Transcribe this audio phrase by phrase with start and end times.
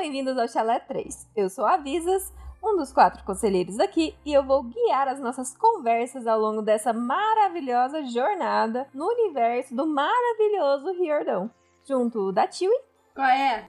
[0.00, 1.28] bem-vindos ao Chalé 3.
[1.36, 2.32] Eu sou a Visas,
[2.64, 6.90] um dos quatro conselheiros aqui, e eu vou guiar as nossas conversas ao longo dessa
[6.90, 11.50] maravilhosa jornada no universo do maravilhoso Riordão.
[11.86, 12.74] Junto da Tiwi.
[13.14, 13.68] Qual é?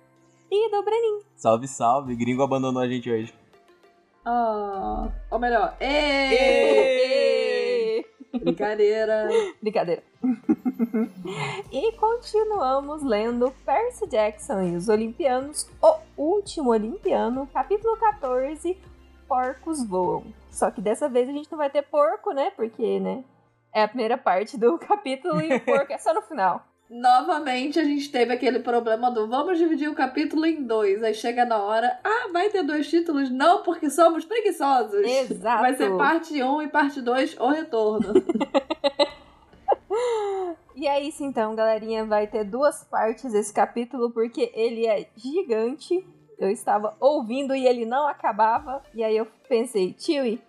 [0.50, 1.20] E do Brenin.
[1.36, 2.16] Salve, salve.
[2.16, 3.34] Gringo abandonou a gente hoje.
[4.26, 7.12] Oh, ou melhor, ê!
[8.32, 9.28] Brincadeira.
[9.62, 10.02] Brincadeira.
[11.72, 18.78] e continuamos lendo Percy Jackson e os Olimpianos, o último Olimpiano, capítulo 14,
[19.28, 20.26] Porcos Voam.
[20.50, 22.52] Só que dessa vez a gente não vai ter porco, né?
[22.56, 23.24] Porque, né?
[23.74, 26.66] É a primeira parte do capítulo e o porco é só no final.
[26.90, 31.02] Novamente a gente teve aquele problema do vamos dividir o capítulo em dois.
[31.02, 33.32] Aí chega na hora, ah, vai ter dois títulos?
[33.32, 35.06] Não, porque somos preguiçosos.
[35.06, 35.62] Exato.
[35.62, 38.14] Vai ser parte 1 um e parte 2, o retorno.
[40.82, 42.04] E é isso então, galerinha.
[42.04, 46.04] Vai ter duas partes esse capítulo, porque ele é gigante.
[46.40, 48.82] Eu estava ouvindo e ele não acabava.
[48.96, 50.42] E aí eu pensei, Tiwi,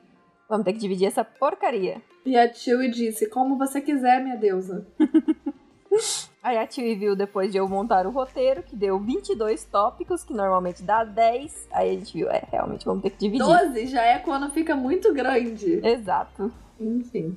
[0.48, 2.00] vamos ter que dividir essa porcaria.
[2.24, 4.86] E a Tiwi disse, como você quiser, minha deusa.
[6.42, 10.32] Aí a Tiwi viu depois de eu montar o roteiro, que deu 22 tópicos, que
[10.32, 11.68] normalmente dá 10.
[11.70, 13.44] Aí a gente viu, é, realmente vamos ter que dividir.
[13.44, 15.86] 12 já é quando fica muito grande.
[15.86, 16.50] Exato.
[16.80, 17.36] Enfim.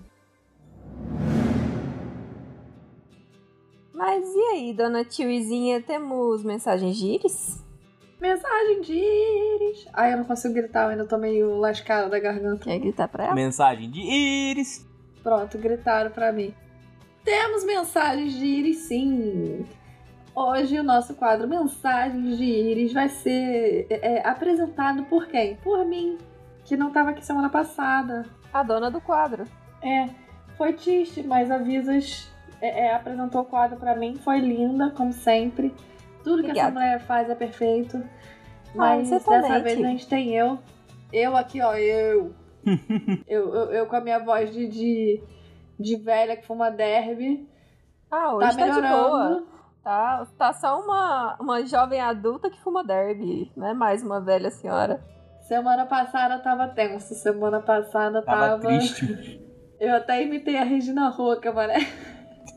[3.96, 7.64] Mas e aí, dona Tiwizinha, temos mensagens de Iris?
[8.20, 9.88] Mensagem de Iris.
[9.94, 12.66] Ai, eu não consigo gritar, eu ainda tô meio lascada da garganta.
[12.66, 13.34] Quer gritar pra ela?
[13.34, 14.86] Mensagem de Iris.
[15.24, 16.54] Pronto, gritaram pra mim.
[17.24, 19.66] Temos mensagens de Iris, sim.
[20.36, 25.56] Hoje o nosso quadro Mensagens de Iris vai ser é, é, apresentado por quem?
[25.56, 26.18] Por mim,
[26.66, 28.26] que não estava aqui semana passada.
[28.52, 29.46] A dona do quadro.
[29.82, 30.10] É,
[30.58, 35.12] foi triste, mas a Visas é, é, apresentou o quadro para mim, foi linda, como
[35.14, 35.74] sempre.
[36.24, 36.60] Tudo que Obrigada.
[36.60, 37.98] essa mulher faz é perfeito.
[37.98, 40.60] Ah, Mas você dessa vez a gente tem eu.
[41.14, 42.34] Eu aqui, ó, eu.
[43.28, 43.72] eu, eu.
[43.72, 45.24] eu com a minha voz de, de,
[45.80, 47.48] de velha que fuma derby.
[48.10, 48.82] Ah, hoje Tá tá, de boa.
[48.82, 49.48] melhorando.
[49.84, 54.50] Tá, tá só uma, uma jovem adulta que fuma derby, não é mais uma velha
[54.50, 55.00] senhora.
[55.42, 57.14] Semana passada tava tenso.
[57.14, 58.62] Semana passada Tava tava.
[58.64, 59.40] triste.
[59.80, 61.76] Eu até imitei a Regina Roca, mané.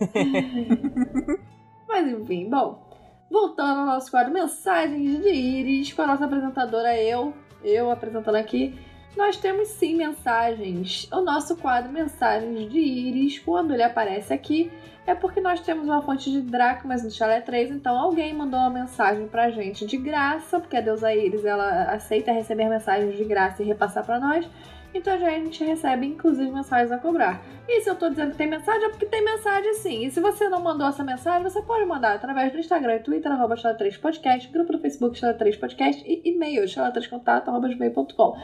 [1.88, 2.86] Mas enfim, bom.
[3.30, 8.78] Voltando ao nosso quadro Mensagens de Iris, com a nossa apresentadora eu, eu apresentando aqui.
[9.16, 11.08] Nós temos sim mensagens.
[11.12, 14.70] O nosso quadro Mensagens de Iris, quando ele aparece aqui,
[15.06, 18.70] é porque nós temos uma fonte de dracmas no Chalé 3, então alguém mandou uma
[18.70, 23.62] mensagem pra gente de graça, porque a deusa Iris ela aceita receber mensagens de graça
[23.62, 24.46] e repassar pra nós.
[24.94, 27.42] Então já a gente recebe, inclusive, mensagens a cobrar.
[27.68, 30.06] E se eu tô dizendo que tem mensagem, é porque tem mensagem sim.
[30.06, 33.30] E se você não mandou essa mensagem, você pode mandar através do Instagram e Twitter,
[33.30, 38.38] arroba 3 podcast grupo do Facebook Chala3 Podcast e e-mail, chala3contato, arroba gmail.com.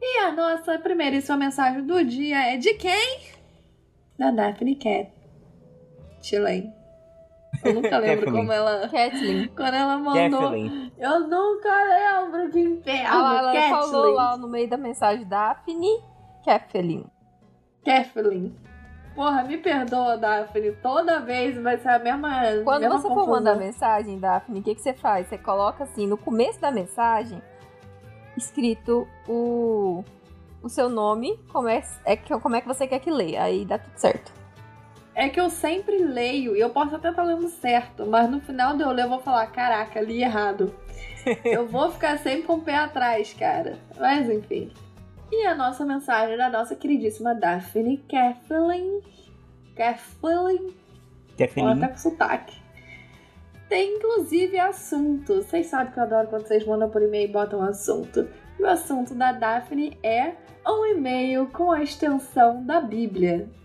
[0.00, 3.20] E a nossa primeiríssima mensagem do dia é de quem?
[4.18, 5.10] Da Daphne Cat.
[6.22, 6.72] Chilene.
[7.62, 8.88] Eu nunca lembro como ela...
[8.88, 9.48] Kathleen.
[9.48, 10.40] Quando ela mandou...
[10.40, 10.92] Kathleen.
[10.98, 12.69] Eu nunca lembro que
[14.30, 16.02] lá no meio da mensagem Daphne
[16.44, 17.06] Kathleen.
[17.84, 18.54] Kathleen.
[19.14, 20.72] Porra, me perdoa, Daphne.
[20.72, 22.30] Toda vez vai ser a mesma.
[22.64, 23.34] Quando mesma você for confusão.
[23.34, 25.26] mandar mensagem, Daphne, o que, que você faz?
[25.26, 27.42] Você coloca assim, no começo da mensagem,
[28.36, 30.04] escrito o,
[30.62, 33.42] o seu nome, como é, é que, como é que você quer que leia.
[33.42, 34.32] Aí dá tudo certo.
[35.20, 38.74] É que eu sempre leio, e eu posso até estar lendo certo, mas no final
[38.74, 40.74] de eu ler eu vou falar: caraca, li errado.
[41.44, 43.76] eu vou ficar sempre com o pé atrás, cara.
[43.98, 44.72] Mas enfim.
[45.30, 49.02] E a nossa mensagem da nossa queridíssima Daphne Kathleen.
[49.76, 50.58] Kathleen.
[50.62, 51.88] Ou até Kathleen.
[51.88, 52.56] com sotaque.
[53.68, 55.34] Tem inclusive assunto.
[55.34, 58.26] Vocês sabem que eu adoro quando vocês mandam por e-mail e botam assunto.
[58.58, 60.32] E o assunto da Daphne é
[60.66, 63.59] um e-mail com a extensão da Bíblia.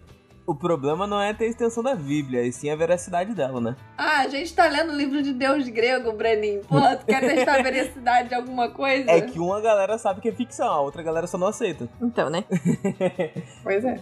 [0.48, 3.76] O problema não é ter a extensão da Bíblia, e sim a veracidade dela, né?
[3.98, 6.62] Ah, a gente tá lendo o livro de Deus grego, Breninho.
[6.62, 9.10] Porra, tu quer testar a veracidade de alguma coisa?
[9.10, 11.90] É que uma galera sabe que é ficção, a outra galera só não aceita.
[12.00, 12.44] Então, né?
[13.64, 14.00] Pois é.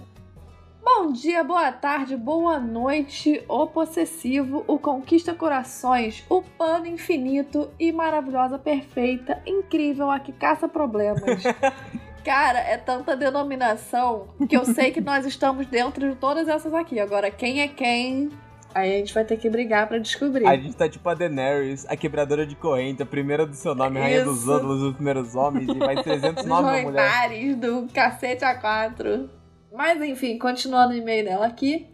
[0.84, 7.89] Bom dia, boa tarde, boa noite, o possessivo, o conquista corações, o pano infinito e
[7.94, 11.24] maravilhosa, perfeita, incrível, a que caça problemas.
[12.24, 17.00] Cara, é tanta denominação que eu sei que nós estamos dentro de todas essas aqui.
[17.00, 18.30] Agora, quem é quem?
[18.74, 20.48] Aí a gente vai ter que brigar pra descobrir.
[20.48, 24.00] A gente tá tipo a Daenerys, a quebradora de corrente, a primeira do seu nome,
[24.00, 27.10] rainha dos ângulos, os primeiros homens, e mais 300 nomes da mulher.
[27.12, 29.30] Joimares do cacete a quatro.
[29.72, 31.88] Mas enfim, continuando o e-mail dela aqui.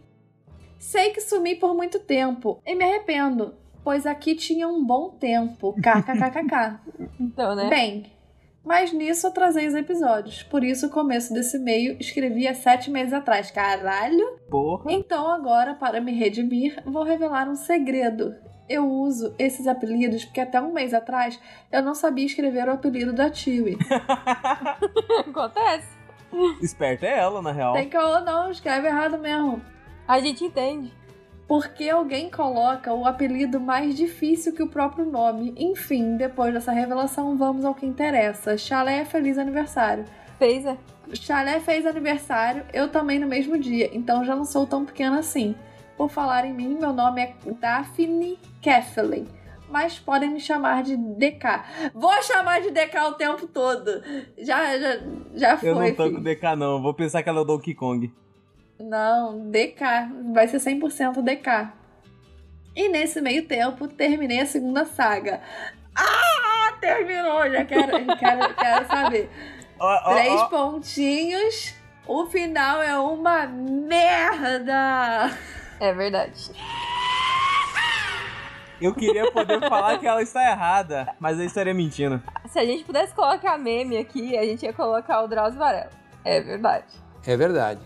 [0.78, 3.56] Sei que sumi por muito tempo e me arrependo.
[3.84, 5.74] pois aqui tinha um bom tempo.
[5.74, 6.80] KKKKK.
[7.20, 7.70] Então, né?
[7.70, 8.06] Bem,
[8.64, 10.44] mas nisso eu trazei os episódios.
[10.44, 13.52] Por isso, o começo desse meio escrevi há sete meses atrás.
[13.52, 14.40] Caralho!
[14.50, 14.92] Porra.
[14.92, 18.36] Então, agora, para me redimir, vou revelar um segredo.
[18.68, 21.40] Eu uso esses apelidos porque até um mês atrás
[21.72, 23.78] eu não sabia escrever o apelido da Tiwi.
[25.28, 25.98] Acontece.
[26.62, 27.74] Esperta é ela, na real.
[27.74, 29.60] Tem que ou não, escreve errado mesmo.
[30.08, 30.94] A gente entende.
[31.50, 35.52] Porque alguém coloca o apelido mais difícil que o próprio nome.
[35.58, 38.56] Enfim, depois dessa revelação, vamos ao que interessa.
[38.56, 40.06] Chalé, feliz aniversário.
[40.38, 40.78] Fez, é?
[41.12, 45.56] Chalé fez aniversário, eu também no mesmo dia, então já não sou tão pequena assim.
[45.98, 49.28] Por falar em mim, meu nome é Daphne Kathleen,
[49.72, 51.92] mas podem me chamar de DK.
[51.96, 54.04] Vou chamar de DK o tempo todo.
[54.38, 55.00] Já, já,
[55.34, 55.70] já foi.
[55.70, 56.16] Eu não tô filho.
[56.18, 56.80] com DK, não.
[56.80, 58.14] Vou pensar que ela é o Donkey Kong.
[58.80, 59.84] Não, DK.
[60.34, 61.70] Vai ser 100% DK.
[62.76, 65.42] E nesse meio tempo, terminei a segunda saga.
[65.96, 67.50] Ah, terminou!
[67.52, 69.30] Já quero, quero, quero saber.
[69.80, 70.46] Ó, ó, Três ó.
[70.48, 71.74] pontinhos.
[72.08, 75.30] O final é uma merda.
[75.80, 76.52] É verdade.
[78.82, 82.22] Eu queria poder falar que ela está errada, mas eu estaria mentindo.
[82.48, 85.90] Se a gente pudesse colocar meme aqui, a gente ia colocar o Drauzio Varela.
[86.24, 86.88] É verdade.
[87.28, 87.82] É verdade.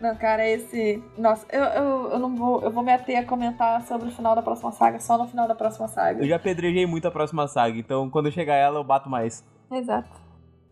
[0.00, 1.02] Não, cara, esse.
[1.16, 2.62] Nossa, eu, eu, eu não vou.
[2.62, 5.48] Eu vou me ater a comentar sobre o final da próxima saga só no final
[5.48, 6.22] da próxima saga.
[6.22, 9.44] Eu já pedrejei muito a próxima saga, então quando chegar ela eu bato mais.
[9.70, 10.10] Exato.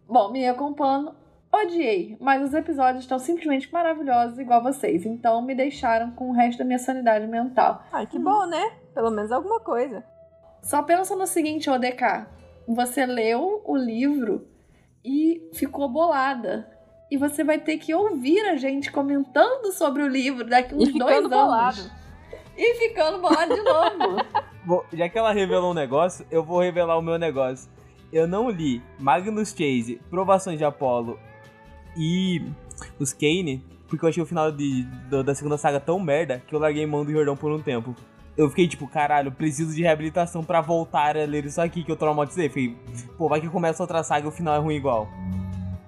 [0.08, 1.14] Bom, me acompanhando.
[1.54, 5.04] Odiei, mas os episódios estão simplesmente maravilhosos, igual vocês.
[5.04, 7.82] Então me deixaram com o resto da minha sanidade mental.
[7.92, 8.72] Ai, que bom, né?
[8.94, 10.02] Pelo menos alguma coisa.
[10.62, 12.26] Só pensa no seguinte, ODK.
[12.66, 14.46] Você leu o livro
[15.04, 16.70] e ficou bolada.
[17.12, 20.92] E você vai ter que ouvir a gente comentando sobre o livro daqui uns E
[20.98, 21.46] dois ficando anos.
[21.46, 21.90] bolado.
[22.56, 24.24] E ficando bolado de novo.
[24.64, 27.70] Bom, já que ela revelou um negócio, eu vou revelar o meu negócio.
[28.10, 31.18] Eu não li Magnus Chase, Provações de Apollo
[31.96, 32.42] e
[32.98, 36.54] os Kane, porque eu achei o final de, do- da segunda saga tão merda que
[36.54, 37.94] eu larguei mão do Jordão por um tempo.
[38.36, 41.92] Eu fiquei tipo, caralho, eu preciso de reabilitação pra voltar a ler isso aqui que
[41.92, 42.48] eu traumatizei.
[42.48, 42.74] Fiquei,
[43.18, 45.08] pô, vai que começa outra saga e o final é ruim igual.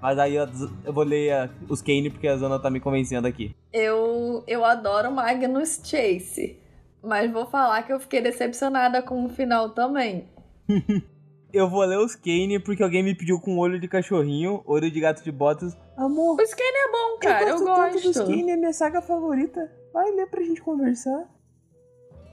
[0.04, 0.46] Mas aí eu,
[0.84, 3.56] eu vou ler os Kane porque a Zona tá me convencendo aqui.
[3.72, 6.58] Eu, eu adoro Magnus Chase.
[7.02, 10.28] Mas vou falar que eu fiquei decepcionada com o final também.
[11.50, 14.98] Eu vou ler os Kane porque alguém me pediu com olho de cachorrinho, olho de
[14.98, 15.76] gato de botas.
[15.96, 17.48] Amor, O Skane é bom, cara.
[17.48, 18.02] Eu, tanto gosto.
[18.02, 19.70] dos Kane, é minha saga favorita.
[19.92, 21.30] Vai ler pra gente conversar.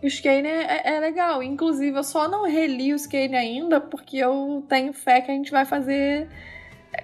[0.01, 1.43] O Skane é, é legal.
[1.43, 5.51] Inclusive, eu só não reli o Skane ainda porque eu tenho fé que a gente
[5.51, 6.27] vai fazer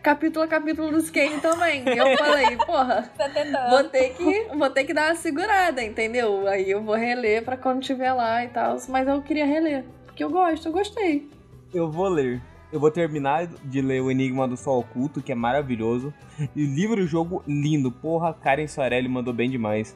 [0.01, 1.83] capítulo a capítulo do Skane também.
[1.87, 6.47] E eu falei, porra, Tá vou ter que, vou ter que dar uma segurada, entendeu?
[6.47, 8.77] Aí eu vou reler pra quando tiver lá e tal.
[8.89, 9.85] Mas eu queria reler.
[10.05, 11.29] Porque eu gosto, eu gostei.
[11.73, 12.41] Eu vou ler.
[12.71, 16.13] Eu vou terminar de ler O Enigma do Sol Oculto, que é maravilhoso.
[16.55, 17.91] E livro-jogo lindo.
[17.91, 19.95] Porra, Karen Soarelli mandou bem demais.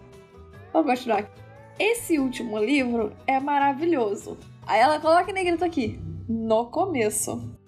[0.71, 1.29] Vou continuar.
[1.77, 4.37] Esse último livro é maravilhoso.
[4.65, 5.99] Aí ela coloca em negrito aqui.
[6.29, 7.59] No começo.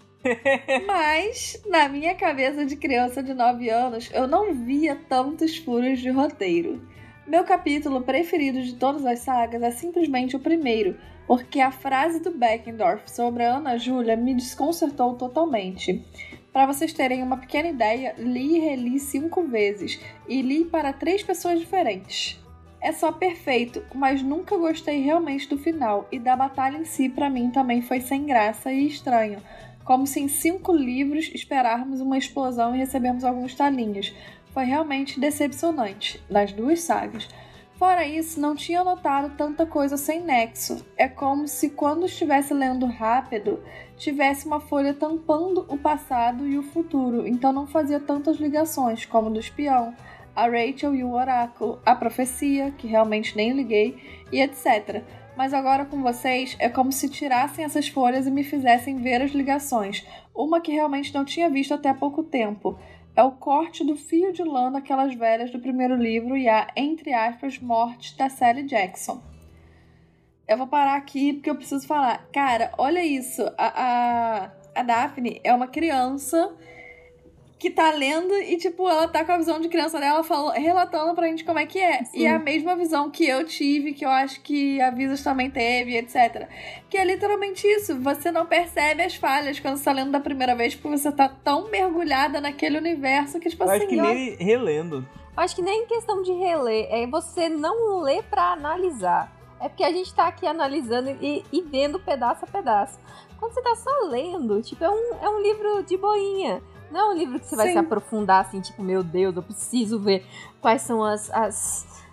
[0.85, 6.09] Mas, na minha cabeça de criança de 9 anos, eu não via tantos furos de
[6.09, 6.81] roteiro.
[7.27, 12.31] Meu capítulo preferido de todas as sagas é simplesmente o primeiro, porque a frase do
[12.31, 16.05] Beckendorf sobre a Ana Júlia me desconcertou totalmente.
[16.51, 21.23] Para vocês terem uma pequena ideia, li e reli cinco vezes, e li para três
[21.23, 22.39] pessoas diferentes.
[22.79, 27.29] É só perfeito, mas nunca gostei realmente do final, e da batalha em si para
[27.29, 29.41] mim também foi sem graça e estranho,
[29.83, 34.13] como se em cinco livros esperarmos uma explosão e recebemos alguns talinhos.
[34.53, 37.27] Foi realmente decepcionante, nas duas sagas.
[37.75, 40.85] Fora isso, não tinha notado tanta coisa sem nexo.
[40.95, 43.63] É como se quando estivesse lendo rápido,
[43.97, 49.29] tivesse uma folha tampando o passado e o futuro, então não fazia tantas ligações como
[49.29, 49.93] do espião,
[50.35, 53.97] a Rachel e o oráculo, a profecia, que realmente nem liguei,
[54.31, 55.03] e etc.
[55.35, 59.31] Mas agora com vocês é como se tirassem essas folhas e me fizessem ver as
[59.31, 60.05] ligações.
[60.35, 62.77] Uma que realmente não tinha visto até há pouco tempo.
[63.15, 67.13] É o corte do fio de lã daquelas velhas do primeiro livro e a, entre
[67.13, 69.21] aspas, morte da Sally Jackson.
[70.47, 72.27] Eu vou parar aqui porque eu preciso falar.
[72.31, 73.41] Cara, olha isso.
[73.57, 76.55] A, a, a Daphne é uma criança
[77.63, 81.15] que tá lendo e, tipo, ela tá com a visão de criança dela falando, relatando
[81.15, 82.03] pra gente como é que é.
[82.03, 82.19] Sim.
[82.19, 85.49] E é a mesma visão que eu tive, que eu acho que a Visas também
[85.49, 86.49] teve, etc.
[86.89, 87.97] Que é literalmente isso.
[88.01, 91.29] Você não percebe as falhas quando você tá lendo da primeira vez, porque você tá
[91.29, 95.07] tão mergulhada naquele universo que, tipo Eu assim, acho que ó, nem relendo.
[95.37, 99.31] Acho que nem questão de reler, é você não ler pra analisar.
[99.61, 102.99] é porque a gente tá aqui analisando e, e vendo pedaço a pedaço.
[103.39, 106.61] Quando você tá só lendo, tipo, é um, é um livro de boinha.
[106.93, 107.73] Não é um livro que você vai Sim.
[107.73, 110.23] se aprofundar assim, tipo, meu Deus, eu preciso ver
[110.61, 112.05] quais são as, as,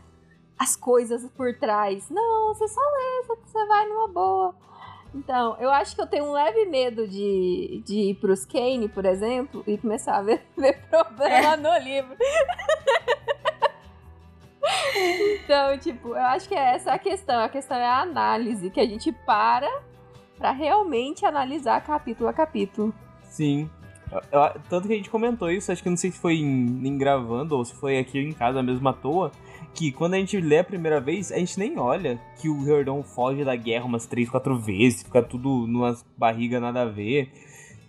[0.58, 2.08] as coisas por trás.
[2.08, 4.54] Não, você só lê, você- vai numa boa.
[5.14, 9.04] Então, eu acho que eu tenho um leve medo de, de ir pros Kane, por
[9.04, 12.16] exemplo, e começar a ver, ver problema no livro.
[15.42, 17.38] então, tipo, eu acho que é essa a questão.
[17.42, 19.68] A questão é a análise, que a gente para
[20.38, 22.94] pra realmente analisar capítulo a capítulo.
[23.24, 23.68] Sim.
[24.68, 27.56] Tanto que a gente comentou isso, acho que não sei se foi em, em gravando
[27.56, 29.30] ou se foi aqui em casa mesmo à toa,
[29.74, 33.02] que quando a gente lê a primeira vez, a gente nem olha que o Riordão
[33.02, 37.30] foge da guerra umas três, quatro vezes, fica tudo numas barrigas nada a ver.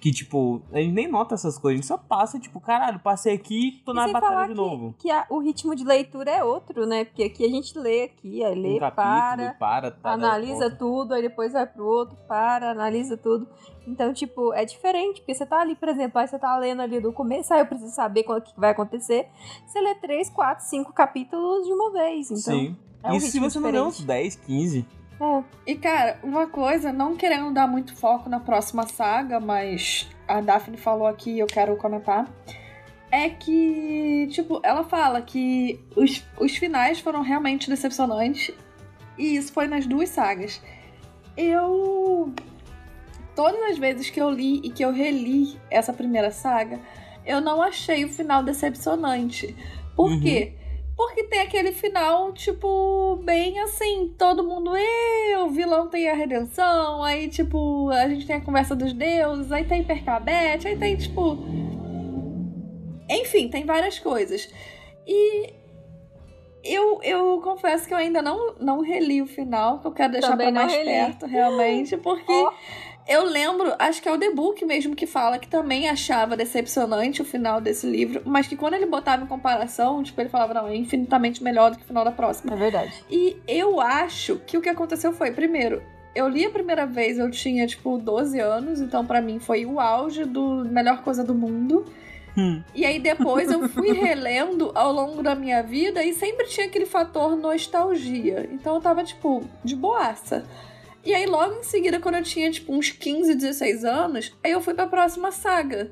[0.01, 3.36] Que, tipo, a gente nem nota essas coisas, a gente só passa, tipo, caralho, passei
[3.36, 4.96] aqui, tô E na batalha de que, novo.
[4.98, 7.05] que a- o ritmo de leitura é outro, né?
[7.05, 10.75] Porque aqui a gente lê aqui, aí lê, um capítulo, para, para, tá, analisa volta.
[10.75, 13.48] tudo, aí depois vai pro outro, para, analisa tudo.
[13.88, 17.00] Então, tipo, é diferente, porque você tá ali, por exemplo, aí você tá lendo ali
[17.00, 19.27] do começo, aí eu preciso saber o que vai acontecer.
[19.67, 22.25] Você lê 3, 4, 5 capítulos de uma vez.
[22.31, 22.75] Então, Sim.
[23.03, 24.08] é um Isso se você não lê uns diferente.
[24.08, 24.86] 10, 15.
[25.22, 30.42] É, E cara, uma coisa, não querendo dar muito foco na próxima saga, mas a
[30.42, 32.28] Daphne falou aqui e eu quero comentar.
[33.12, 38.56] É que, tipo, ela fala que os, os finais foram realmente decepcionantes.
[39.18, 40.62] E isso foi nas duas sagas.
[41.38, 42.34] Eu.
[43.36, 46.80] Todas as vezes que eu li e que eu reli essa primeira saga,
[47.25, 49.56] eu não achei o final decepcionante.
[49.96, 50.20] Por Uhum.
[50.22, 50.54] quê?
[51.03, 57.03] Porque tem aquele final, tipo, bem assim, todo mundo, "Ê, o vilão tem a redenção,
[57.03, 61.39] aí, tipo, a gente tem a conversa dos deuses, aí tem Percabete, aí tem, tipo.
[63.10, 64.48] Enfim, tem várias coisas.
[65.08, 65.53] E
[66.63, 70.29] eu, eu confesso que eu ainda não, não reli o final, que eu quero deixar
[70.29, 70.86] Também pra mais reli.
[70.86, 72.31] perto, realmente, porque.
[72.31, 72.53] Ó.
[73.08, 77.22] Eu lembro, acho que é o The Book mesmo que fala que também achava decepcionante
[77.22, 80.67] o final desse livro, mas que quando ele botava em comparação, tipo, ele falava, não,
[80.67, 82.53] é infinitamente melhor do que o final da próxima.
[82.53, 83.03] é verdade.
[83.10, 85.81] E eu acho que o que aconteceu foi, primeiro,
[86.13, 89.79] eu li a primeira vez, eu tinha, tipo, 12 anos, então pra mim foi o
[89.79, 91.86] auge do melhor coisa do mundo.
[92.38, 92.62] Hum.
[92.74, 96.86] E aí depois eu fui relendo ao longo da minha vida e sempre tinha aquele
[96.86, 98.48] fator nostalgia.
[98.51, 100.46] Então eu tava, tipo, de boaça.
[101.03, 104.62] E aí logo em seguida, quando eu tinha, tipo, uns 15, 16 anos, aí eu
[104.62, 105.91] fui pra próxima saga.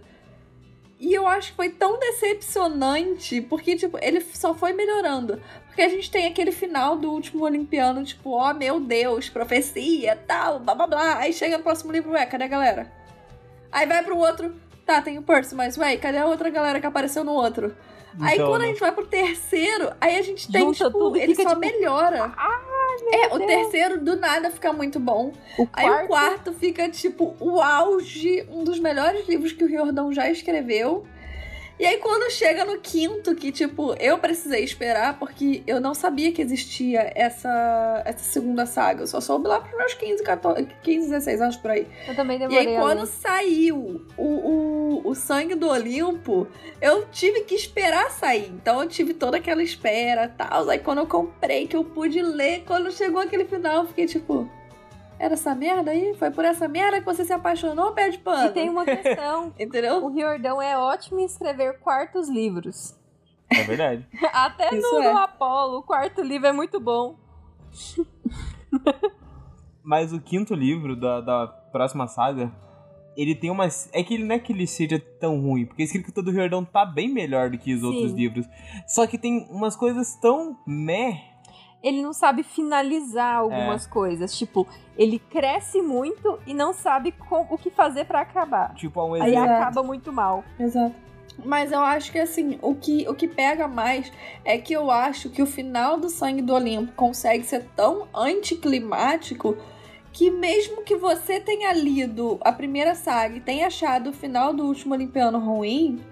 [1.00, 5.42] E eu acho que foi tão decepcionante, porque, tipo, ele só foi melhorando.
[5.68, 10.60] Porque a gente tem aquele final do último Olimpiano, tipo, ó, meu Deus, profecia, tal,
[10.60, 11.18] blá blá blá.
[11.20, 12.92] Aí chega no próximo livro, ué, cadê a galera?
[13.72, 14.54] Aí vai pro outro,
[14.86, 17.74] tá, tem o Percy, mas ué, cadê a outra galera que apareceu no outro?
[18.20, 18.72] aí Então, quando a né?
[18.72, 22.34] gente vai pro terceiro, aí a gente tem, tipo, tudo ele só tipo, melhora.
[23.12, 23.48] É, o Deus.
[23.48, 25.34] terceiro do nada fica muito bom.
[25.58, 30.12] O Aí o quarto fica, tipo, o auge, um dos melhores livros que o Riordão
[30.14, 31.06] já escreveu.
[31.80, 36.30] E aí quando chega no quinto, que, tipo, eu precisei esperar, porque eu não sabia
[36.32, 39.04] que existia essa, essa segunda saga.
[39.04, 41.88] Eu só soube lá pros meus 15, 14, 15, 16 anos por aí.
[42.06, 46.48] Eu também E demorei aí, a quando saiu o, o, o Sangue do Olimpo,
[46.82, 48.50] eu tive que esperar sair.
[48.50, 50.70] Então, eu tive toda aquela espera e tal.
[50.70, 54.50] Aí, quando eu comprei, que eu pude ler, quando chegou aquele final, eu fiquei tipo...
[55.20, 56.16] Era essa merda aí?
[56.18, 58.48] Foi por essa merda que você se apaixonou, pé de pano?
[58.48, 59.54] E tem uma questão.
[59.60, 60.04] Entendeu?
[60.06, 62.98] o Riordão é ótimo em escrever quartos livros.
[63.50, 64.08] É verdade.
[64.32, 65.12] Até Isso no, é.
[65.12, 67.18] no Apolo, o quarto livro é muito bom.
[69.84, 72.52] Mas o quinto livro da, da próxima saga,
[73.18, 73.90] ele tem umas.
[73.92, 76.64] É que ele não é que ele seja tão ruim, porque a escrita do Riordão
[76.64, 77.88] tá bem melhor do que os Sim.
[77.88, 78.46] outros livros.
[78.88, 81.29] Só que tem umas coisas tão meh.
[81.82, 84.38] Ele não sabe finalizar algumas coisas.
[84.38, 84.68] Tipo,
[84.98, 88.74] ele cresce muito e não sabe co- o que fazer pra acabar.
[88.76, 89.46] Tipo, há um Aí exemplo.
[89.46, 89.62] Exato.
[89.62, 90.44] acaba muito mal.
[90.60, 90.96] Exato.
[91.46, 94.12] Mas eu acho que assim, o que, o que pega mais
[94.44, 99.56] é que eu acho que o final do Sangue do Olimpo consegue ser tão anticlimático
[100.12, 104.66] que mesmo que você tenha lido a primeira saga e tenha achado o final do
[104.66, 106.04] último Olimpiano ruim,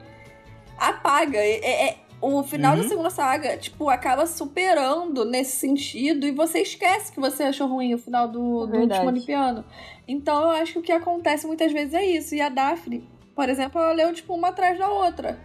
[0.78, 1.40] apaga.
[1.40, 2.82] É- é- é- o final Uhum.
[2.82, 7.94] da segunda saga, tipo, acaba superando nesse sentido e você esquece que você achou ruim
[7.94, 9.64] o final do, É do último Olimpiano.
[10.08, 12.34] Então eu acho que o que acontece muitas vezes é isso.
[12.34, 15.38] E a Daphne, por exemplo, ela leu, tipo, uma atrás da outra.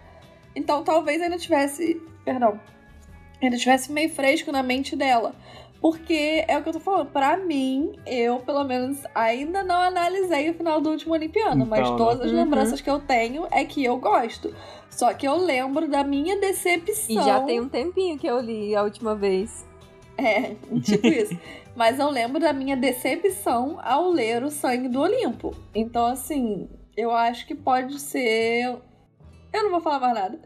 [0.55, 2.01] Então talvez ainda tivesse.
[2.25, 2.59] Perdão.
[3.41, 5.35] Ainda tivesse meio fresco na mente dela.
[5.83, 7.11] Porque é o que eu tô falando.
[7.11, 11.65] Pra mim, eu, pelo menos, ainda não analisei o final do último Olimpiano.
[11.65, 11.97] mas Então, né?
[11.97, 12.37] todas as Uhum.
[12.37, 14.55] lembranças que eu tenho é que eu gosto.
[14.89, 17.21] Só que eu lembro da minha E decepção.
[17.25, 19.65] já tem um tempinho que eu li a última vez.
[20.17, 21.37] É, tipo isso.
[21.75, 25.53] Mas eu lembro da minha decepção ao ler O Sangue do Olimpo.
[25.75, 28.77] Então, assim, eu acho que pode ser.
[29.51, 30.39] Eu não vou falar mais nada.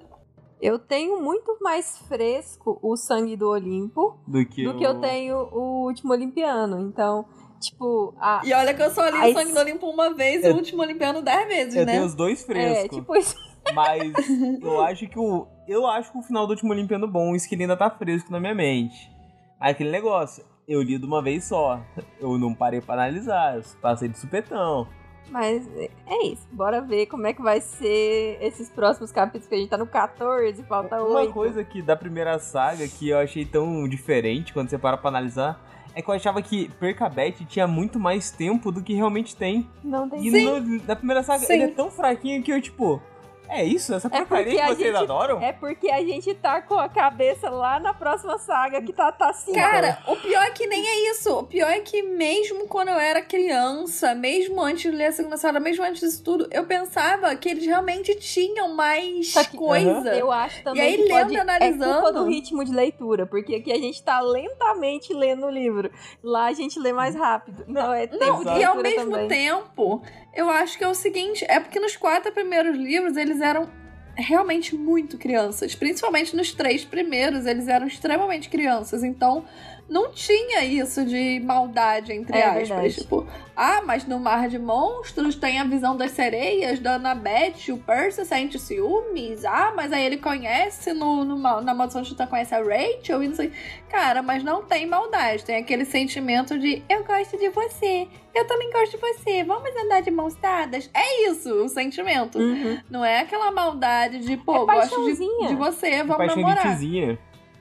[0.61, 4.77] Eu tenho muito mais fresco o Sangue do Olimpo Do que, do o...
[4.77, 6.79] que eu tenho o Último Olimpiano.
[6.79, 7.25] Então,
[7.59, 10.47] tipo, a, E olha que eu só li O Sangue do Olimpo uma vez e
[10.47, 11.93] eu- o último Olimpiano dez vezes, Eu né?
[11.93, 12.97] tenho os dois é, frescos.
[12.97, 13.35] tipo isso.
[13.75, 14.13] Mas
[14.61, 15.45] eu acho que o.
[15.67, 18.31] Eu acho que o final do último Olimpiano bom, isso que ele ainda tá fresco
[18.31, 19.11] na minha mente.
[19.59, 21.79] Aí aquele negócio, eu li de uma vez só.
[22.19, 24.87] Eu não parei pra analisar, eu passei de supetão.
[25.29, 26.47] Mas é- é isso.
[26.51, 29.85] Bora ver como é que vai ser esses próximos capítulos que a gente tá no
[29.87, 31.33] 14, falta Uma 8.
[31.33, 35.61] coisa que da primeira saga que eu achei tão diferente quando você para pra analisar
[35.93, 39.67] é que eu achava que Percabete tinha muito mais tempo do que realmente tem.
[39.83, 41.53] Não tem E no- na primeira saga Sim.
[41.53, 43.01] ele é tão fraquinho que eu, tipo,
[43.49, 43.93] é isso?
[43.93, 45.41] Essa É porcaria porque que vocês gente- adoram?
[45.41, 49.29] É porque a gente tá com a cabeça lá na próxima saga que tá, tá
[49.29, 49.53] assim.
[49.53, 51.39] Cara, o pior é que nem é isso.
[51.39, 55.37] O pior é que mesmo quando eu era criança, mesmo antes de ler a segunda
[55.37, 60.15] saga, mesmo antes disso tudo, eu pensava que eles realmente tinham mais que- coisa.
[60.15, 62.71] Eu acho também E aí, que lendo pode, e é analisando- culpa do ritmo de
[62.71, 65.91] leitura, porque aqui a gente tá lentamente lendo o livro.
[66.23, 67.63] Lá a gente lê mais rápido.
[67.67, 69.27] Então é tempo Não, de e ao mesmo também.
[69.27, 70.01] tempo,
[70.37, 73.67] eu acho que é o seguinte: é porque nos quatro primeiros livros eles eram
[74.15, 75.75] realmente muito crianças.
[75.75, 79.03] Principalmente nos três primeiros, eles eram extremamente crianças.
[79.03, 79.45] Então,
[79.89, 82.67] não tinha isso de maldade, entre É aspas.
[82.69, 82.95] verdade.
[82.95, 87.77] Tipo, ah, mas no Mar de Monstros tem a visão das sereias da Annabeth, o
[87.77, 89.43] Percy sente ciúmes.
[89.45, 93.27] Ah, mas aí ele conhece no, no na Maldição de Titã, conhece a Rachel e
[93.29, 93.51] não sei.
[93.89, 95.43] Cara, mas não tem maldade.
[95.45, 100.01] Tem aquele sentimento de eu gosto de você, eu também gosto de você, vamos andar
[100.01, 100.89] de mãos dadas.
[100.93, 102.37] É isso o sentimento.
[102.37, 102.77] Uhum.
[102.89, 106.63] Não é aquela maldade de, pô, É gosto de, de você, Que vamos de namorar.
[106.73, 107.17] tizinha.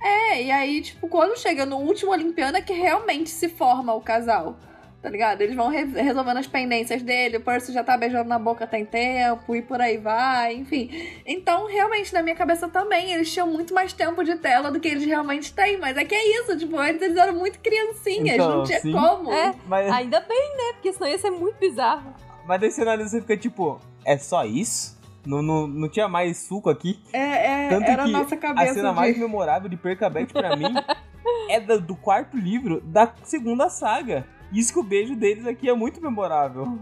[0.06, 4.00] É, e aí, tipo, quando chega no último Olimpiano é que realmente se forma o
[4.00, 4.56] casal.
[5.02, 5.40] Tá ligado?
[5.40, 8.84] Eles vão re- resolvendo as pendências dele, o Percy já tá beijando na boca tem
[8.84, 10.90] tempo e por aí vai, enfim.
[11.24, 14.88] Então, realmente, na minha cabeça também, eles tinham muito mais tempo de tela do que
[14.88, 15.76] eles realmente têm.
[15.78, 18.90] Mas é que é isso, tipo, antes eles eram muito criancinhas, Então, não tinha sim.
[18.92, 19.32] como.
[19.32, 19.54] É.
[19.66, 20.72] Mas, Ainda bem, né?
[20.72, 22.12] Porque senão ia ser muito bizarro.
[22.44, 24.95] mas daí você analisa você fica tipo, é só isso?
[25.26, 26.98] Não, não, não tinha mais suco aqui?
[27.12, 28.94] É, é, Tanto era a que nossa A cabeça cena de...
[28.94, 30.72] mais memorável de Percabete pra mim
[31.50, 34.24] é da- do quarto livro da segunda saga.
[34.52, 36.78] Isso que o beijo deles aqui é muito memorável.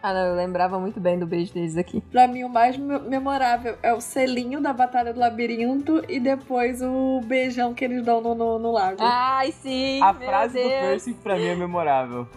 [0.00, 2.00] Ah, não, eu lembrava muito bem do beijo deles aqui.
[2.02, 6.80] Pra mim, o mais me- memorável é o selinho da Batalha do Labirinto e depois
[6.82, 8.98] o beijão que eles dão no, no, no lago.
[9.00, 10.00] Ai, sim!
[10.02, 10.80] A meu frase do Deus.
[10.82, 12.28] Percy pra mim é memorável.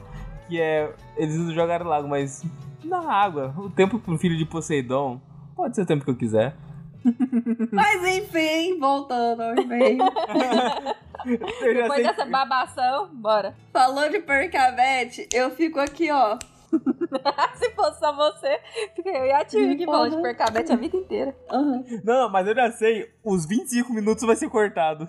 [0.48, 2.44] Que é, eles jogaram no lago, mas
[2.84, 3.54] na água.
[3.58, 5.22] O tempo pro filho de Poseidon
[5.56, 6.56] pode ser o tempo que eu quiser.
[7.72, 9.98] Mas enfim, voltando ao e-mail.
[11.26, 13.56] Depois sei dessa que- babação, bora.
[13.74, 16.38] Falou de Percavete, eu fico aqui, ó.
[17.56, 18.60] Se fosse só você,
[18.96, 20.22] fica eu e a tia aqui falando de Uhum.
[20.22, 21.36] percabete a vida inteira.
[21.52, 21.84] Aham.
[22.04, 25.08] Não, mas eu já sei, os 25 minutos vai ser cortado.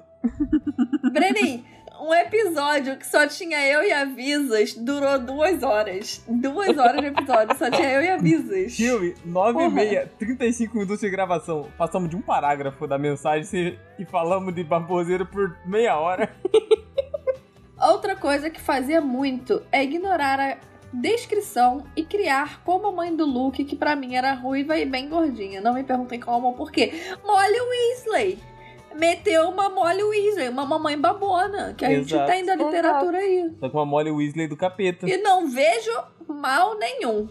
[1.12, 1.64] Brenin,
[2.02, 6.20] um episódio que só tinha eu e a Visas durou duas horas.
[6.26, 8.74] Duas horas de episódio, só tinha eu e a Visas.
[8.74, 11.68] Filme, 9 e meia, 35 minutos de gravação.
[11.78, 16.34] Passamos de um parágrafo da mensagem e falamos de baboseiro por meia hora.
[17.80, 20.56] Outra coisa que fazia muito é ignorar a
[20.92, 25.08] descrição e criar como a mãe do Luke, que pra mim era ruiva e bem
[25.08, 25.60] gordinha.
[25.60, 26.92] Não me perguntem como ou por quê.
[27.24, 28.51] Molly Weasley.
[28.94, 32.30] Meteu uma Molly Weasley, uma mamãe babona, que a gente Exato.
[32.30, 33.52] tem da literatura aí.
[33.58, 35.08] Só com a Molly Weasley do capeta.
[35.08, 35.90] E não vejo
[36.28, 37.28] mal nenhum.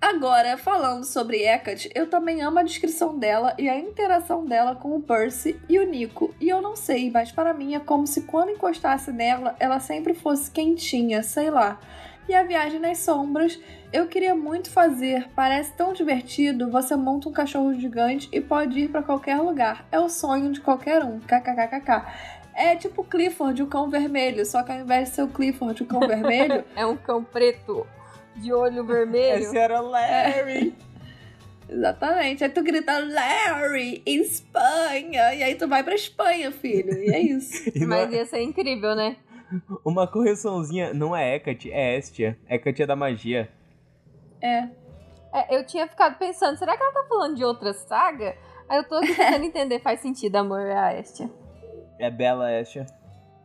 [0.00, 4.96] Agora, falando sobre Hecate, eu também amo a descrição dela e a interação dela com
[4.96, 6.34] o Percy e o Nico.
[6.40, 10.14] E eu não sei, mas para mim é como se quando encostasse nela, ela sempre
[10.14, 11.78] fosse quentinha, sei lá.
[12.26, 13.60] E a viagem nas sombras,
[13.92, 15.28] eu queria muito fazer.
[15.34, 16.70] Parece tão divertido.
[16.70, 19.86] Você monta um cachorro gigante e pode ir para qualquer lugar.
[19.90, 21.18] É o sonho de qualquer um.
[21.20, 22.06] KKKKK.
[22.54, 25.86] É tipo Clifford, o cão vermelho, só que ao invés de ser o Clifford, o
[25.86, 27.86] cão vermelho, É um cão preto
[28.36, 29.42] de olho vermelho.
[29.44, 30.74] Esse era Larry.
[31.68, 32.42] Exatamente.
[32.44, 35.32] Aí tu grita Larry, Espanha.
[35.34, 36.92] E aí tu vai pra Espanha, filho.
[36.92, 37.70] E é isso.
[37.74, 39.16] E não Mas é- ia ser incrível, né?
[39.84, 42.38] Uma correçãozinha, não é Hecate, é Estia.
[42.48, 43.48] Hecate é da magia.
[44.42, 44.68] É.
[45.32, 48.36] É, eu tinha ficado pensando, será que ela tá falando de outra saga?
[48.68, 51.30] Aí eu tô aqui tentando entender, faz sentido, amor, é a Estia.
[51.98, 52.86] É Bela Estia.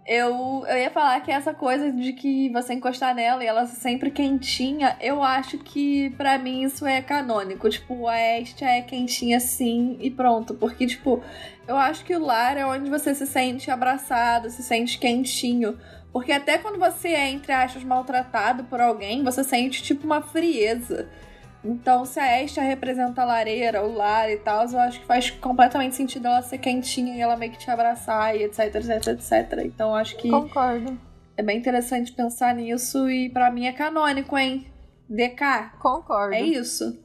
[0.08, 4.12] Eu, eu ia falar que essa coisa de que você encostar nela e ela sempre
[4.12, 7.67] quentinha, eu acho que para mim isso é canônico.
[7.67, 10.53] Tipo, a Estia é quentinha sim e pronto.
[10.53, 11.23] Porque, tipo,
[11.67, 15.75] eu acho que o lar é onde você se sente abraçado, se sente quentinho.
[16.15, 21.10] Porque até quando você é, entre aspas, maltratado por alguém, você sente, tipo, uma frieza.
[21.62, 25.30] Então, se a Estia representa a lareira, o lar e tal, eu acho que faz
[25.30, 29.65] completamente sentido ela ser quentinha e ela meio que te abraçar e etc, etc, etc.
[29.65, 30.97] Então, acho que Concordo.
[31.36, 34.67] é bem interessante pensar nisso e para mim é canônico, hein?
[35.10, 36.34] DK, Concordo.
[36.34, 36.97] é isso.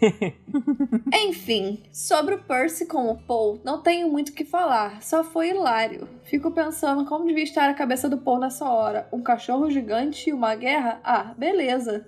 [1.12, 5.50] Enfim, sobre o Percy com o Paul, não tenho muito o que falar, só foi
[5.50, 6.08] hilário.
[6.24, 9.08] Fico pensando como devia estar a cabeça do Paul nessa hora.
[9.12, 11.00] Um cachorro gigante e uma guerra?
[11.04, 12.06] Ah, beleza.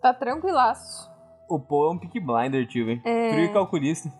[0.00, 1.10] Tá tranquilaço.
[1.48, 3.00] O Paul é um pick blinder, tio, velho.
[3.04, 3.32] É.
[3.32, 4.12] Frio e calculista.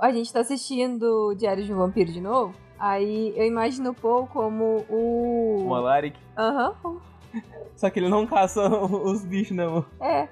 [0.00, 2.54] A gente tá assistindo Diário de um Vampiro de novo.
[2.78, 5.66] Aí eu imagino o Paul como o.
[5.68, 6.18] O Alaric.
[6.36, 6.74] Aham.
[7.76, 9.84] Só que ele não caça os bichos, não.
[10.00, 10.28] É.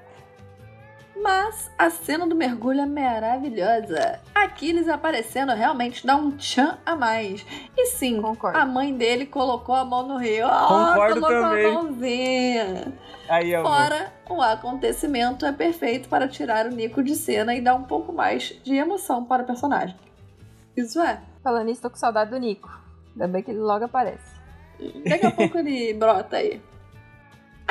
[1.30, 4.18] Mas a cena do mergulho é maravilhosa.
[4.34, 7.46] Aquiles aparecendo realmente dá um tchan a mais.
[7.76, 8.58] E sim, Concordo.
[8.58, 10.48] a mãe dele colocou a mão no rio.
[10.48, 11.66] Concordo colocou também.
[11.66, 12.92] a mãozinha.
[13.28, 13.70] Aí, amor.
[13.70, 18.12] Fora, o acontecimento é perfeito para tirar o Nico de cena e dar um pouco
[18.12, 19.94] mais de emoção para o personagem.
[20.76, 21.20] Isso é.
[21.44, 22.68] Falando isso, tô com saudade do Nico.
[23.12, 24.34] Ainda bem que ele logo aparece.
[25.08, 26.60] Daqui a pouco ele brota aí.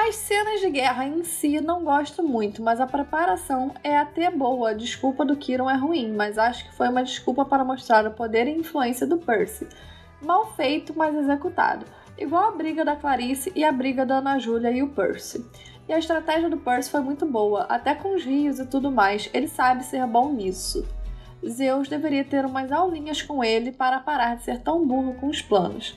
[0.02, 4.70] As cenas de guerra em si não gosto muito, mas a preparação é até boa.
[4.70, 8.12] A desculpa do Kiron é ruim, mas acho que foi uma desculpa para mostrar o
[8.12, 9.68] poder e influência do Percy.
[10.22, 11.86] Mal feito, mas executado.
[12.18, 15.46] Igual a briga da Clarice e a briga da Ana Júlia e o Percy.
[15.86, 19.30] E a estratégia do Percy foi muito boa, até com os rios e tudo mais,
[19.34, 20.88] ele sabe ser bom nisso.
[21.46, 25.42] Zeus deveria ter umas aulinhas com ele para parar de ser tão burro com os
[25.42, 25.94] planos.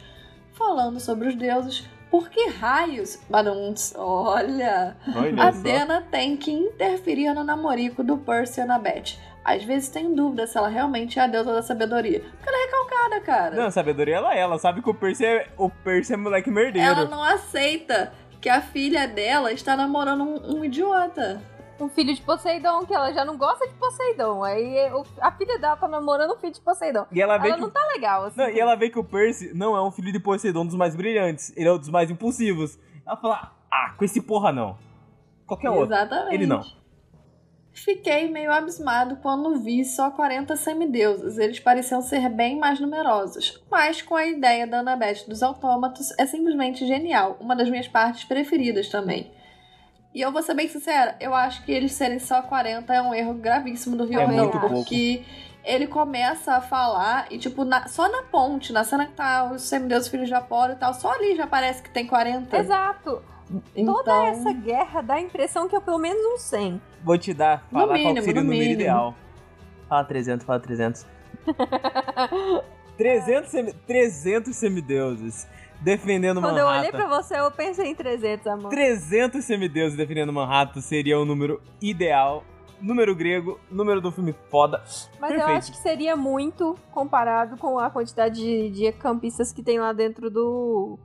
[0.55, 3.19] Falando sobre os deuses, por que raios?
[3.31, 4.95] Baduns, olha!
[5.17, 5.51] Olha.
[5.51, 9.17] Dena tem que interferir no namorico do Percy e Annabeth.
[9.43, 12.21] Às vezes tem dúvida se ela realmente é a deusa da sabedoria.
[12.21, 13.57] Porque ela é recalcada, cara.
[13.57, 14.41] Não, sabedoria ela é.
[14.41, 16.87] Ela sabe que o Percy é, o Percy é moleque merdeiro.
[16.87, 21.41] ela não aceita que a filha dela está namorando um, um idiota.
[21.83, 24.43] Um filho de Poseidon, que ela já não gosta de Poseidon.
[24.45, 27.07] Aí o- a filha dela tá namorando um filho de Poseidon.
[27.11, 28.41] E ela vê Ela que não tá legal, assim.
[28.41, 30.95] Não, e ela vê que o Percy não é um filho de Poseidon dos mais
[30.95, 32.79] brilhantes, ele é um dos mais impulsivos.
[33.07, 34.79] Ela fala, ah, com esse porra não.
[35.47, 35.95] Qualquer outro.
[35.95, 36.35] Exatamente.
[36.35, 36.63] Ele não.
[37.75, 41.39] Fiquei meio abismado quando vi só 40 semideuses.
[41.39, 43.63] Eles pareciam ser bem mais numerosos.
[43.71, 47.37] Mas com a ideia da Annabeth dos autômatos é simplesmente genial.
[47.41, 49.33] Uma das minhas partes preferidas também.
[50.15, 53.15] E eu vou ser bem sincera, eu acho que eles serem só 40 é um
[53.15, 54.27] erro gravíssimo do Rio É
[54.69, 55.25] porque
[55.65, 59.63] ele começa a falar e, tipo, na- só na ponte, na cena que tá os
[59.63, 62.57] semideuses filhos de Apolo e tal, só ali já parece que tem 40.
[62.59, 63.23] Exato.
[63.75, 66.81] Então, Toda essa guerra dá a impressão que é pelo menos um 100.
[67.03, 68.81] Vou te dar, No falar qual mínimo, que seria o no número mínimo.
[68.83, 69.15] ideal.
[69.89, 71.07] Fala 300, fala 300.
[72.97, 75.47] 300, semi, 300 semideuses
[75.83, 76.99] defendendo Quando eu olhei Manhattan.
[76.99, 78.71] pra você, eu pensei em 300, amor.
[78.71, 82.45] 300 semideuses defendendo Manhattan seria o número ideal.
[82.81, 84.83] Número grego, número do filme foda.
[85.21, 85.59] Mas eu Perfeito.
[85.59, 90.29] acho que seria muito comparado com a quantidade de, de campistas que tem lá dentro
[90.29, 90.99] do,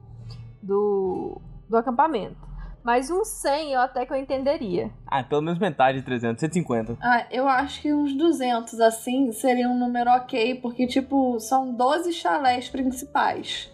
[0.62, 2.48] do, do acampamento.
[2.84, 4.90] Mas um 100 eu até que eu entenderia.
[5.06, 6.98] Ah, pelo menos metade de 300, 150.
[7.02, 12.13] Ah, eu acho que uns 200, assim, seria um número ok, porque, tipo, são 12
[12.13, 13.70] chalés principais.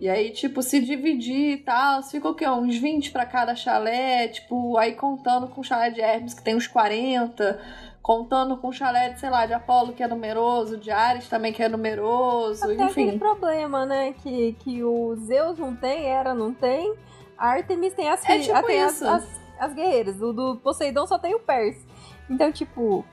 [0.00, 2.46] E aí, tipo, se dividir e tal, fica o quê?
[2.48, 6.56] Uns 20 pra cada chalé, tipo, aí contando com o chalé de Hermes, que tem
[6.56, 7.60] uns 40,
[8.02, 11.52] contando com o chalé de, sei lá, de Apolo, que é numeroso, de Ares também,
[11.52, 13.18] que é numeroso, Até aquele enfim.
[13.18, 14.12] problema, né?
[14.22, 16.94] Que, que o Zeus não tem, Hera não tem,
[17.38, 20.20] a Artemis tem as, É tipo tem as, as, as guerreiras.
[20.20, 21.86] O do Poseidon só tem o Perse.
[22.28, 23.04] Então, tipo,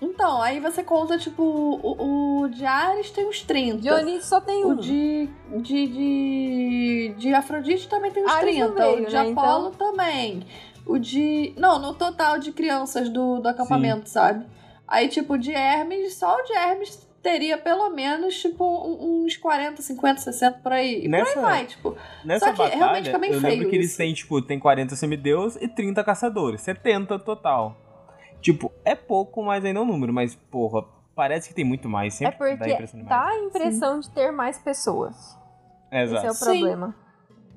[0.00, 3.78] Então, aí você conta, tipo, o, o de Ares tem uns 30.
[3.78, 4.76] Dionísio só tem O um.
[4.76, 5.28] de,
[5.62, 8.68] de, de, de Afrodite também tem uns Ares 30.
[8.68, 10.46] não veio, o de né, Apolo também.
[10.86, 11.54] O de.
[11.56, 14.44] Não, no total de crianças do, do acampamento, sabe?
[14.86, 18.62] Aí, tipo, de Hermes, só o de Hermes teria pelo menos, tipo,
[19.00, 21.04] uns 40, 50, 60 por aí.
[21.06, 21.96] E Nessa- por aí vai, tipo.
[22.22, 23.96] Nessa Só que realmente batalha, fica bem eu lembro feio que eles isso.
[23.96, 26.60] têm, tipo, tem 40 semideus e 30 caçadores.
[26.60, 27.80] 70 total.
[28.44, 30.12] Tipo, é pouco, mas ainda é um número.
[30.12, 32.20] Mas, porra, parece que tem muito mais.
[32.20, 35.38] É Sempre dá a porque impressão de dá a impressão de ter mais pessoas.
[35.90, 36.26] É, Esse exato.
[36.26, 36.94] é o problema.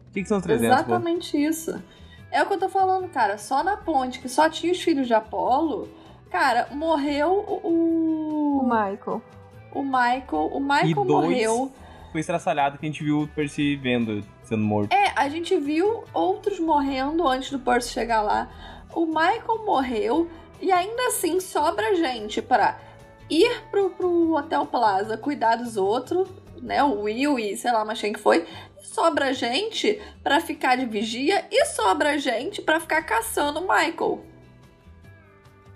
[0.08, 0.82] O que, que são 300, pô?
[0.84, 1.84] Exatamente isso.
[2.32, 3.38] É o que eu tô falando, cara.
[3.38, 5.89] Só na ponte, que só tinha os filhos de Apolo,
[6.32, 8.60] cara, morreu o.
[8.60, 9.21] O Michael.
[9.73, 10.50] o Michael.
[10.54, 11.08] O Michael E dois.
[11.08, 11.71] morreu.
[12.13, 14.93] foi estraçalhado que a gente viu o Percy vendo sendo morto.
[14.93, 18.50] É, a gente viu outros morrendo antes do Percy chegar lá.
[18.95, 20.30] O Michael morreu
[20.62, 22.80] e ainda assim sobra gente pra
[23.30, 26.28] ir pro, pro Hotel Plaza cuidar dos outros,
[26.62, 26.84] né?
[26.84, 28.46] O Will e sei lá mais quem que foi.
[28.82, 34.24] Sobra gente pra ficar de vigia e sobra gente pra ficar caçando o Michael.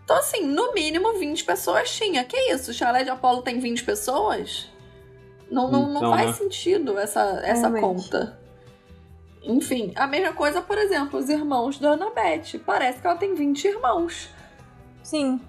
[0.03, 2.23] Então, assim, no mínimo 20 pessoas tinha.
[2.23, 2.71] Que isso?
[2.71, 4.67] O chalé de Apolo tem 20 pessoas?
[5.49, 6.33] Não, não, não Então, faz né?
[6.33, 7.81] sentido essa, essa Realmente.
[8.09, 8.39] conta.
[9.43, 12.59] Enfim, a mesma coisa, por exemplo, os irmãos da Annabeth.
[12.65, 14.29] Parece que ela tem 20 irmãos.
[15.03, 15.39] Sim.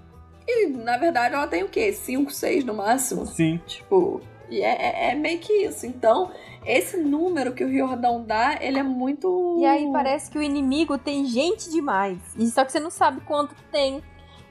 [0.47, 1.93] E, na verdade, ela tem o quê?
[1.93, 3.25] 5, 6 no máximo?
[3.25, 3.61] Sim.
[3.65, 4.67] Tipo, e é,
[5.07, 5.85] é- é meio que isso.
[5.85, 6.31] Então,
[6.65, 9.57] esse número que o Riordão dá, ele é muito.
[9.59, 12.17] E aí parece que o inimigo tem gente demais.
[12.37, 14.01] E só que você não sabe quanto que tem.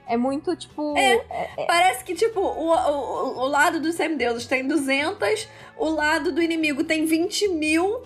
[0.07, 0.95] É muito, tipo.
[1.67, 6.83] Parece que, tipo, o, o, o lado dos semideuses tem 200, o lado do inimigo
[6.85, 8.03] tem 20 mil.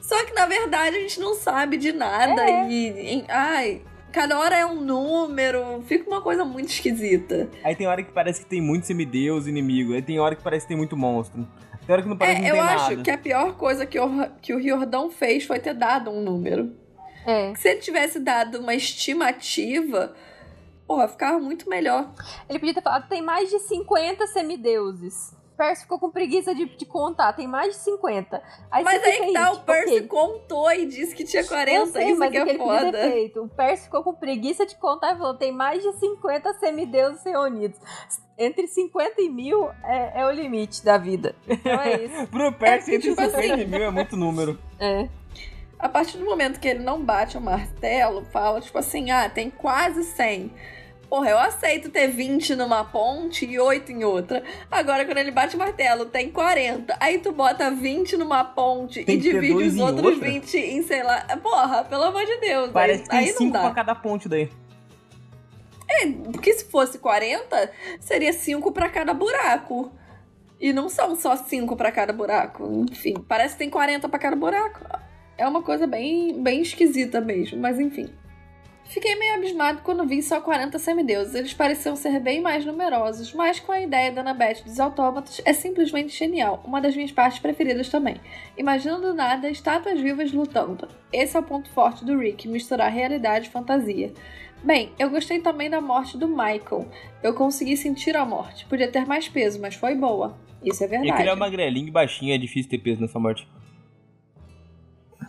[0.00, 2.42] Só que, na verdade, a gente não sabe de nada.
[2.48, 2.68] É.
[2.68, 3.82] E, e- ai,
[4.14, 5.82] cada hora é um número.
[5.82, 7.50] Fica uma coisa muito esquisita.
[7.64, 9.92] Aí tem hora que parece que tem muito semideus inimigo.
[9.92, 11.46] Aí tem hora que parece que tem muito monstro.
[11.84, 13.02] Tem hora que não parece que É, não eu tem acho nada.
[13.02, 16.72] que a pior coisa que o, que o Riordão fez foi ter dado um número.
[17.26, 17.52] É.
[17.56, 20.14] Se ele tivesse dado uma estimativa,
[20.86, 22.10] porra, ficava muito melhor.
[22.48, 25.34] Ele podia ter falado tem mais de 50 semideuses.
[25.56, 28.42] Percy ficou com preguiça de, de contar, tem mais de 50.
[28.70, 30.06] Aí Mas aí que tá, o tipo, Percy ok.
[30.08, 32.92] contou e disse que tinha 40, Eu sei, isso mas que o que é foda.
[32.92, 33.42] feito.
[33.42, 37.78] O Percy ficou com preguiça de contar e falou: tem mais de 50 semideuses reunidos.
[38.36, 41.36] Entre 50 e mil é, é o limite da vida.
[41.48, 42.26] Então é isso.
[42.32, 43.64] Pro Percy, É, entre tipo 50 assim.
[43.66, 44.58] mil é muito número.
[44.80, 45.08] É.
[45.78, 49.50] A partir do momento que ele não bate o martelo, fala tipo assim: ah, tem
[49.50, 50.50] quase 100.
[51.14, 54.42] Porra, eu aceito ter 20 numa ponte e 8 em outra.
[54.68, 56.96] Agora, quando ele bate o martelo, tem 40.
[56.98, 60.28] Aí tu bota 20 numa ponte Tem e divide os outros outra?
[60.28, 61.20] 20 em, sei lá.
[61.40, 62.72] Porra, pelo amor de Deus.
[62.72, 63.60] Parece aí, que tem aí não 5 dá.
[63.60, 64.50] pra cada ponte daí.
[66.32, 69.92] Porque se fosse 40, seria 5 pra cada buraco.
[70.60, 72.86] E não são só 5 pra cada buraco.
[72.90, 74.80] Enfim, parece que tem 40 pra cada buraco.
[75.38, 78.10] É uma coisa bem, bem esquisita mesmo, mas enfim.
[78.86, 81.34] Fiquei meio abismado quando vi só 40 semideuses.
[81.34, 85.52] Eles pareciam ser bem mais numerosos, mas com a ideia da Annabeth dos autômatos é
[85.52, 86.62] simplesmente genial.
[86.64, 88.20] Uma das minhas partes preferidas também.
[88.56, 90.86] Imagina do nada estátuas vivas lutando.
[91.12, 94.12] Esse é o ponto forte do Rick, misturar realidade e fantasia.
[94.62, 96.86] Bem, eu gostei também da morte do Michael.
[97.22, 98.64] Eu consegui sentir a morte.
[98.66, 100.38] Podia ter mais peso, mas foi boa.
[100.62, 101.28] Isso é E aquele verdade.
[101.30, 103.46] é magrelinho e baixinho, é difícil ter peso nessa morte.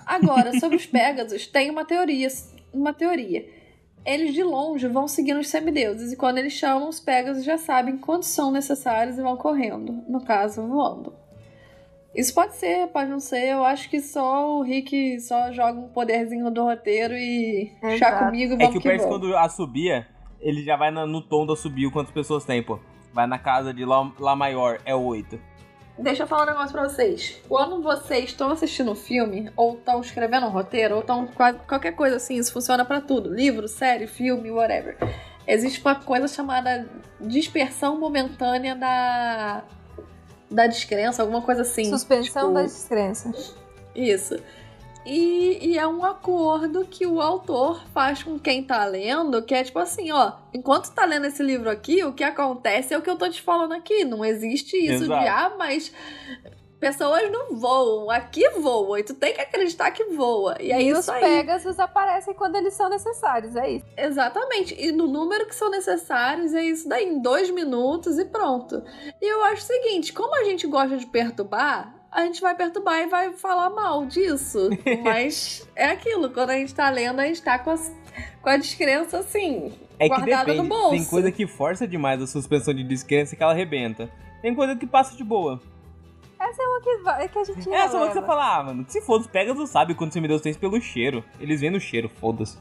[0.06, 2.28] Agora, sobre os Pegasus, tem uma teoria.
[2.76, 3.46] Uma teoria.
[4.06, 7.98] Eles de longe vão seguindo os semideuses, e quando eles chamam, os Pegasus já sabem
[7.98, 10.04] quantos são necessários e vão correndo.
[10.08, 11.14] No caso, voando.
[12.14, 13.48] Isso pode ser, pode não ser.
[13.50, 18.26] Eu acho que só o Rick só joga um poderzinho do roteiro e chá Exato.
[18.26, 19.20] comigo e É vamos que o que Percy, vamos.
[19.22, 20.08] quando assobia,
[20.40, 22.80] ele já vai na- no tom do assobio quantas pessoas tem, pô.
[23.12, 25.38] Vai na casa de Lá, Lá Maior, é 8.
[25.98, 27.42] Deixa eu falar um negócio pra vocês.
[27.48, 31.28] Quando vocês estão assistindo um filme, ou estão escrevendo um roteiro, ou estão
[31.68, 33.34] qualquer coisa assim, isso funciona pra tudo.
[33.34, 34.98] Livro, série, filme, whatever.
[35.48, 36.88] Existe uma coisa chamada
[37.22, 39.64] dispersão momentânea da
[40.50, 41.86] da descrença, alguma coisa assim.
[41.86, 43.32] Suspensão tipo, da descrença.
[43.96, 44.38] Isso.
[45.06, 49.64] E, e é um acordo que o autor faz com quem tá lendo, que é
[49.64, 53.10] tipo assim, ó, enquanto tá lendo esse livro aqui, o que acontece é o que
[53.10, 54.04] eu tô te falando aqui.
[54.04, 55.22] Não existe isso Exato.
[55.22, 55.94] de, ah, mas
[56.80, 60.56] pessoas não voam, aqui voa, e tu tem que acreditar que voa.
[60.60, 61.22] E é e isso os aí.
[61.22, 63.86] Pegasus aparecem quando eles são necessários, é isso.
[63.98, 64.76] Exatamente.
[64.78, 68.84] E no número que são necessários é isso daí, em dois minutos e pronto.
[69.22, 73.00] E eu acho o seguinte: como a gente gosta de perturbar, a gente vai perturbar
[73.02, 74.70] e vai falar mal disso.
[75.04, 77.92] Mas é aquilo, quando a gente tá lendo, a gente tá com, as-
[78.42, 79.74] com a descrença assim.
[80.00, 80.92] É que Guardada no bolso.
[80.92, 84.10] Tem coisa que força demais a suspensão de descrença que ela arrebenta.
[84.42, 85.62] Tem coisa que passa de boa.
[86.40, 88.86] Essa é uma que, vai, que a gente É, só que você fala, ah, mano,
[88.88, 91.24] se for os Pegas, não sabe quando semideus tem pelo cheiro.
[91.40, 92.58] Eles vêm no cheiro, foda-se.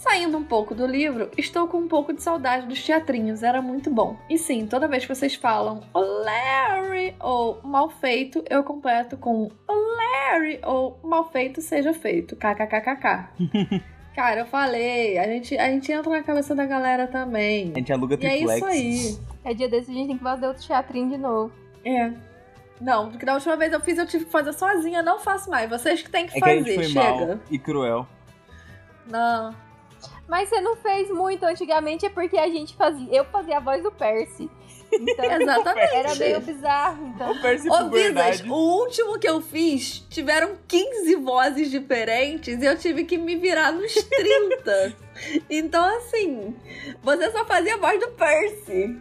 [0.00, 3.90] Saindo um pouco do livro, estou com um pouco de saudade dos teatrinhos, era muito
[3.90, 4.16] bom.
[4.30, 9.50] E sim, toda vez que vocês falam o Larry ou mal feito, eu completo com
[9.68, 12.36] o Larry ou mal feito seja feito.
[12.36, 13.82] KKKKK.
[14.14, 17.72] Cara, eu falei, a gente, a gente entra na cabeça da galera também.
[17.74, 18.56] A gente aluga E é triplex.
[18.56, 19.18] isso aí.
[19.44, 21.52] É dia desse a gente tem que fazer outro teatrinho de novo.
[21.84, 22.12] É.
[22.80, 25.68] Não, porque da última vez eu fiz, eu tive que fazer sozinha, não faço mais.
[25.68, 27.26] Vocês que têm que É que a gente fazer, foi chega.
[27.26, 28.06] mal e cruel.
[29.10, 29.54] Não.
[30.28, 33.08] Mas você não fez muito antigamente, é porque a gente fazia.
[33.10, 34.48] Eu fazia a voz do Percy.
[34.90, 35.94] Então, Exatamente.
[35.94, 37.30] era meio bizarro, então.
[37.30, 37.90] O Percy Ô.
[37.90, 43.36] Visas, o último que eu fiz tiveram 15 vozes diferentes e eu tive que me
[43.36, 44.96] virar nos 30.
[45.50, 46.56] então, assim,
[47.02, 48.98] você só fazia a voz do Percy.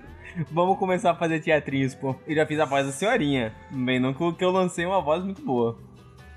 [0.51, 2.13] Vamos começar a fazer teatrinhos, pô.
[2.27, 3.55] Eu já fiz a voz da senhorinha.
[3.71, 5.77] Bem, não que eu lancei uma voz muito boa.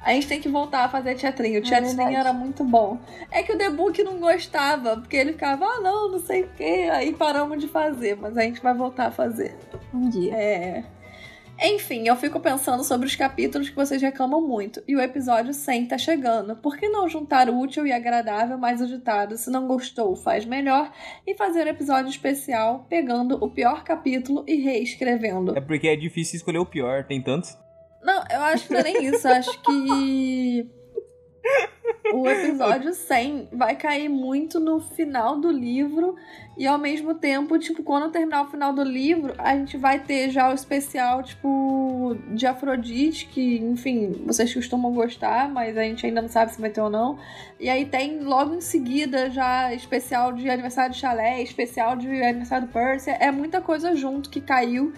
[0.02, 1.56] A gente tem que voltar a fazer teatrinho.
[1.56, 2.16] O É teatrinho verdade.
[2.16, 2.98] era muito bom.
[3.30, 6.48] É que o The Book não gostava, porque ele ficava, ah, não, não sei o
[6.56, 6.88] quê.
[6.92, 9.54] Aí paramos de fazer, mas a gente vai voltar a fazer.
[9.92, 10.34] Um dia.
[10.34, 10.84] É.
[11.62, 14.82] Enfim, eu fico pensando sobre os capítulos que vocês reclamam muito.
[14.88, 16.56] E o episódio 100 tá chegando.
[16.56, 19.36] Por que não juntar o útil e agradável mais o ditado?
[19.36, 20.90] Se não gostou, faz melhor.
[21.26, 25.54] E fazer um episódio especial pegando o pior capítulo e reescrevendo.
[25.54, 27.54] É porque é difícil escolher o pior, tem tantos.
[28.02, 29.26] Não, eu acho que não é nem isso.
[29.28, 30.70] Eu acho que.
[32.12, 36.16] O episódio 100 vai cair muito no final do livro.
[36.58, 40.30] E ao mesmo tempo, tipo, quando terminar o final do livro, a gente vai ter
[40.30, 46.20] já o especial, tipo, de Afrodite, que, enfim, vocês costumam gostar, mas a gente ainda
[46.20, 47.18] não sabe se vai ter ou não.
[47.58, 52.66] E aí tem logo em seguida já especial de aniversário de Chalé, especial de aniversário
[52.66, 53.10] do Percy.
[53.10, 54.92] É muita coisa junto que caiu.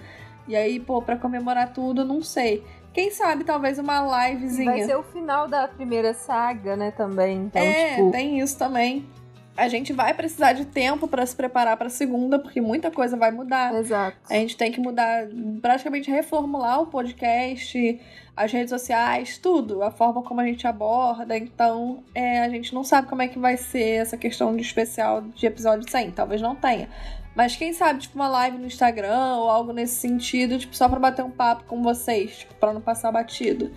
[0.48, 2.64] E aí, pô, pra comemorar tudo, não sei.
[2.92, 4.70] Quem sabe talvez uma livezinha.
[4.70, 7.44] Vai ser o final da primeira saga, né, também.
[7.44, 8.10] Então, é, tipo.
[8.10, 9.06] tem isso também.
[9.56, 13.30] A gente vai precisar de tempo pra se preparar pra segunda, porque muita coisa vai
[13.30, 13.74] mudar.
[13.74, 14.16] Exato.
[14.30, 15.26] A gente tem que mudar,
[15.60, 18.00] praticamente reformular o podcast,
[18.34, 21.36] as redes sociais, tudo, a forma como a gente aborda.
[21.36, 25.20] Então, é, a gente não sabe como é que vai ser essa questão de especial
[25.20, 26.12] de episódio 100.
[26.12, 26.88] Talvez não tenha.
[27.34, 30.98] Mas quem sabe, tipo, uma live no Instagram ou algo nesse sentido, tipo, só pra
[30.98, 33.70] bater um papo com vocês, tipo, pra não passar batido.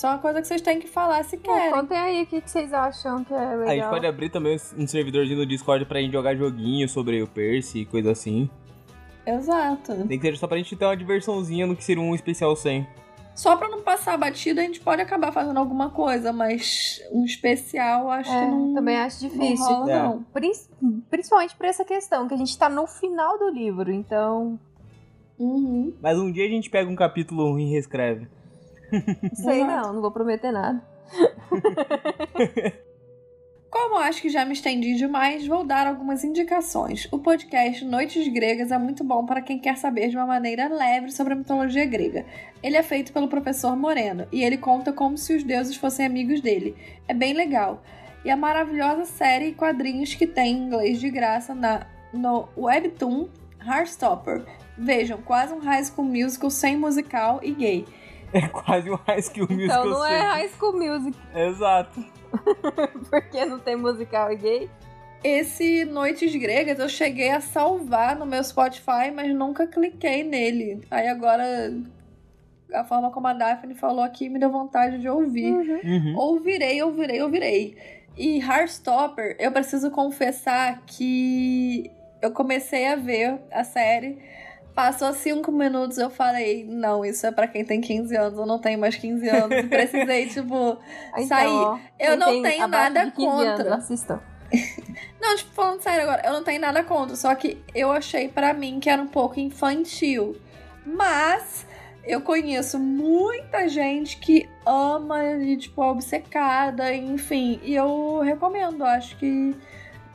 [0.00, 1.72] Isso é uma coisa que vocês têm que falar se É, querem.
[1.72, 3.68] contem aí o que, vocês acham que é legal.
[3.68, 7.26] A gente pode abrir também um servidorzinho no Discord pra gente jogar joguinho sobre o
[7.26, 8.48] Percy e coisa assim.
[9.26, 9.94] Exato.
[10.06, 12.86] Nem que seja só pra gente ter uma diversãozinha no que seria um especial 100.
[13.34, 18.08] Só pra não passar batido, a gente pode acabar fazendo alguma coisa, mas um especial
[18.10, 18.72] acho É, que não.
[18.72, 19.66] também acho não difícil.
[19.66, 20.02] rola, É.
[20.02, 20.22] não.
[20.32, 20.52] Prin-
[21.10, 24.58] Principalmente por essa questão, que a gente tá no final do livro, então.
[25.38, 25.92] Uhum.
[26.00, 28.26] Mas um dia a gente pega um capítulo e reescreve.
[29.34, 30.82] Sei não, não vou prometer nada.
[33.70, 37.06] Como acho que já me estendi demais, vou dar algumas indicações.
[37.12, 41.12] O podcast Noites Gregas é muito bom para quem quer saber de uma maneira leve
[41.12, 42.26] sobre a mitologia grega.
[42.64, 46.40] Ele é feito pelo professor Moreno e ele conta como se os deuses fossem amigos
[46.40, 46.76] dele.
[47.06, 47.80] É bem legal.
[48.24, 53.28] E a maravilhosa série e quadrinhos que tem em inglês de graça na, no Webtoon
[53.64, 54.44] Heartstopper.
[54.76, 57.86] Vejam, quase um High School Musical sem musical e gay.
[58.34, 60.28] É quase um High School Musical Então não é 100.
[60.28, 62.04] High School Music, Exato.
[63.10, 64.70] porque não tem musical e gay.
[65.22, 70.80] Esse Noites Gregas eu cheguei a salvar no meu Spotify, mas nunca cliquei nele.
[70.90, 71.44] Aí agora,
[72.72, 75.52] a forma como a Daphne falou aqui me deu vontade de ouvir.
[75.52, 76.14] Uhum.
[76.16, 77.76] Ouvirei, ouvirei, ouvirei.
[78.16, 81.90] E Heartstopper, eu preciso confessar que
[82.22, 84.18] eu comecei a ver a série.
[84.80, 88.58] Passou cinco minutos, eu falei, não, isso é pra quem tem 15 anos, eu não
[88.58, 89.60] tenho mais 15 anos.
[89.68, 90.78] Precisei, tipo,
[91.12, 91.48] Então, sair.
[91.48, 93.74] ó, Eu não tenho nada de 15 contra.
[93.74, 94.06] Anos.
[95.20, 98.54] Não, tipo, falando sério agora, eu não tenho nada contra, só que eu achei pra
[98.54, 100.34] mim que era um pouco infantil.
[100.84, 101.66] Mas
[102.02, 107.60] eu conheço muita gente que ama e, tipo, é obcecada, enfim.
[107.62, 109.54] E eu recomendo, acho que,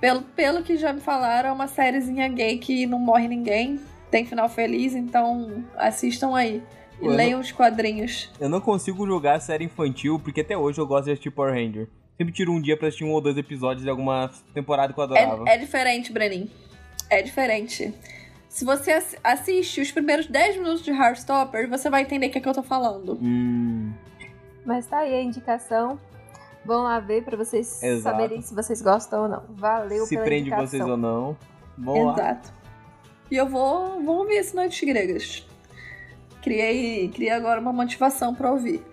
[0.02, 3.80] pelo, pelo que já me falaram, é uma sériezinha gay que não morre ninguém,
[4.16, 6.64] tem final feliz, então assistam aí.
[7.02, 8.32] E eu leiam os quadrinhos.
[8.40, 11.54] Eu não consigo julgar a série infantil, porque até hoje eu gosto de assistir Power
[11.54, 11.90] Ranger.
[12.18, 15.04] Sempre tiro um dia pra assistir um ou dois episódios de alguma temporada que eu
[15.04, 15.44] adorava.
[15.50, 16.50] É, é diferente, Brenin.
[17.10, 17.94] É diferente.
[18.48, 22.38] Se você ass- assiste os primeiros 10 minutos de Heartstopper, você vai entender o que,
[22.38, 23.20] é que eu tô falando.
[23.22, 23.92] Hum,
[24.66, 26.00] Mas tá aí a indicação.
[26.64, 28.16] Vão lá ver pra vocês Exato.
[28.16, 29.44] saberem se vocês gostam ou não.
[29.50, 30.68] Valeu se pela prende indicação.
[30.68, 31.36] vocês ou não.
[31.78, 32.40] Vamos lá.
[33.32, 35.46] E eu vou, vou ouvir esse Noites Gregas.
[36.42, 38.84] Criei, criei agora uma motivação pra ouvir.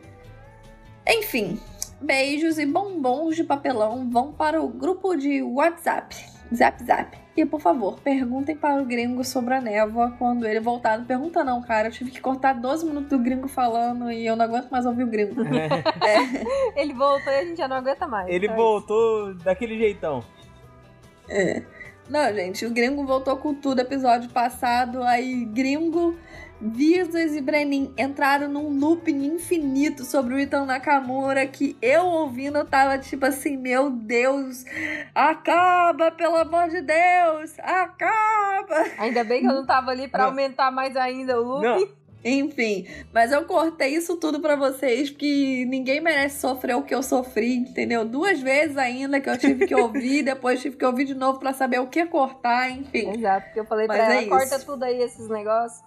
[1.07, 1.61] Enfim,
[2.01, 6.16] beijos e bombons de papelão vão para o grupo de WhatsApp.
[6.55, 7.18] Zap Zap.
[7.35, 10.99] E por favor, perguntem para o gringo sobre a névoa quando ele voltar.
[10.99, 11.89] Não pergunta não, cara.
[11.89, 15.05] Eu tive que cortar 12 minutos do gringo falando e eu não aguento mais ouvir
[15.05, 15.35] o gringo.
[16.05, 18.28] É, Ele voltou e a gente já não aguenta mais.
[18.28, 20.22] Ele então é voltou daquele jeitão.
[21.28, 21.62] é.
[22.12, 25.02] Não, gente, o gringo voltou com tudo episódio passado.
[25.02, 26.14] Aí, gringo,
[26.60, 32.66] Visas e Brenin entraram num looping infinito sobre o Ethan Nakamura que eu ouvindo eu
[32.66, 34.62] tava tipo assim, meu Deus,
[35.14, 38.84] acaba, pelo amor de Deus, acaba.
[38.98, 40.28] Ainda bem que eu não tava ali pra Não.
[40.28, 41.66] aumentar mais ainda o looping.
[41.66, 41.88] Não,
[42.25, 47.03] Enfim, mas eu cortei isso tudo pra vocês, porque ninguém merece sofrer o que eu
[47.03, 48.05] sofri, entendeu?
[48.05, 51.53] Duas vezes ainda que eu tive que ouvir, depois tive que ouvir de novo pra
[51.53, 53.11] saber o que cortar, enfim.
[53.11, 55.83] Exato, porque eu falei Mas pra é ela, corta tudo aí esses negócios.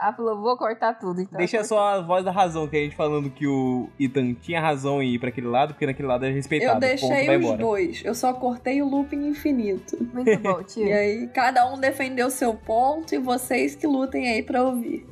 [0.00, 1.20] Ela falou, vou cortar tudo.
[1.20, 4.60] Então deixa só a voz da razão, que a gente falando que o Ethan tinha
[4.60, 6.76] razão em ir pra aquele lado, porque naquele lado é respeitado.
[6.76, 7.58] Eu deixei ponto, os embora.
[7.58, 9.96] dois, eu só cortei o looping infinito.
[10.12, 10.86] Muito bom, tio.
[10.86, 15.06] E aí, cada um defendeu seu ponto e vocês que lutem aí pra ouvir.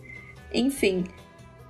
[0.52, 1.04] Enfim.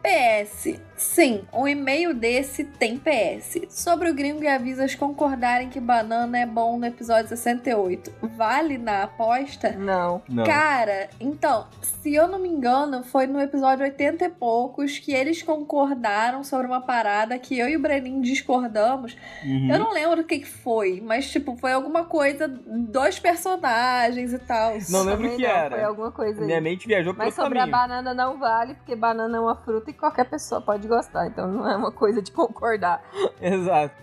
[0.03, 0.81] PS.
[1.01, 3.63] Sim, um e-mail desse tem PS.
[3.71, 8.13] Sobre o gringo e avisas concordarem que banana é bom no episódio 68.
[8.37, 9.71] Vale na aposta?
[9.73, 10.21] Não.
[10.29, 10.45] Não.
[10.45, 15.43] Cara, então, se eu não me engano, foi no episódio 80 e poucos que eles
[15.43, 19.17] concordaram sobre uma parada que eu e o Brenin discordamos.
[19.43, 19.71] Uhum.
[19.73, 24.75] Eu não lembro o que, foi, mas, tipo, foi alguma coisa dos personagens e tal.
[24.91, 25.77] Não lembro o que não, era.
[25.77, 26.47] Foi alguma coisa aí.
[26.47, 27.79] Minha mente viajou pelo Mas sobre a caminho.
[27.79, 31.27] banana não vale, porque banana é uma fruta e qualquer pessoa pode gostar.
[31.27, 33.03] Então não é uma coisa de concordar.
[33.41, 33.95] Exato.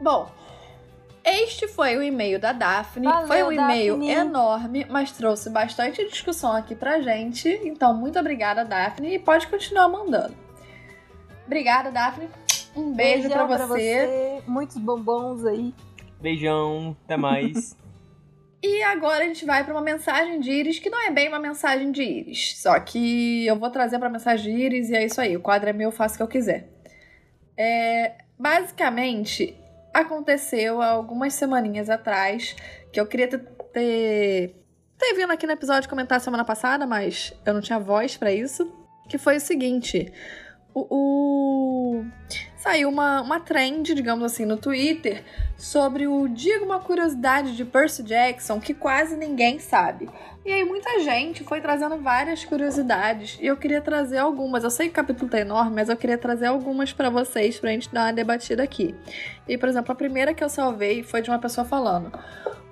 [0.00, 0.30] Bom,
[1.24, 3.06] este foi o e-mail da Daphne.
[3.06, 4.10] Valeu, foi um e-mail Daphne.
[4.10, 7.48] enorme, mas trouxe bastante discussão aqui pra gente.
[7.64, 10.34] Então, muito obrigada, Daphne, e pode continuar mandando.
[11.46, 12.28] Obrigada, Daphne.
[12.74, 14.42] Um beijo Beijão pra você.
[14.46, 15.74] Muitos bombons aí.
[16.20, 17.76] Beijão, até mais.
[18.62, 21.38] E agora a gente vai pra uma mensagem de Iris, que não é bem uma
[21.38, 22.56] mensagem de Iris.
[22.60, 25.36] Só que eu vou trazer pra mensagem de Iris e é isso aí.
[25.36, 26.68] O quadro é meu, eu faço o que eu quiser.
[27.56, 29.56] É, basicamente,
[29.94, 32.56] aconteceu algumas semaninhas atrás
[32.92, 33.38] que eu queria ter,
[33.72, 34.56] ter,
[34.98, 38.70] ter vindo aqui no episódio comentar semana passada, mas eu não tinha voz pra isso.
[39.08, 40.12] Que foi o seguinte:
[40.74, 40.86] o,
[42.00, 42.04] o-
[42.58, 45.24] saiu uma, uma trend, digamos assim, no Twitter
[45.56, 50.08] sobre o Diga uma curiosidade de Percy Jackson que quase ninguém sabe.
[50.44, 54.64] E aí muita gente foi trazendo várias curiosidades e eu queria trazer algumas.
[54.64, 57.70] Eu sei que o capítulo tá enorme, mas eu queria trazer algumas pra vocês pra
[57.70, 58.94] gente dar uma debatida aqui.
[59.46, 62.10] E, por exemplo, a primeira que eu salvei foi de uma pessoa falando: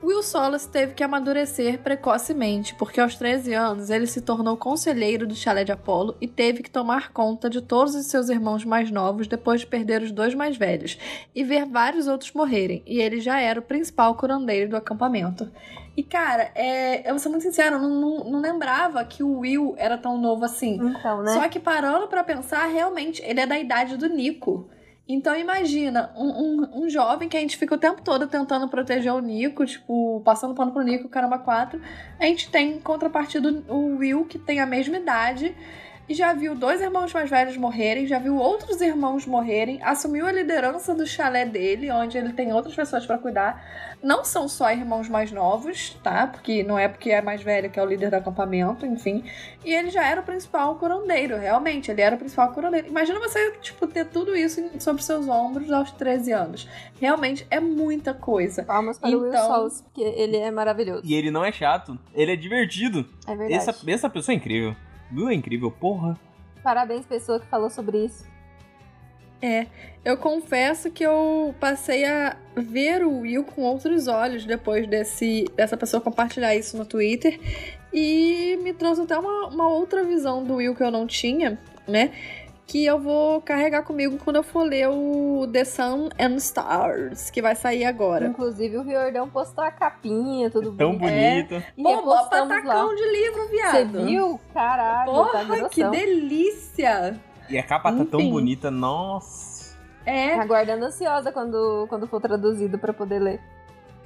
[0.02, 5.34] Will Solas teve que amadurecer precocemente, porque aos 13 anos ele se tornou conselheiro do
[5.34, 9.26] chalé de Apolo e teve que tomar conta de todos os seus irmãos mais novos
[9.26, 10.98] depois de perder os dois mais velhos
[11.34, 15.50] e ver vários outros morrerem, e ele já era o principal curandeiro do acampamento.
[15.97, 19.38] E cara, é, eu vou ser muito sincera, eu não, não, não lembrava que o
[19.38, 20.74] Will era tão novo assim.
[20.74, 21.32] Então, né?
[21.32, 24.68] Só que parando pra pensar, realmente, ele é da idade do Nico.
[25.09, 29.12] Então imagina, um, um, um jovem que a gente fica o tempo todo tentando proteger
[29.12, 31.80] o Nico, tipo, passando pano pro Nico, caramba, quatro.
[32.18, 35.55] A gente tem em contrapartida o Will, que tem a mesma idade.
[36.09, 40.30] E já viu dois irmãos mais velhos morrerem, já viu outros irmãos morrerem, assumiu a
[40.30, 43.61] liderança do chalé dele, onde ele tem outras pessoas pra cuidar.
[44.00, 46.28] Não são só irmãos mais novos, tá?
[46.28, 49.24] Porque não é porque é mais velho que é o líder do acampamento, enfim.
[49.64, 51.90] E ele já era o principal curandeiro, realmente.
[51.90, 52.86] Ele era o principal curandeiro.
[52.86, 56.68] Imagina você, tipo, ter tudo isso sobre seus ombros aos 13 anos.
[57.00, 58.62] Realmente é muita coisa.
[58.62, 61.02] Palmas para o Will Então- Solis, porque ele é maravilhoso.
[61.04, 63.04] E ele não é chato, ele é divertido.
[63.26, 63.54] É verdade.
[63.54, 64.76] Essa, essa pessoa é incrível.
[65.12, 66.18] Will é incrível, porra.
[66.62, 68.26] Parabéns, pessoa que falou sobre isso.
[70.04, 75.76] Eu confesso que eu passei a ver o Will com outros olhos depois desse, dessa
[75.76, 77.38] pessoa compartilhar isso no Twitter.
[77.92, 82.12] E me trouxe até uma, uma outra visão do Will que eu não tinha, né?
[82.66, 87.40] Que eu vou carregar comigo quando eu for ler o The Sun and Stars, que
[87.40, 88.26] vai sair agora.
[88.26, 91.48] Inclusive, o Riordão postou a capinha, tudo Tão bonito.
[91.54, 91.64] bonito.
[91.76, 92.56] E Pô, mó repostamos lá.
[92.74, 93.50] patacão de livro, Você
[93.84, 94.04] viado.
[94.06, 94.40] viu?
[94.52, 95.68] Caralho, tá Porra, grossão.
[95.68, 97.20] que delícia!
[97.48, 98.30] E a capa tá tão Enfim.
[98.32, 99.76] bonita, nossa.
[100.04, 103.40] É, Aguardando ansiosa quando, quando for traduzido pra poder ler.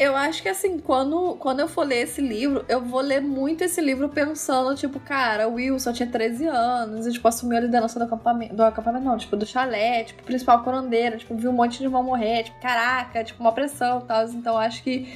[0.01, 3.63] Eu acho que assim, quando, quando eu for ler esse livro, eu vou ler muito
[3.63, 7.61] esse livro pensando, tipo, cara, o Will só tinha 13 anos e, tipo, assumiu a
[7.61, 11.53] liderança do acampamento, do acampamento não, tipo, do chalé, tipo, principal curandeiro, tipo, viu um
[11.53, 14.27] monte de irmão morrer, tipo, caraca, tipo, uma pressão e tal.
[14.29, 15.07] Então, acho que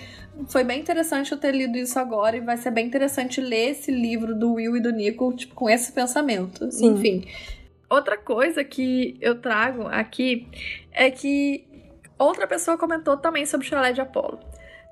[0.49, 3.91] foi bem interessante eu ter lido isso agora e vai ser bem interessante ler esse
[3.91, 6.71] livro do Will e do Nico, tipo, com esse pensamento.
[6.71, 6.89] Sim.
[6.89, 7.25] Enfim.
[7.89, 10.47] Outra coisa que eu trago aqui
[10.93, 11.65] é que
[12.19, 14.39] outra pessoa comentou também sobre o chalé de Apolo.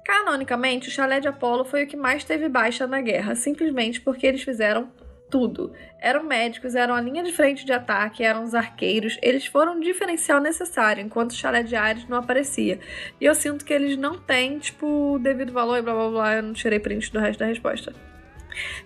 [0.05, 4.26] Canonicamente, o chalé de Apolo foi o que mais teve baixa na guerra, simplesmente porque
[4.26, 4.90] eles fizeram
[5.30, 5.72] tudo.
[5.98, 9.18] Eram médicos, eram a linha de frente de ataque, eram os arqueiros.
[9.22, 12.78] Eles foram um diferencial necessário, enquanto o chalé de Ares não aparecia.
[13.18, 16.34] E eu sinto que eles não têm, tipo, devido valor e blá blá blá.
[16.34, 17.94] Eu não tirei print do resto da resposta.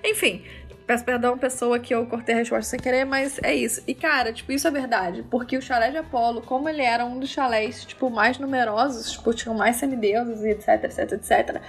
[0.05, 0.45] Enfim,
[0.87, 3.83] Peço perdão, pessoa, que eu cortei a resposta sem querer, mas é isso.
[3.89, 5.25] E, cara, tipo, isso é verdade.
[5.29, 9.35] Porque o chalé de Apolo, como ele era um dos chalés, tipo, mais numerosos, tipo,
[9.35, 11.63] tinham mais semideuses e etc, etc, etc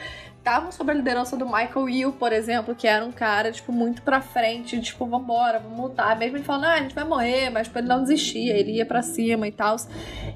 [0.48, 4.02] estavam sob a liderança do Michael Will, por exemplo, que era um cara, tipo, muito
[4.02, 6.18] pra frente, tipo, vambora, vamos lutar.
[6.18, 8.86] Mesmo ele falando, ah, a gente vai morrer, mas tipo, ele não desistia, ele ia
[8.86, 9.76] pra cima e tal.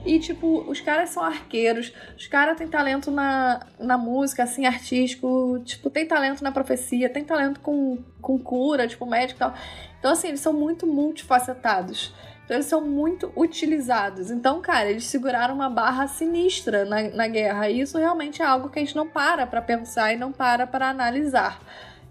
[0.06, 5.62] E, tipo, os caras são arqueiros, os caras têm talento na, na música, assim, artístico,
[5.64, 9.54] tipo, tem talento na profecia, tem talento com, com cura, tipo, médico e tal.
[9.98, 12.14] Então, assim, eles são muito multifacetados.
[12.52, 14.30] Então eles são muito utilizados.
[14.30, 17.70] Então, cara, eles seguraram uma barra sinistra na, na guerra.
[17.70, 20.68] E isso realmente é algo que a gente não para para pensar e não para
[20.68, 21.62] para analisar.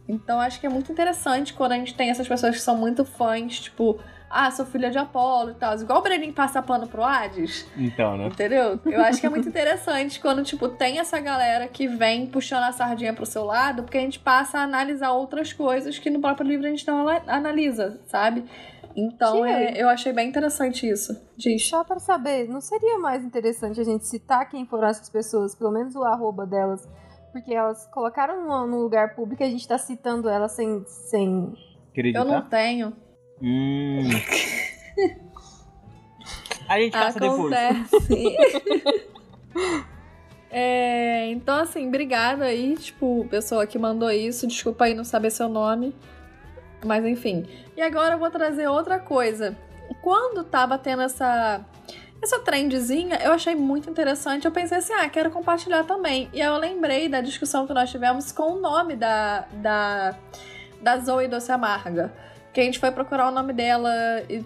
[0.09, 3.05] Então, acho que é muito interessante quando a gente tem essas pessoas que são muito
[3.05, 5.78] fãs, tipo, ah, sou filha de Apolo e tal.
[5.78, 7.66] Igual o Brenin passa pano pro Hades.
[7.76, 8.28] Então, né?
[8.28, 8.80] Entendeu?
[8.86, 12.72] Eu acho que é muito interessante quando, tipo, tem essa galera que vem puxando a
[12.72, 16.49] sardinha pro seu lado, porque a gente passa a analisar outras coisas que no próprio
[16.49, 18.43] livro a gente não analisa, sabe?
[18.97, 21.16] Então é, eu achei bem interessante isso.
[21.36, 21.66] Diz.
[21.68, 25.70] Só para saber, não seria mais interessante a gente citar quem foram essas pessoas, pelo
[25.70, 26.88] menos o arroba delas,
[27.32, 30.84] porque elas colocaram no, no lugar público e a gente tá citando elas sem.
[30.86, 31.55] sem...
[31.91, 32.20] Acreditar?
[32.20, 32.93] Eu não tenho.
[33.43, 34.09] Hum.
[36.68, 37.99] a gente passa Acontece.
[38.09, 39.07] depois.
[40.51, 44.47] é, então, assim, obrigada aí, tipo, pessoa que mandou isso.
[44.47, 45.95] Desculpa aí não saber seu nome.
[46.84, 47.47] Mas enfim.
[47.81, 49.57] E agora eu vou trazer outra coisa.
[50.03, 51.64] Quando tava tendo essa
[52.22, 54.45] essa trendzinha, eu achei muito interessante.
[54.45, 56.28] Eu pensei assim, ah, quero compartilhar também.
[56.35, 60.14] E eu lembrei da discussão que nós tivemos com o nome da da
[60.83, 62.12] da Zoe Doce Amarga
[62.53, 63.92] que a gente foi procurar o nome dela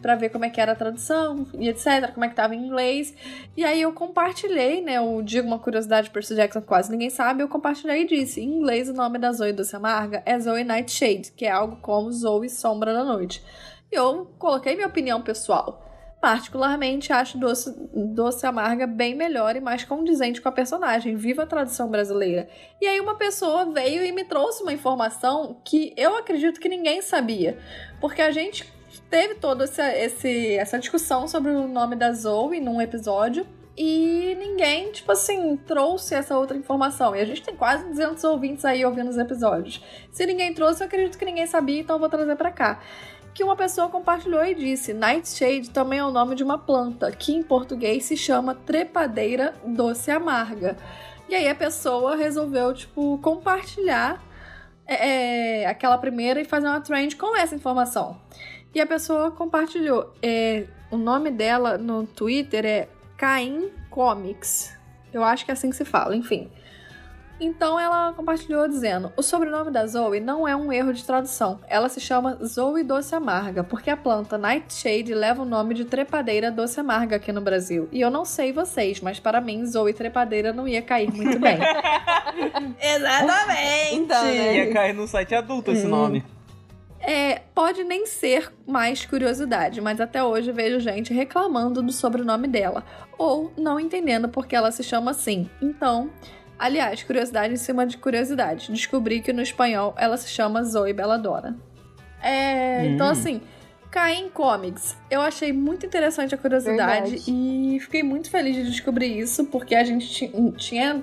[0.03, 2.65] para ver como é que era a tradução e etc, como é que tava em
[2.65, 3.15] inglês.
[3.57, 7.43] E aí eu compartilhei, né, eu digo uma curiosidade de Percy Jackson quase ninguém sabe,
[7.43, 11.33] eu compartilhei e disse, em inglês o nome da Zoe Doce Amarga é Zoe Nightshade,
[11.33, 13.43] que é algo como Zoe Sombra da Noite.
[13.91, 15.85] E eu coloquei minha opinião pessoal.
[16.25, 21.17] Particularmente, acho Doce, Doce Amarga bem melhor e mais condizente com a personagem.
[21.17, 22.49] Viva a tradução brasileira.
[22.81, 27.03] E aí, uma pessoa veio e me trouxe uma informação que eu acredito que ninguém
[27.03, 27.59] sabia.
[28.05, 28.71] Porque a gente
[29.09, 33.47] teve toda essa, esse, essa discussão sobre o nome da Zoe num episódio.
[33.75, 37.17] E ninguém, tipo assim, trouxe essa outra informação.
[37.17, 39.83] E a gente tem quase 200 ouvintes aí ouvindo os episódios.
[40.13, 42.83] Se ninguém trouxe, eu acredito que ninguém sabia, então eu vou trazer para cá
[43.33, 47.35] que uma pessoa compartilhou e disse: Nightshade também é o nome de uma planta, que
[47.35, 50.77] em português se chama trepadeira doce amarga.
[51.27, 54.23] E aí a pessoa resolveu, tipo, compartilhar
[54.87, 58.21] é, é, aquela primeira e fazer uma trend com essa informação.
[58.75, 60.13] E a pessoa compartilhou.
[60.23, 64.77] É, o nome dela no Twitter é Caim Comics.
[65.13, 66.51] Eu acho que é assim que se fala, enfim.
[67.41, 71.61] Então ela compartilhou dizendo: O sobrenome da Zoe não é um erro de tradução.
[71.69, 76.51] Ela se chama Zoe Doce Amarga, porque a planta Nightshade leva o nome de trepadeira
[76.51, 77.89] doce amarga aqui no Brasil.
[77.91, 81.59] E eu não sei vocês, mas para mim, Zoe trepadeira não ia cair muito bem.
[82.81, 83.95] Exatamente!
[83.95, 84.57] Então, né?
[84.57, 85.91] Ia cair no site adulto esse hum.
[85.91, 86.25] nome.
[87.07, 92.83] É, pode nem ser mais curiosidade, mas até hoje vejo gente reclamando do sobrenome dela,
[93.19, 95.51] ou não entendendo porque ela se chama assim.
[95.61, 96.11] Então,
[96.59, 98.71] Aliás, curiosidade em cima de curiosidade.
[98.71, 101.57] Descobri que no espanhol ela se chama Zoe Belladonna.
[102.23, 102.95] É, hum.
[102.95, 103.41] Então, assim,
[103.91, 104.97] Caim Comics.
[105.09, 107.31] Eu achei muito interessante a curiosidade Verdade.
[107.31, 111.03] e fiquei muito feliz de descobrir isso, porque a gente tinha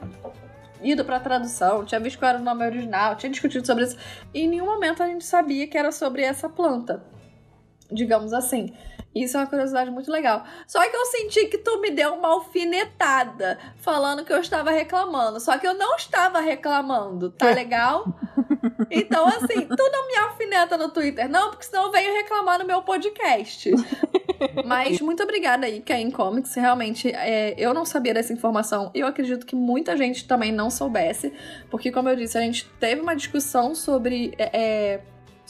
[0.83, 3.95] ido pra tradução, tinha visto qual era o nome original, tinha discutido sobre isso,
[4.33, 7.01] e em nenhum momento a gente sabia que era sobre essa planta.
[7.89, 8.73] Digamos assim.
[9.13, 10.45] Isso é uma curiosidade muito legal.
[10.65, 15.39] Só que eu senti que tu me deu uma alfinetada falando que eu estava reclamando.
[15.39, 18.05] Só que eu não estava reclamando, tá legal?
[18.89, 22.65] Então, assim, tu não me alfineta no Twitter, não, porque senão eu venho reclamar no
[22.65, 23.71] meu podcast.
[24.65, 26.53] Mas muito obrigada aí, Ken Comics.
[26.55, 28.91] Realmente, é, eu não sabia dessa informação.
[28.93, 31.31] Eu acredito que muita gente também não soubesse.
[31.69, 34.33] Porque, como eu disse, a gente teve uma discussão sobre.
[34.37, 35.01] É, é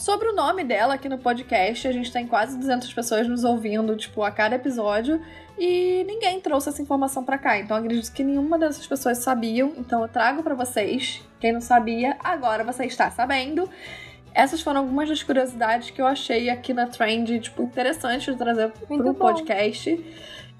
[0.01, 3.95] Sobre o nome dela aqui no podcast, a gente tem quase 200 pessoas nos ouvindo,
[3.95, 5.21] tipo, a cada episódio,
[5.59, 7.59] e ninguém trouxe essa informação para cá.
[7.59, 11.21] Então acredito que nenhuma dessas pessoas sabiam, então eu trago para vocês.
[11.39, 13.69] Quem não sabia, agora você está sabendo.
[14.33, 18.71] Essas foram algumas das curiosidades que eu achei aqui na Trend, tipo, interessante de trazer
[18.71, 20.03] para o podcast.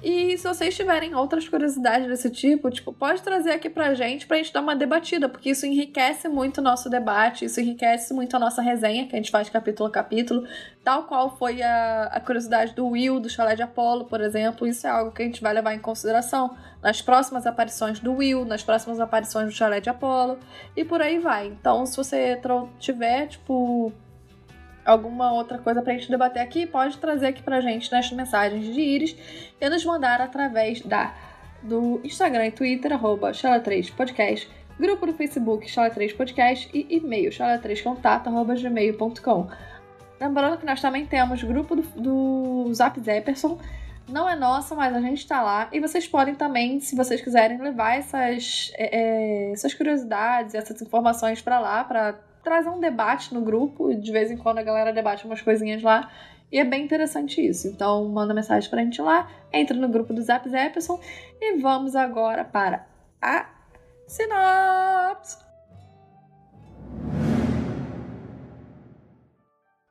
[0.03, 4.37] E se vocês tiverem outras curiosidades desse tipo, tipo, pode trazer aqui pra gente pra
[4.37, 8.39] gente dar uma debatida, porque isso enriquece muito o nosso debate, isso enriquece muito a
[8.39, 10.47] nossa resenha, que a gente faz capítulo a capítulo,
[10.83, 14.65] tal qual foi a, a curiosidade do Will, do Chalé de Apolo, por exemplo.
[14.65, 18.43] Isso é algo que a gente vai levar em consideração nas próximas aparições do Will,
[18.43, 20.39] nas próximas aparições do Chalé de Apolo,
[20.75, 21.47] e por aí vai.
[21.47, 22.39] Então, se você
[22.79, 23.93] tiver, tipo,
[24.85, 28.81] alguma outra coisa pra gente debater aqui, pode trazer aqui pra gente nas mensagens de
[28.81, 29.15] Iris
[29.59, 31.13] e nos mandar através da
[31.61, 39.47] do Instagram e Twitter, arroba 3 podcast grupo do Facebook Chala3podcast e e-mail chala3contato.gmail.com
[40.19, 43.59] Lembrando que nós também temos grupo do, do Zap Zepperson,
[44.07, 45.67] não é nossa, mas a gente tá lá.
[45.71, 51.41] E vocês podem também, se vocês quiserem, levar essas, é, é essas curiosidades, essas informações
[51.41, 53.93] para lá, para trazer um debate no grupo.
[53.93, 56.11] De vez em quando a galera debate umas coisinhas lá.
[56.51, 57.67] E é bem interessante isso.
[57.67, 60.99] Então, manda mensagem pra gente lá, entra no grupo do Zap Epson
[61.39, 62.85] e vamos agora para
[63.21, 63.47] a
[64.05, 65.37] sinopse.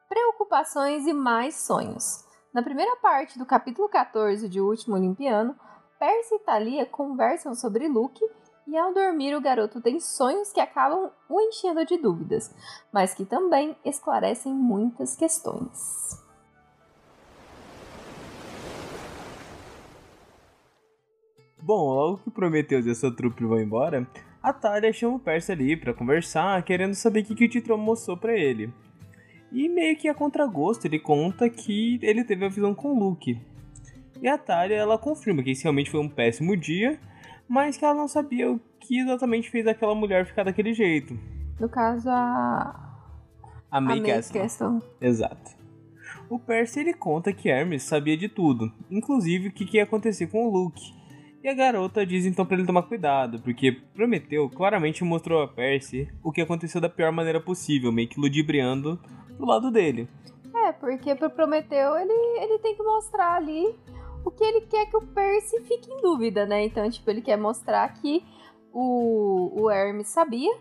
[0.07, 2.27] Preocupações e mais sonhos.
[2.53, 5.57] Na primeira parte do capítulo 14 de O Último Olimpiano,
[5.99, 8.21] Percy e Thalia conversam sobre Luke
[8.71, 12.55] e ao dormir o garoto tem sonhos que acabam o enchendo de dúvidas,
[12.93, 16.23] mas que também esclarecem muitas questões.
[21.61, 24.09] Bom, logo que Prometheus e a sua trupe vão embora,
[24.41, 27.77] a Talia chama o Percy ali para conversar, querendo saber o que, que o Titro
[27.77, 28.73] mostrou para ele.
[29.51, 33.37] E meio que a contragosto ele conta que ele teve a visão com o Luke.
[34.23, 37.01] E a Talia ela confirma que esse realmente foi um péssimo dia
[37.51, 41.19] mas que ela não sabia o que exatamente fez aquela mulher ficar daquele jeito.
[41.59, 42.87] No caso, a.
[43.69, 44.81] A May, Castle.
[45.01, 45.59] Exato.
[46.29, 50.29] O Percy ele conta que Hermes sabia de tudo, inclusive o que, que ia acontecer
[50.29, 50.95] com o Luke.
[51.43, 56.09] E a garota diz então para ele tomar cuidado, porque Prometeu claramente mostrou a Percy
[56.23, 58.97] o que aconteceu da pior maneira possível, meio que ludibriando
[59.37, 60.09] do lado dele.
[60.55, 63.75] É, porque pro Prometeu ele, ele tem que mostrar ali
[64.25, 66.65] o que ele quer que o Percy fique em dúvida, né?
[66.65, 68.25] Então, tipo, ele quer mostrar que
[68.73, 70.53] o, o Hermes sabia.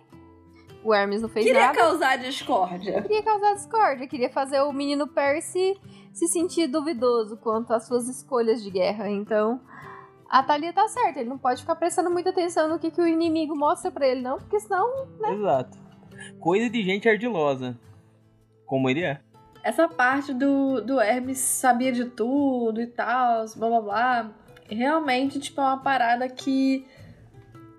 [0.83, 1.73] O Hermes não fez queria nada.
[1.73, 3.01] Queria causar discórdia.
[3.01, 4.07] Queria causar discórdia.
[4.07, 5.77] Queria fazer o menino Percy
[6.13, 9.09] se sentir duvidoso quanto às suas escolhas de guerra.
[9.09, 9.59] Então,
[10.29, 11.19] a Thalia tá certa.
[11.19, 14.21] Ele não pode ficar prestando muita atenção no que, que o inimigo mostra para ele,
[14.21, 14.37] não.
[14.37, 15.33] Porque senão, né?
[15.33, 15.77] Exato.
[16.39, 17.77] Coisa de gente ardilosa.
[18.65, 19.19] Como ele é
[19.63, 24.31] essa parte do, do Hermes sabia de tudo e tal, blá blá blá,
[24.69, 26.85] realmente, tipo, é uma parada que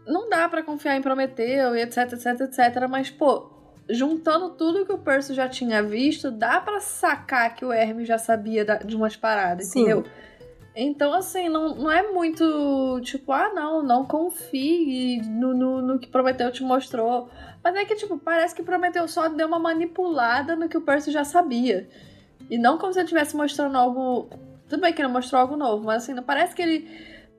[0.06, 3.50] não dá para confiar em Prometeu e etc, etc, etc, mas, pô,
[3.88, 8.18] juntando tudo que o Percy já tinha visto, dá para sacar que o Hermes já
[8.18, 9.80] sabia de umas paradas, Sim.
[9.80, 10.04] entendeu?
[10.74, 16.08] Então, assim, não, não é muito tipo, ah, não, não confie no, no, no que
[16.08, 17.28] Prometeu te mostrou.
[17.62, 21.10] Mas é que, tipo, parece que Prometeu só deu uma manipulada no que o Percy
[21.10, 21.88] já sabia.
[22.48, 24.28] E não como se ele estivesse mostrando algo.
[24.68, 26.88] Tudo bem que ele mostrou algo novo, mas assim, não parece que ele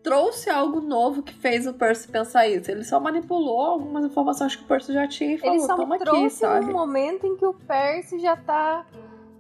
[0.03, 2.69] trouxe algo novo que fez o Percy pensar isso.
[2.69, 5.97] Ele só manipulou algumas informações que o Percy já tinha e falou, ele só toma
[5.97, 6.65] trouxe aqui, sabe?
[6.65, 8.85] um momento em que o Percy já tá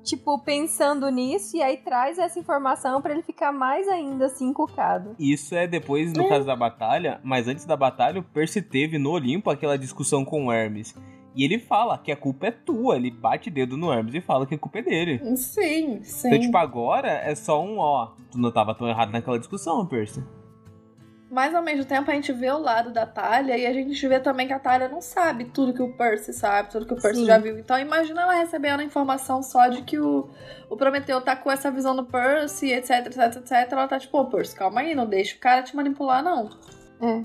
[0.03, 5.15] tipo, pensando nisso e aí traz essa informação para ele ficar mais ainda assim encucado.
[5.19, 6.29] Isso é depois, no é.
[6.29, 10.47] caso da batalha, mas antes da batalha, o Percy teve no Olimpo aquela discussão com
[10.47, 10.95] o Hermes.
[11.33, 14.45] E ele fala que a culpa é tua, ele bate dedo no Hermes e fala
[14.45, 15.37] que a culpa é dele.
[15.37, 16.27] Sim, sim.
[16.27, 20.21] Então, tipo, agora é só um ó, tu não tava tão errado naquela discussão, Percy.
[21.31, 24.19] Mas ao mesmo tempo a gente vê o lado da Talia e a gente vê
[24.19, 27.21] também que a Talia não sabe tudo que o Percy sabe, tudo que o Percy
[27.21, 27.25] Sim.
[27.25, 27.57] já viu.
[27.57, 30.29] Então imagina ela recebendo a informação só de que o,
[30.69, 33.71] o Prometeu tá com essa visão do Percy, etc, etc, etc.
[33.71, 36.49] Ela tá tipo, ô Percy, calma aí, não deixa o cara te manipular, não.
[37.01, 37.23] É.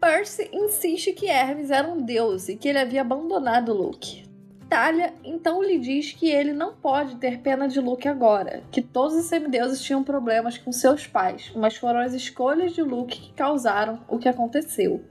[0.00, 4.31] Percy insiste que Hermes era um deus e que ele havia abandonado Luke.
[4.72, 9.14] Talia então lhe diz que ele não pode ter pena de Luke agora, que todos
[9.14, 14.00] os semideuses tinham problemas com seus pais, mas foram as escolhas de Luke que causaram
[14.08, 15.04] o que aconteceu.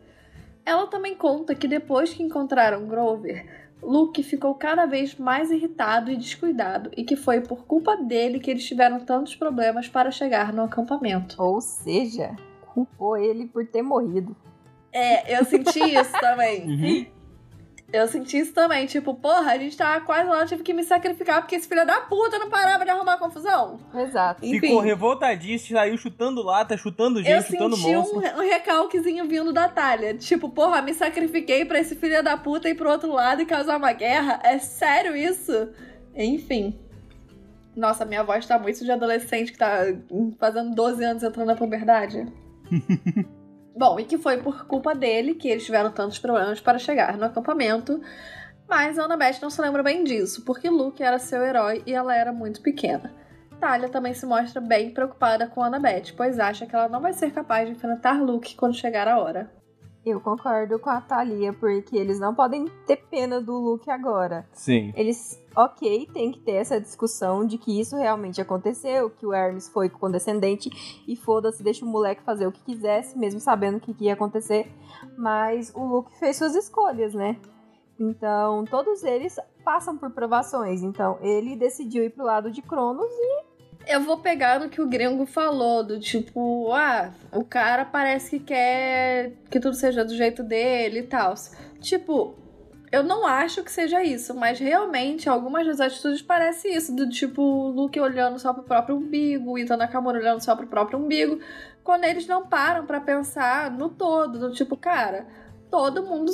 [0.66, 3.46] Ela também conta que depois que encontraram Grover,
[3.84, 8.50] Luke ficou cada vez mais irritado e descuidado, e que foi por culpa dele que
[8.50, 11.36] eles tiveram tantos problemas para chegar no acampamento.
[11.38, 12.36] Ou seja,
[12.74, 14.36] culpou ele por ter morrido.
[14.92, 16.66] É, eu senti isso também.
[16.68, 17.21] Uhum.
[17.94, 20.82] Eu senti isso também, tipo, porra, a gente tava quase lá, eu tive que me
[20.84, 23.80] sacrificar porque esse filho da puta não parava de arrumar confusão.
[23.94, 24.46] Exato.
[24.46, 24.60] Enfim.
[24.62, 28.20] Ficou revoltadíssimo, saiu chutando lata, chutando gente, Eu chutando senti um, monstro.
[28.38, 30.14] um recalquezinho vindo da Talha.
[30.14, 33.76] Tipo, porra, me sacrifiquei pra esse filho da puta ir pro outro lado e causar
[33.76, 34.40] uma guerra.
[34.42, 35.70] É sério isso?
[36.16, 36.80] Enfim.
[37.76, 39.80] Nossa, minha voz tá muito de adolescente que tá
[40.40, 42.26] fazendo 12 anos entrando na puberdade.
[43.76, 47.26] Bom, e que foi por culpa dele que eles tiveram tantos problemas para chegar no
[47.26, 48.02] acampamento.
[48.68, 52.32] Mas Annabeth não se lembra bem disso, porque Luke era seu herói e ela era
[52.32, 53.14] muito pequena.
[53.60, 57.32] Talia também se mostra bem preocupada com Annabeth, pois acha que ela não vai ser
[57.32, 59.61] capaz de enfrentar Luke quando chegar a hora.
[60.04, 64.48] Eu concordo com a Thalia, porque eles não podem ter pena do Luke agora.
[64.52, 64.92] Sim.
[64.96, 69.70] Eles, ok, tem que ter essa discussão de que isso realmente aconteceu, que o Hermes
[69.70, 70.70] foi condescendente
[71.08, 74.14] e foda-se, deixa o moleque fazer o que quisesse, mesmo sabendo o que que ia
[74.14, 74.72] acontecer.
[75.16, 77.38] Mas o Luke fez suas escolhas, né?
[78.00, 80.82] Então, todos eles passam por provações.
[80.82, 83.51] Então, ele decidiu ir pro lado de Cronos e
[83.88, 88.46] Eu vou pegar no que o gringo falou, do tipo, ah, o cara parece que
[88.46, 91.34] quer que tudo seja do jeito dele e tal.
[91.80, 92.36] Tipo,
[92.92, 97.42] eu não acho que seja isso, mas realmente algumas das atitudes parece isso, do tipo,
[97.70, 101.40] Luke olhando só pro próprio umbigo, Ita Nakamura olhando só pro próprio umbigo,
[101.84, 105.26] quando eles não param pra pensar no todo, do tipo, cara,
[105.70, 106.32] todo mundo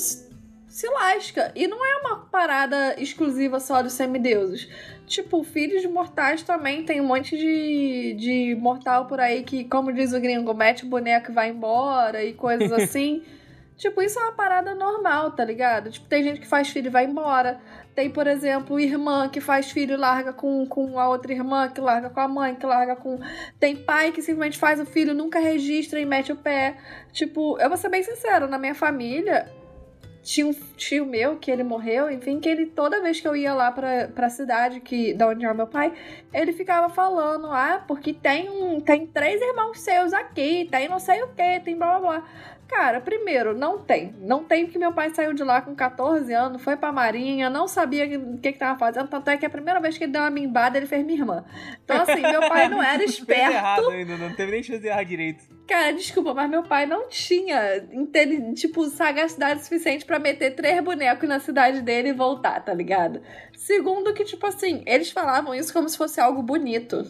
[0.68, 1.52] se lasca.
[1.56, 4.70] E não é uma parada exclusiva só dos semideuses.
[5.06, 9.94] Tipo, filhos de mortais também tem um monte de, de mortal por aí que, como
[9.94, 13.24] diz o gringo, mete o boneco e vai embora e coisas assim.
[13.78, 15.90] tipo, isso é uma parada normal, tá ligado?
[15.90, 17.60] Tipo, tem gente que faz filho e vai embora.
[17.96, 21.82] Tem, por exemplo, irmã que faz filho e larga com, com a outra irmã, que
[21.82, 23.18] larga com a mãe, que larga com.
[23.60, 26.78] Tem pai que simplesmente faz o filho, nunca registra e mete o pé.
[27.12, 29.50] Tipo, eu vou ser bem sincero, na minha família,
[30.28, 33.54] tinha um tio meu que ele morreu, enfim, que ele toda vez que eu ia
[33.54, 35.94] lá pra, pra cidade que da onde era meu pai,
[36.34, 41.24] ele ficava falando, ah, porque tem um, tem três irmãos seus aqui, tem não sei
[41.24, 42.30] o que, tem blá blá blá.
[42.68, 44.14] Cara, primeiro, não tem.
[44.20, 47.66] Não tem porque meu pai saiu de lá com 14 anos, foi pra Marinha, não
[47.66, 49.08] sabia o que, que tava fazendo.
[49.08, 51.46] Tanto é que a primeira vez que ele deu uma mimbada, ele fez minha irmã.
[51.86, 53.92] Então, assim, meu pai não era Fez errado esperto.
[53.92, 55.57] ainda, não teve nem chance de errar direito.
[55.68, 57.86] Cara, desculpa, mas meu pai não tinha,
[58.56, 63.22] tipo, sagacidade suficiente pra meter três bonecos na cidade dele e voltar, tá ligado?
[63.56, 67.04] Segundo que, tipo assim, eles falavam isso como se fosse algo bonito,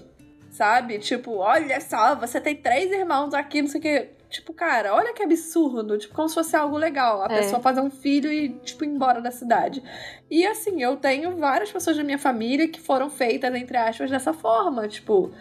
[0.50, 0.98] sabe?
[0.98, 4.10] Tipo, olha só, você tem três irmãos aqui, não sei o quê.
[4.30, 5.98] Tipo, cara, olha que absurdo.
[5.98, 7.22] Tipo, como se fosse algo legal.
[7.22, 7.38] A É.
[7.38, 9.82] pessoa fazer um filho e, tipo, ir embora da cidade.
[10.30, 14.34] E assim, eu tenho várias pessoas da minha família que foram feitas, entre aspas, dessa
[14.34, 14.86] forma.
[14.88, 15.32] Tipo,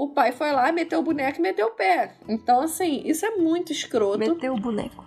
[0.00, 2.14] o pai foi lá, meteu o boneco e meteu o pé.
[2.26, 4.18] Então, assim, isso é muito escroto.
[4.18, 5.04] meteu o boneco.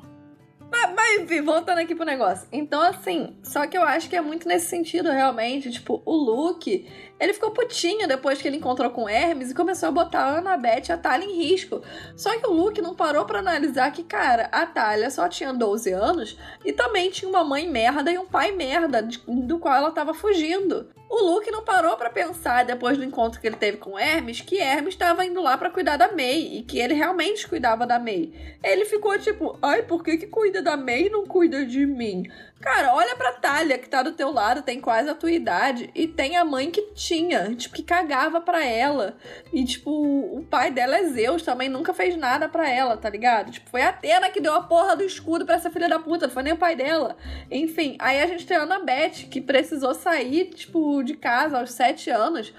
[0.69, 2.47] Mas, enfim, voltando aqui pro negócio.
[2.51, 5.71] Então, assim, só que eu acho que é muito nesse sentido, realmente.
[5.71, 6.87] Tipo, o Luke,
[7.19, 10.89] ele ficou putinho depois que ele encontrou com Hermes e começou a botar a Annabeth
[10.89, 11.81] e a Talia em risco.
[12.15, 15.91] Só que o Luke não parou pra analisar que, cara, a Talia só tinha 12
[15.91, 20.13] anos e também tinha uma mãe merda e um pai merda, do qual ela tava
[20.13, 20.87] fugindo.
[21.15, 24.57] O Luke não parou pra pensar, depois do encontro que ele teve com Hermes, que
[24.57, 28.33] Hermes estava indo lá pra cuidar da May e que ele realmente cuidava da May.
[28.63, 32.23] Ele ficou tipo, ai, por que que cuida da May e não cuida de mim?
[32.63, 36.07] Cara, olha pra Talia, que tá do teu lado, tem quase a tua idade, e
[36.07, 39.17] tem a mãe que tinha, tipo, que cagava pra ela.
[39.51, 43.51] E, tipo, o pai dela é Zeus, também nunca fez nada pra ela, tá ligado?
[43.51, 46.27] Tipo, foi a Atena que deu a porra do escudo pra essa filha da puta,
[46.27, 47.17] não foi nem o pai dela.
[47.51, 52.09] Enfim, aí a gente tem a Annabeth, que precisou sair, tipo, de casa aos sete
[52.09, 52.53] anos.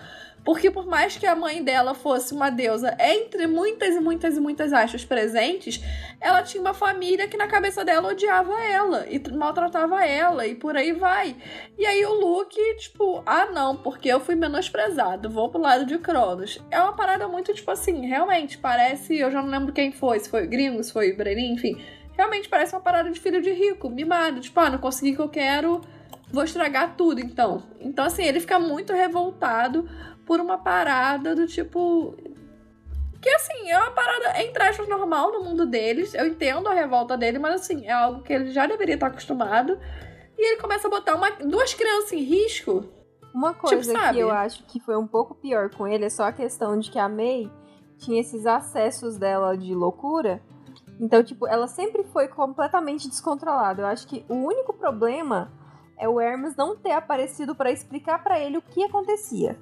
[0.45, 4.40] Porque por mais que a mãe dela fosse uma deusa, entre muitas e muitas e
[4.40, 5.80] muitas aspas presentes,
[6.20, 10.76] ela tinha uma família que na cabeça dela odiava ela e maltratava ela e por
[10.76, 11.34] aí vai.
[11.78, 15.97] E aí o Luke, tipo, ah não, porque eu fui menosprezado, vou pro lado de
[15.99, 16.62] Cronos.
[16.70, 20.28] É uma parada muito, tipo assim, realmente, parece, eu já não lembro quem foi, se
[20.28, 21.82] foi o Gringo, se foi o Brenin, enfim.
[22.12, 25.22] Realmente parece uma parada de filho de rico, mimado, tipo, ah, não consegui o que
[25.22, 25.80] eu quero,
[26.30, 27.62] vou estragar tudo então.
[27.80, 29.88] Então assim, ele fica muito revoltado
[30.27, 32.14] por uma parada do tipo.
[33.20, 36.14] Que assim, é uma parada, entre aspas, normal no mundo deles.
[36.14, 39.79] Eu entendo a revolta dele, mas assim, é algo que ele já deveria estar acostumado.
[40.37, 42.85] E ele começa a botar uma, duas crianças em risco.
[43.35, 46.25] Uma coisa Tipo, que eu acho que foi um pouco pior com ele é só
[46.25, 47.51] a questão de que a May
[47.99, 50.41] tinha esses acessos dela de loucura.
[51.01, 53.83] Então, tipo, ela sempre foi completamente descontrolada.
[53.83, 55.51] Eu acho que o único problema
[55.99, 59.59] é o Hermes não ter aparecido pra explicar pra ele o que acontecia.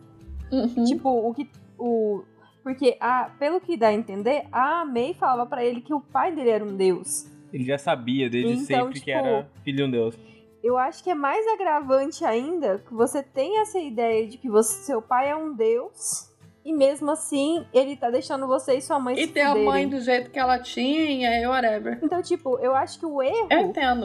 [0.53, 0.84] Uhum.
[0.84, 1.48] Tipo, o que
[1.78, 2.22] o
[2.62, 6.32] porque a, pelo que dá a entender, a May falava pra ele que o pai
[6.32, 7.26] dele era um deus.
[7.53, 10.16] Ele já sabia desde Então, sempre tipo, que era filho de um deus.
[10.62, 14.84] eu acho que é mais agravante ainda que você tem essa ideia de que você,
[14.84, 16.30] seu pai é um deus
[16.64, 19.88] e mesmo assim ele tá deixando você e sua mãe E se ter a mãe
[19.88, 21.98] do jeito que ela tinha e whatever.
[22.00, 23.48] Então, tipo, eu acho que o erro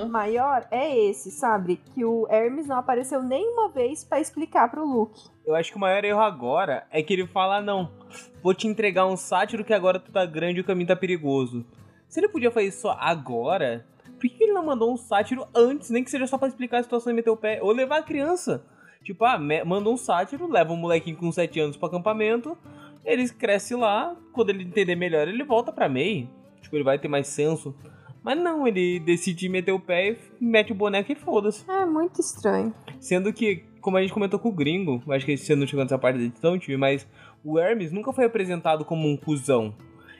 [0.09, 1.79] maior é esse, sabe?
[1.93, 5.29] Que o Hermes não apareceu nenhuma vez pra explicar pro Luke.
[5.47, 7.89] Eu acho que o maior erro agora é que ele fala: não,
[8.43, 11.65] vou te entregar um sátiro que agora tu tá grande e o caminho tá perigoso.
[12.09, 13.85] Se ele podia fazer isso agora,
[14.19, 15.89] por que ele não mandou um sátiro antes?
[15.89, 17.59] Nem que seja só pra explicar a situação e meter o pé.
[17.61, 18.65] Ou levar a criança.
[19.01, 22.57] Tipo, ah, manda um sátiro, leva um molequinho com 7 anos pro acampamento,
[23.05, 26.29] ele cresce lá, quando ele entender melhor, ele volta pra MEI.
[26.61, 27.73] Tipo, ele vai ter mais senso.
[28.21, 31.63] Mas não, ele decide meter o pé e mete o boneco e foda-se.
[31.71, 32.73] É muito estranho.
[32.99, 35.97] Sendo que, como a gente comentou com o gringo, acho que você não chegou nessa
[35.97, 37.07] parte da edição, Tive, mas
[37.41, 39.73] o Hermes nunca foi apresentado como um cuzão.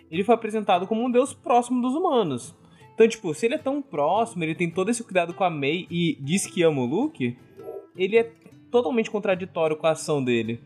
[0.09, 2.55] Ele foi apresentado como um deus próximo dos humanos.
[2.93, 5.85] Então, tipo, se ele é tão próximo, ele tem todo esse cuidado com a May
[5.91, 7.37] e diz que ama o Luke,
[7.97, 8.31] ele é
[8.71, 10.61] totalmente contraditório com a ação dele.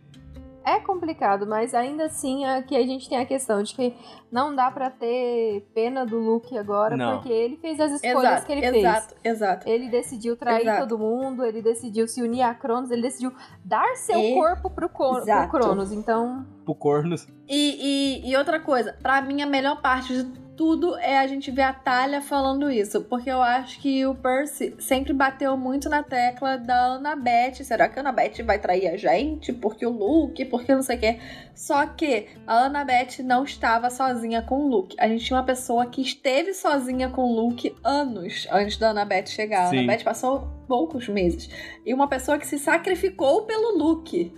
[0.64, 3.96] É complicado, mas ainda assim aqui a gente tem a questão de que
[4.32, 7.14] não dá pra ter pena do Luke agora, Não.
[7.18, 9.36] porque ele fez as escolhas Exato, que ele exato, fez.
[9.36, 9.68] exato.
[9.70, 10.82] Ele decidiu trair Exato.
[10.88, 13.34] todo mundo, ele decidiu se unir a Cronos, ele decidiu
[13.66, 15.50] dar seu E- corpo pro, Co- pro Exato.
[15.52, 15.92] Cronos.
[15.92, 17.28] Então, Pro Cornos.
[17.50, 21.50] E, e, e outra coisa, pra mim a melhor parte de tudo é a gente
[21.50, 26.04] ver a Talia falando isso, porque eu acho que o Percy sempre bateu muito na
[26.04, 27.64] tecla da Annabeth.
[27.64, 29.52] Será que a Annabeth vai trair a gente?
[29.52, 31.20] Porque o Luke, porque não sei o quê.
[31.56, 34.96] Só que a Annabeth não estava sozinha com o Luke.
[35.00, 39.30] A gente tinha uma pessoa que esteve sozinha com o Luke anos antes da Annabeth
[39.30, 39.64] chegar.
[39.64, 39.80] A Sim.
[39.80, 41.50] Annabeth passou poucos meses.
[41.84, 44.32] E uma pessoa que se sacrificou pelo Luke.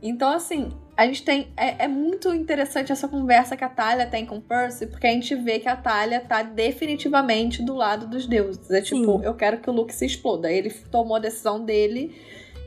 [0.00, 1.48] Então, assim, a gente tem.
[1.56, 5.12] É, é muito interessante essa conversa que a Talia tem com o Percy, porque a
[5.12, 8.70] gente vê que a Talia tá definitivamente do lado dos deuses.
[8.70, 9.24] É tipo, Sim.
[9.24, 10.50] eu quero que o Luke se exploda.
[10.50, 12.16] Ele tomou a decisão dele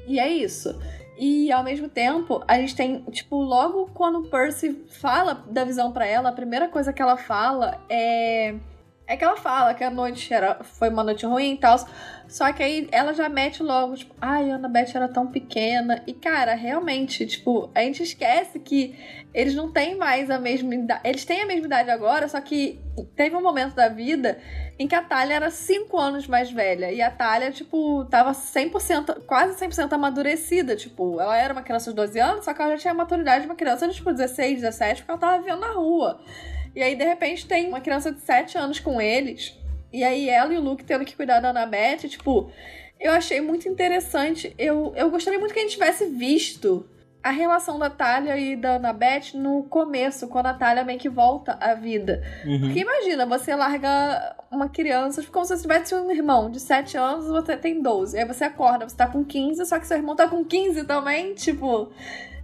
[0.07, 0.79] e é isso.
[1.17, 5.91] E ao mesmo tempo, a gente tem, tipo, logo quando o Percy fala da visão
[5.91, 8.55] pra ela, a primeira coisa que ela fala é.
[9.09, 11.79] É que ela fala que a noite era, foi uma noite ruim e tal.
[12.27, 16.03] Só que aí ela já mete logo, tipo, ai, a Annabeth era tão pequena.
[16.05, 18.95] E, cara, realmente, tipo, a gente esquece que
[19.33, 21.01] eles não têm mais a mesma idade.
[21.03, 22.79] Eles têm a mesma idade agora, só que
[23.15, 24.37] teve um momento da vida
[24.77, 26.91] em que a Talia era 5 anos mais velha.
[26.91, 30.75] E a Talia, tipo, tava 100%, quase 100% amadurecida.
[30.75, 33.41] Tipo, ela era uma criança de 12 anos, só que ela já tinha a maturidade
[33.41, 36.21] de uma criança de, tipo, 16, 17, porque ela tava vivendo na rua.
[36.75, 39.57] E aí, de repente, tem uma criança de 7 anos com eles.
[39.91, 42.51] E aí, ela e o Luke tendo que cuidar da Annabeth, tipo,
[42.99, 44.53] eu achei muito interessante.
[44.57, 46.85] Eu, eu gostaria muito que a gente tivesse visto
[47.21, 51.57] a relação da Talia e da Annabeth no começo, quando a Talia meio que volta
[51.59, 52.23] à vida.
[52.45, 52.61] Uhum.
[52.61, 56.97] Porque imagina, você larga uma criança, tipo, como se você tivesse um irmão de 7
[56.97, 58.17] anos e você tem 12.
[58.17, 61.33] Aí você acorda, você tá com 15, só que seu irmão tá com 15 também,
[61.33, 61.91] tipo.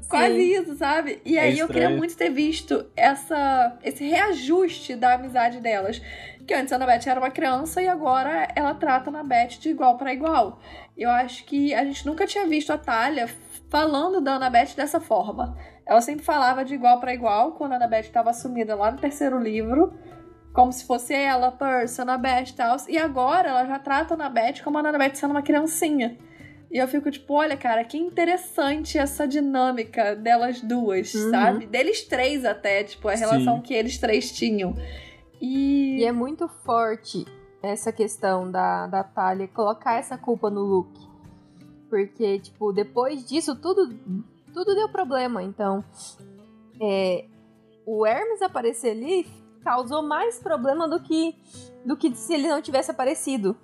[0.09, 1.21] Quase isso, sabe?
[1.25, 6.01] E É aí eu queria muito ter visto essa, esse reajuste da amizade delas.
[6.45, 9.97] Que antes a Annabeth era uma criança e agora ela trata a Annabeth de igual
[9.97, 10.59] para igual.
[10.95, 13.27] Eu acho que a gente nunca tinha visto a Talia
[13.69, 15.57] falando da Annabeth dessa forma.
[15.85, 19.39] Ela sempre falava de igual para igual quando a Annabeth estava assumida lá no terceiro
[19.39, 19.93] livro.
[20.53, 22.77] Como se fosse ela, Percy, Annabeth e tal.
[22.87, 26.17] E agora ela já trata a Annabeth como a Annabeth sendo uma criancinha.
[26.71, 31.29] E eu fico tipo, olha, cara, que interessante essa dinâmica delas duas, Uhum.
[31.29, 31.65] sabe?
[31.67, 33.23] Deles três até, tipo, a Sim.
[33.25, 34.75] relação que eles três tinham.
[35.41, 35.99] E.
[35.99, 37.25] E é muito forte
[37.61, 40.99] essa questão da, da Talia colocar essa culpa no Luke.
[41.89, 43.93] Porque, tipo, depois disso, tudo,
[44.53, 45.41] tudo deu problema.
[45.43, 45.83] Então,
[46.81, 47.25] é,
[47.85, 49.25] o Hermes aparecer ali
[49.63, 51.35] causou mais problema do que,
[51.85, 53.55] do que se ele não tivesse aparecido.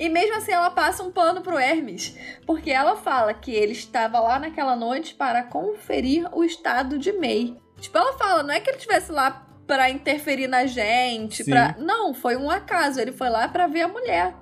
[0.00, 4.18] E mesmo assim ela passa um pano pro Hermes, porque ela fala que ele estava
[4.18, 7.54] lá naquela noite para conferir o estado de May.
[7.78, 11.50] Tipo, ela fala, não é que ele estivesse lá pra interferir na gente, Sim.
[11.50, 11.76] pra...
[11.78, 14.34] não, foi um acaso, ele foi lá pra ver a mulher.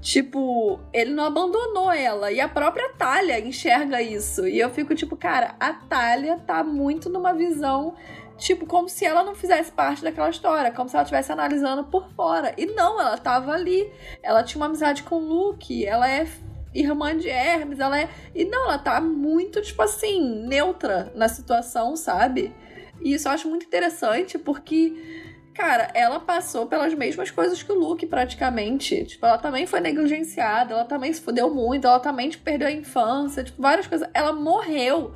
[0.00, 2.32] Tipo, ele não abandonou ela.
[2.32, 4.46] E a própria Talia enxerga isso.
[4.46, 7.94] E eu fico tipo, cara, a Talia tá muito numa visão,
[8.40, 10.72] tipo, como se ela não fizesse parte daquela história.
[10.72, 12.52] Como se ela estivesse analisando por fora.
[12.56, 13.90] E não, ela tava ali.
[14.22, 15.86] Ela tinha uma amizade com o Luke.
[15.86, 16.26] Ela é
[16.74, 17.78] irmã de Hermes.
[17.78, 18.08] Ela é.
[18.34, 22.52] E não, ela tá muito, tipo assim, neutra na situação, sabe?
[23.00, 25.28] E isso eu acho muito interessante porque.
[25.52, 29.04] Cara, ela passou pelas mesmas coisas que o Luke, praticamente.
[29.04, 32.72] Tipo, ela também foi negligenciada, ela também se fudeu muito, ela também, tipo, perdeu a
[32.72, 34.08] infância, tipo, várias coisas.
[34.14, 35.12] Ela morreu.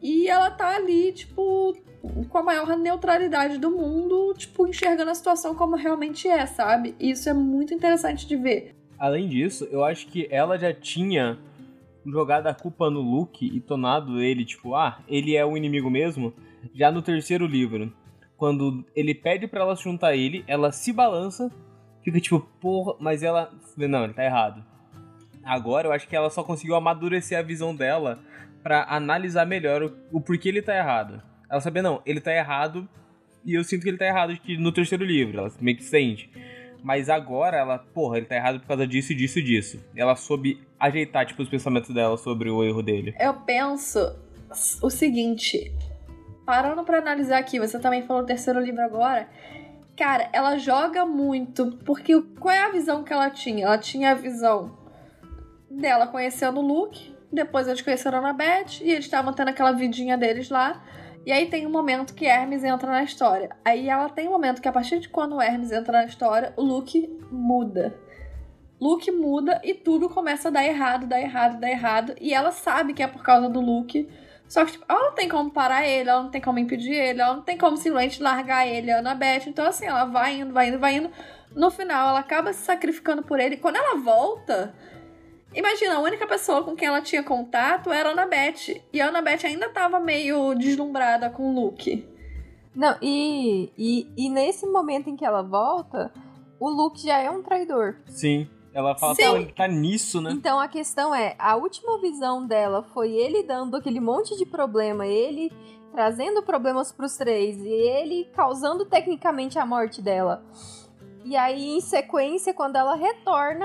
[0.00, 1.76] E ela tá ali, tipo,
[2.28, 6.94] com a maior neutralidade do mundo, tipo, enxergando a situação como realmente é, sabe?
[6.98, 8.74] E isso é muito interessante de ver.
[8.98, 11.38] Além disso, eu acho que ela já tinha
[12.06, 16.32] jogado a culpa no Luke e tornado ele, tipo, ah, ele é o inimigo mesmo,
[16.74, 17.92] já no terceiro livro.
[18.36, 21.50] Quando ele pede para ela se juntar a ele, ela se balança,
[22.02, 23.50] fica tipo, porra, mas ela.
[23.76, 24.64] Não, ele tá errado.
[25.42, 28.18] Agora eu acho que ela só conseguiu amadurecer a visão dela
[28.62, 31.22] para analisar melhor o, o, porquê ele tá errado.
[31.50, 32.88] Ela sabia, não, ele tá errado
[33.44, 36.30] e eu sinto que ele tá errado no terceiro livro, ela meio que sente.
[36.82, 39.84] Mas agora ela, porra, ele tá errado por causa disso, disso e disso.
[39.96, 43.14] Ela soube ajeitar, tipo, os pensamentos dela sobre o erro dele.
[43.18, 43.98] Eu penso
[44.82, 45.72] o seguinte.
[46.44, 49.26] Parando para analisar aqui, você também falou do terceiro livro agora.
[49.96, 53.64] Cara, ela joga muito, porque qual é a visão que ela tinha?
[53.64, 54.76] Ela tinha a visão
[55.70, 60.18] dela conhecendo o Luke, depois eles conheceram a Annabeth, e eles estavam tendo aquela vidinha
[60.18, 60.84] deles lá.
[61.26, 63.50] E aí tem um momento que Hermes entra na história.
[63.64, 66.52] Aí ela tem um momento que a partir de quando o Hermes entra na história,
[66.56, 67.98] o Luke muda.
[68.80, 72.14] Luke muda e tudo começa a dar errado, dar errado, dar errado.
[72.20, 74.06] E ela sabe que é por causa do Luke.
[74.46, 77.20] Só que tipo, ela não tem como parar ele, ela não tem como impedir ele,
[77.20, 79.44] ela não tem como simplesmente largar ele, a Annabeth.
[79.46, 81.10] Então, assim, ela vai indo, vai indo, vai indo.
[81.54, 83.56] No final, ela acaba se sacrificando por ele.
[83.56, 84.74] Quando ela volta,
[85.54, 88.82] Imagina, a única pessoa com quem ela tinha contato era a Annabeth.
[88.92, 92.06] E a Annabeth ainda tava meio deslumbrada com o Luke.
[92.74, 96.12] Não, e, e, e nesse momento em que ela volta,
[96.58, 97.96] o Luke já é um traidor.
[98.06, 98.48] Sim.
[98.72, 99.46] Ela fala Sim.
[99.46, 100.32] que tá nisso, né?
[100.32, 105.06] Então a questão é, a última visão dela foi ele dando aquele monte de problema,
[105.06, 105.52] ele
[105.92, 110.44] trazendo problemas pros três e ele causando tecnicamente a morte dela.
[111.24, 113.64] E aí, em sequência, quando ela retorna,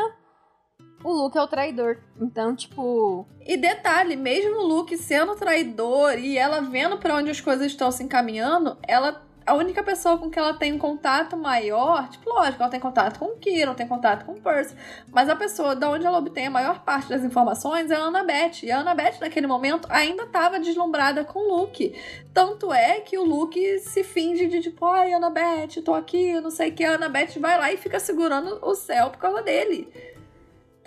[1.04, 1.98] o Luke é o traidor.
[2.20, 3.26] Então, tipo.
[3.46, 7.92] E detalhe, mesmo o Luke sendo traidor e ela vendo para onde as coisas estão
[7.92, 9.28] se encaminhando, ela.
[9.46, 13.18] A única pessoa com que ela tem um contato maior, tipo, lógico, ela tem contato
[13.18, 14.76] com o Kira, tem contato com o Percy,
[15.12, 18.62] mas a pessoa da onde ela obtém a maior parte das informações é a Annabeth.
[18.62, 22.00] E a Annabeth, naquele momento, ainda estava deslumbrada com o Luke.
[22.32, 26.70] Tanto é que o Luke se finge de tipo, ai, Annabeth, tô aqui, não sei
[26.70, 26.84] o que.
[26.84, 29.92] A Annabeth vai lá e fica segurando o céu por causa dele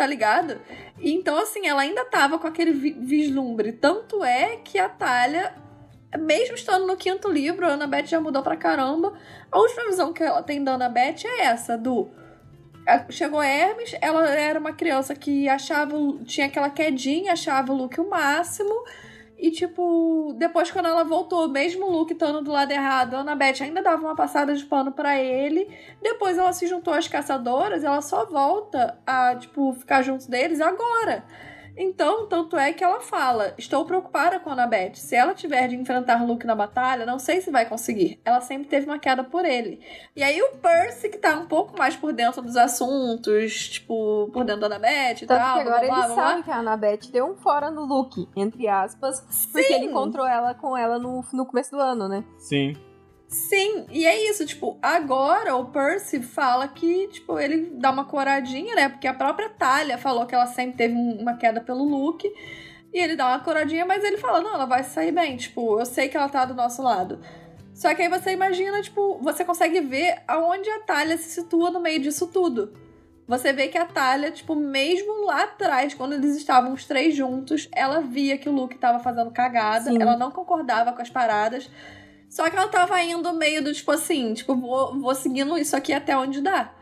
[0.03, 0.61] tá ligado?
[0.99, 3.71] E então, assim, ela ainda tava com aquele vislumbre.
[3.71, 5.55] Tanto é que a Talha,
[6.19, 9.13] mesmo estando no quinto livro, a Annabeth já mudou pra caramba.
[9.49, 12.11] A última visão que ela tem da Annabeth é essa, do...
[13.11, 15.97] Chegou Hermes, ela era uma criança que achava...
[16.25, 18.75] Tinha aquela quedinha, achava o Luke o máximo...
[19.43, 23.61] E, tipo, depois quando ela voltou, mesmo o Luke estando do lado errado, a Annabeth
[23.61, 25.69] ainda dava uma passada de pano para ele.
[26.01, 31.25] Depois ela se juntou às caçadoras, ela só volta a, tipo, ficar junto deles agora.
[31.77, 34.97] Então, tanto é que ela fala: Estou preocupada com a Annabeth.
[34.97, 38.21] Se ela tiver de enfrentar Luke na batalha, não sei se vai conseguir.
[38.25, 39.81] Ela sempre teve uma queda por ele.
[40.15, 44.45] E aí o Percy, que tá um pouco mais por dentro dos assuntos, tipo, por
[44.45, 45.55] dentro da Annabeth e Tanto tal.
[45.55, 48.29] Que agora blá, blá, ele blá, sabe que a Annabeth deu um fora no Luke,
[48.37, 49.53] entre aspas, Sim.
[49.53, 52.25] porque ele encontrou ela com ela no, no começo do ano, né?
[52.39, 52.77] Sim.
[53.33, 58.75] Sim, e é isso, tipo, agora o Percy fala que, tipo, ele dá uma coradinha,
[58.75, 58.91] né?
[58.91, 62.31] Porque a própria Talia falou que ela sempre teve uma queda pelo Luke.
[62.93, 65.87] E ele dá uma coradinha, mas ele fala: não, ela vai sair bem, tipo, eu
[65.87, 67.21] sei que ela tá do nosso lado.
[67.75, 71.81] Só que aí você imagina, tipo, você consegue ver aonde a Talia se situa no
[71.81, 72.75] meio disso tudo.
[73.27, 77.67] Você vê que a Talia, tipo, mesmo lá atrás, quando eles estavam os três juntos,
[77.75, 80.03] ela via que o Luke tava fazendo cagada, Sim.
[80.03, 81.71] ela não concordava com as paradas.
[82.33, 85.93] Só que ela tava indo meio do tipo assim, tipo, vou, vou seguindo isso aqui
[85.93, 86.73] até onde dá.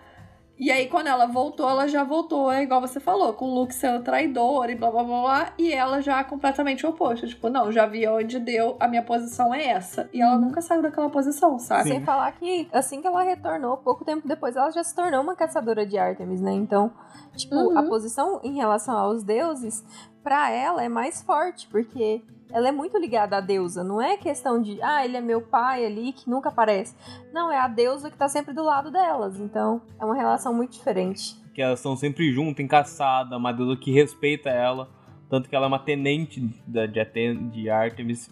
[0.56, 3.74] E aí, quando ela voltou, ela já voltou, é igual você falou, com o Luke
[3.74, 7.26] sendo traidor e blá blá blá blá, e ela já completamente oposto.
[7.26, 10.08] Tipo, não, já vi onde deu, a minha posição é essa.
[10.12, 10.42] E ela uhum.
[10.42, 11.88] nunca saiu daquela posição, sabe?
[11.88, 15.34] Sem falar que, assim que ela retornou, pouco tempo depois, ela já se tornou uma
[15.34, 16.52] caçadora de Artemis, né?
[16.52, 16.92] Então,
[17.34, 17.76] tipo, uhum.
[17.76, 19.84] a posição em relação aos deuses,
[20.22, 22.22] para ela é mais forte, porque
[22.52, 23.84] ela é muito ligada à deusa.
[23.84, 26.94] Não é questão de, ah, ele é meu pai ali que nunca aparece.
[27.32, 29.38] Não, é a deusa que tá sempre do lado delas.
[29.38, 31.36] Então, é uma relação muito diferente.
[31.54, 34.88] Que elas estão sempre juntas, em caçada, uma deusa que respeita ela.
[35.28, 38.28] Tanto que ela é uma tenente de, de, de Artemis.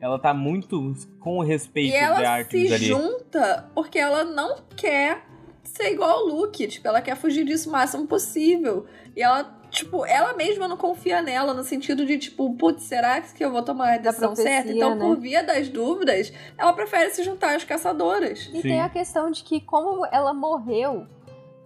[0.00, 2.84] Ela tá muito com o respeito e ela de Artemis se ali.
[2.84, 5.24] junta porque ela não quer
[5.64, 6.66] ser igual ao Luke.
[6.66, 8.86] Tipo, ela quer fugir disso o máximo possível.
[9.16, 9.44] E ela
[9.76, 13.62] tipo, ela mesma não confia nela, no sentido de, tipo, putz, será que eu vou
[13.62, 14.72] tomar a decisão certa?
[14.72, 15.04] Então, né?
[15.04, 18.48] por via das dúvidas, ela prefere se juntar às caçadoras.
[18.52, 18.62] E Sim.
[18.62, 21.06] tem a questão de que, como ela morreu,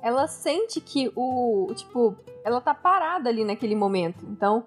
[0.02, 1.72] ela sente que o.
[1.76, 4.26] Tipo, ela tá parada ali naquele momento.
[4.28, 4.64] Então,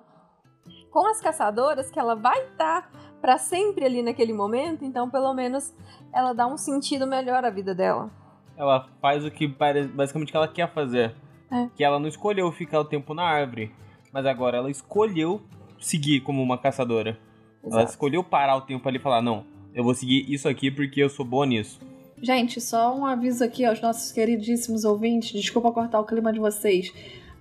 [0.90, 2.92] com as caçadoras, que ela vai estar tá
[3.22, 5.74] para sempre ali naquele momento, então, pelo menos,
[6.14, 8.10] ela dá um sentido melhor à vida dela.
[8.56, 11.14] Ela faz o que parece basicamente que ela quer fazer
[11.52, 11.68] É.
[11.76, 13.72] Que ela não escolheu ficar o tempo na árvore,
[14.12, 15.42] mas agora ela escolheu
[15.80, 17.18] seguir como uma caçadora.
[17.64, 17.92] Ela Exato.
[17.92, 21.10] escolheu parar o tempo ali e falar: não, eu vou seguir isso aqui porque eu
[21.10, 21.80] sou boa nisso.
[22.22, 25.42] Gente, só um aviso aqui aos nossos queridíssimos ouvintes.
[25.42, 26.94] Desculpa cortar o clima de vocês.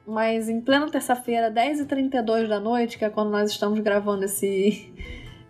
[0.07, 4.93] Mas em plena terça-feira, 10h32 da noite, que é quando nós estamos gravando esse,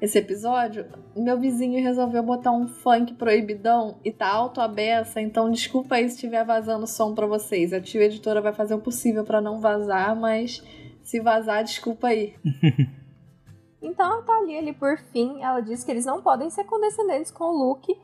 [0.02, 0.84] esse episódio,
[1.14, 6.08] meu vizinho resolveu botar um funk proibidão e tá alto a beça, então desculpa aí
[6.08, 7.72] se estiver vazando som pra vocês.
[7.72, 10.60] A tio editora vai fazer o possível pra não vazar, mas
[11.04, 12.34] se vazar, desculpa aí.
[13.84, 17.46] Então a Thalia ali, por fim, ela diz que eles não podem ser condescendentes com
[17.46, 17.98] o Luke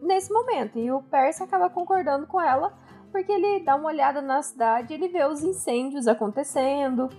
[0.00, 0.78] nesse momento.
[0.78, 2.72] E o Percy acaba concordando com ela,
[3.12, 7.10] porque ele dá uma olhada na cidade, ele vê os incêndios acontecendo.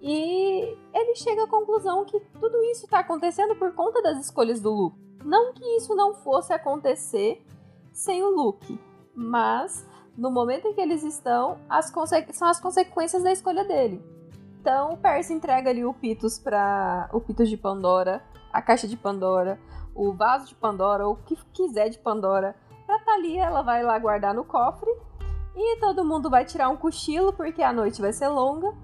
[0.00, 4.70] E ele chega à conclusão que tudo isso está acontecendo por conta das escolhas do
[4.70, 4.98] Luke.
[5.24, 7.44] Não que isso não fosse acontecer
[7.92, 8.78] sem o Luke,
[9.14, 9.86] mas
[10.16, 11.92] no momento em que eles estão, as
[12.32, 14.04] são as consequências da escolha dele.
[14.60, 18.22] Então o Percy entrega ali o Pitus para o Pitus de Pandora,
[18.52, 19.58] a caixa de Pandora,
[19.94, 22.54] o vaso de Pandora, ou o que quiser de Pandora.
[22.86, 24.90] Pra Thalia, ela vai lá guardar no cofre.
[25.54, 28.74] E todo mundo vai tirar um cochilo, porque a noite vai ser longa.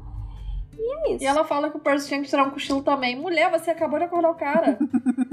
[0.79, 1.25] E é isso.
[1.25, 3.16] E ela fala que o Percy tinha que tirar um cochilo também.
[3.16, 4.79] Mulher, você acabou de acordar o cara.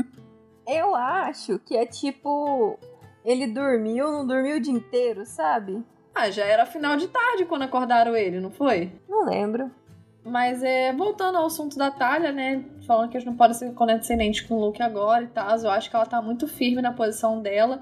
[0.68, 2.78] Eu acho que é tipo.
[3.26, 5.84] Ele dormiu, não dormiu o dia inteiro, sabe?
[6.20, 8.92] ah, já era final de tarde quando acordaram ele, não foi?
[9.08, 9.72] Não lembro.
[10.24, 12.64] Mas é, voltando ao assunto da Talha, né?
[12.86, 15.58] Falando que eles não podem ser condescendentes com o Luke agora e tal.
[15.58, 17.82] Eu acho que ela tá muito firme na posição dela.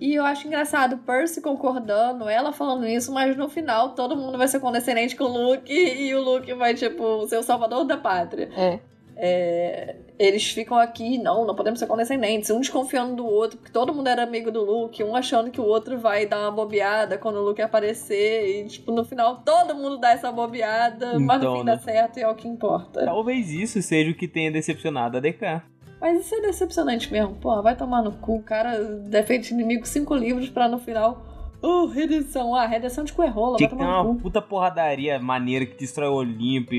[0.00, 4.48] E eu acho engraçado Percy concordando, ela falando isso, mas no final todo mundo vai
[4.48, 8.50] ser condescendente com o Luke e o Luke vai, tipo, ser o salvador da pátria.
[8.56, 8.78] É.
[9.18, 13.94] É, eles ficam aqui, não, não podemos ser condescendentes, um desconfiando do outro, porque todo
[13.94, 17.36] mundo era amigo do Luke, um achando que o outro vai dar uma bobeada quando
[17.36, 21.56] o Luke aparecer, e tipo, no final todo mundo dá essa bobeada, mas no Então,
[21.56, 21.76] fim né?
[21.76, 23.06] dá certo e é o que importa.
[23.06, 25.62] Talvez isso seja o que tenha decepcionado a DK.
[26.00, 28.78] Mas isso é decepcionante mesmo, pô, vai tomar no cu, o cara
[29.08, 31.24] defende inimigo cinco livros pra no final.
[31.62, 34.22] Oh, redenção, ah, redenção de coerrola, vai Tinha que ter tomar no uma cu.
[34.22, 36.72] puta porradaria maneira que destrói o Olimpo,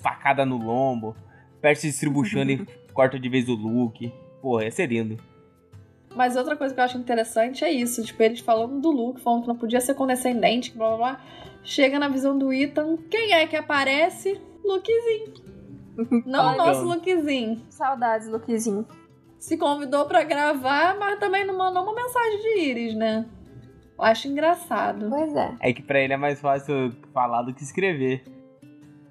[0.00, 1.14] facada no lombo,
[1.60, 4.12] Percy distribuindo e corta de vez o Luke.
[4.40, 5.18] Porra, ia ser lindo.
[6.16, 9.42] Mas outra coisa que eu acho interessante é isso, tipo, eles falando do Luke, falando
[9.42, 11.20] que não podia ser condescendente, blá blá blá.
[11.62, 14.40] Chega na visão do Ethan, quem é que aparece?
[14.64, 15.51] Lukezinho.
[16.26, 17.62] Não o nosso Lukezinho.
[17.68, 18.86] Saudades, Lukezinho.
[19.38, 23.26] Se convidou pra gravar, mas também não mandou uma mensagem de Iris, né?
[23.98, 25.08] Eu acho engraçado.
[25.08, 25.56] Pois é.
[25.60, 28.24] É que pra ele é mais fácil falar do que escrever.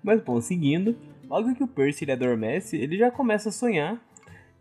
[0.03, 0.95] Mas bom, seguindo,
[1.29, 4.01] logo que o Percy ele adormece, ele já começa a sonhar.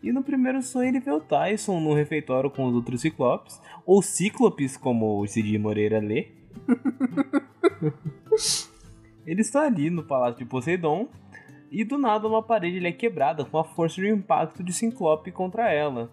[0.02, 4.00] E no primeiro sonho ele vê o Tyson no refeitório com os outros ciclopes, ou
[4.02, 6.28] cíclopes, como o Cid Moreira lê.
[9.26, 11.08] Ele está ali no palácio de Poseidon,
[11.70, 15.70] e do nada uma parede é quebrada com a força do impacto de Ciclope contra
[15.72, 16.10] ela.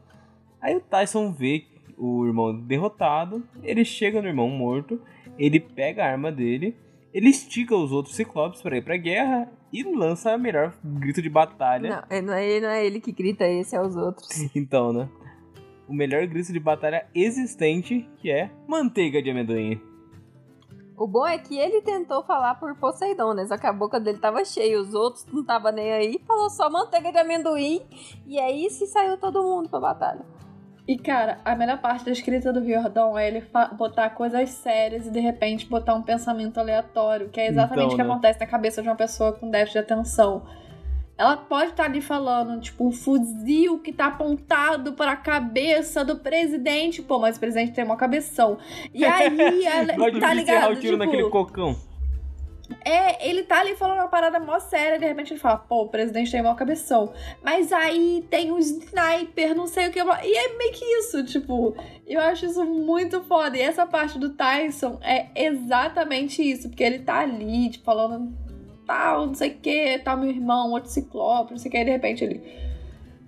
[0.62, 1.66] Aí o Tyson vê
[1.97, 5.01] o irmão derrotado, ele chega no irmão morto,
[5.38, 6.76] ele pega a arma dele,
[7.14, 11.30] ele estica os outros Ciclopes para ir pra guerra e lança o melhor grito de
[11.30, 11.89] batalha.
[11.89, 14.28] Não, é- não é, não é ele que grita, esse é os outros.
[14.55, 15.10] Então, né?
[15.88, 19.80] O melhor grito de batalha existente, que é manteiga de amendoim.
[20.98, 23.45] O bom é que ele tentou falar por Poseidon, né?
[23.45, 26.72] Só que a boca dele tava cheia, os outros não tava nem aí, falou só
[26.72, 27.86] manteiga de amendoim,
[28.26, 30.26] e aí se saiu todo mundo pra batalha.
[30.88, 33.45] E, cara, a melhor parte da escrita do Riordão é ele
[33.78, 37.98] botar coisas sérias e de repente botar um pensamento aleatório, que é exatamente Então, o
[37.98, 38.10] que né?
[38.10, 40.43] acontece na cabeça de uma pessoa com déficit de atenção.
[41.18, 46.18] Ela pode estar ali falando, tipo, o fuzil que tá apontado para a cabeça do
[46.18, 47.01] presidente.
[47.01, 48.57] Pô, mas o presidente tem uma cabeção.
[48.93, 50.72] E aí, ela, tá ligado?
[50.74, 51.76] o tiro Tipo, naquele cocão.
[52.86, 55.88] é, ele tá ali falando uma parada mó séria, de repente ele fala, pô, o
[55.89, 57.11] presidente tem mó cabeção.
[57.43, 59.99] Mas aí tem um sniper, não sei o que.
[59.99, 63.57] E é meio que isso, tipo, eu acho isso muito foda.
[63.57, 68.32] E essa parte do Tyson é exatamente isso, porque ele tá ali, tipo, falando
[68.88, 71.86] tal, não sei o que, tal, meu irmão, outro ciclope, não sei o que, e
[71.86, 72.42] de repente ele.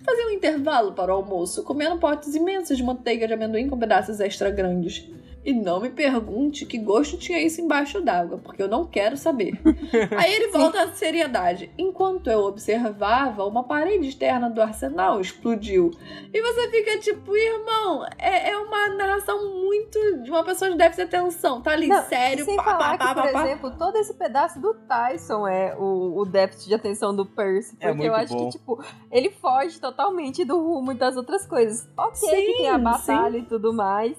[0.02, 4.18] Fazia um intervalo para o almoço, comendo potes imensos de manteiga de amendoim com pedaços
[4.18, 5.06] extra grandes.
[5.42, 9.58] E não me pergunte que gosto tinha isso embaixo d'água, porque eu não quero saber.
[10.18, 11.70] Aí ele volta à seriedade.
[11.78, 15.90] Enquanto eu observava, uma parede externa do arsenal explodiu.
[16.32, 21.08] E você fica tipo, irmão, é, é uma narração muito de uma pessoa de déficit
[21.08, 21.62] de atenção.
[21.62, 23.46] Tá ali, Não, sério, sem pá, falar pá, que, pá, por pá, pá.
[23.46, 27.76] exemplo, todo esse pedaço do Tyson é o, o déficit de atenção do Percy.
[27.80, 28.44] É Porque eu muito acho bom.
[28.50, 31.88] que, tipo, ele foge totalmente do rumo e das outras coisas.
[31.96, 34.16] Ok, que Sim, tem a batalha e tudo mais.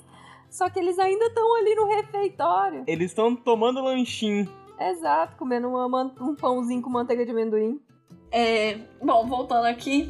[0.52, 2.84] Só que eles ainda estão ali no refeitório.
[2.86, 4.48] Eles estão tomando lanchinho.
[4.78, 7.80] Exato, comendo uma um pãozinho com manteiga de amendoim.
[8.30, 10.10] É, bom, voltando aqui.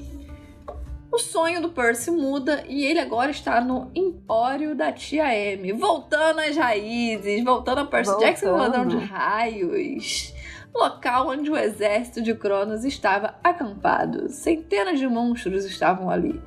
[1.11, 5.73] O sonho do Percy muda e ele agora está no Empório da Tia M.
[5.73, 8.27] Voltando às raízes, voltando a Percy Voltando.
[8.27, 10.33] Jackson, ladrão de raios.
[10.73, 14.29] Local onde o exército de Cronos estava acampado.
[14.29, 16.41] Centenas de monstros estavam ali.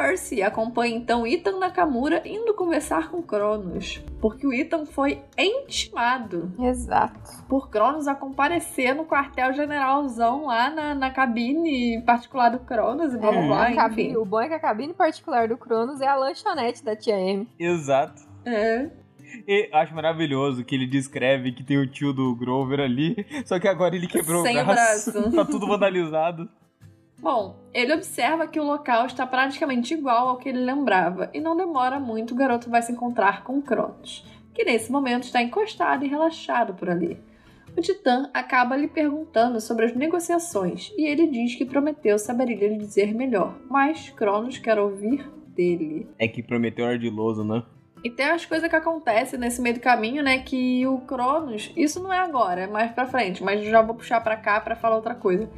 [0.00, 7.44] Percy acompanha então Ethan Nakamura indo conversar com Cronos, porque o Ethan foi intimado Exato.
[7.48, 13.30] por Cronos a comparecer no quartel-generalzão lá na, na cabine particular do Cronos e blá
[13.30, 13.46] blá Hum.
[13.48, 16.96] blá, cabine- o bom é que a cabine particular do Cronos é a lanchonete da
[16.96, 17.46] tia M.
[17.58, 18.22] Exato.
[18.44, 18.88] É.
[19.46, 23.14] E acho maravilhoso que ele descreve que tem o tio do Grover ali,
[23.44, 25.12] só que agora ele quebrou Sem o o braço.
[25.12, 25.30] braço.
[25.36, 26.48] tá tudo vandalizado.
[27.20, 31.56] Bom, ele observa que o local está praticamente igual ao que ele lembrava, e não
[31.56, 34.24] demora muito o garoto vai se encontrar com Cronos,
[34.54, 37.18] que nesse momento está encostado e relaxado por ali.
[37.76, 42.78] O Titã acaba lhe perguntando sobre as negociações, e ele diz que prometeu saberia lhe
[42.78, 46.08] dizer melhor, mas Cronos quer ouvir dele.
[46.18, 47.62] É que prometeu ardiloso, né?
[48.02, 50.38] E tem as coisas que acontecem nesse meio do caminho, né?
[50.38, 54.22] Que o Cronos, isso não é agora, é mais pra frente, mas já vou puxar
[54.22, 55.50] pra cá pra falar outra coisa.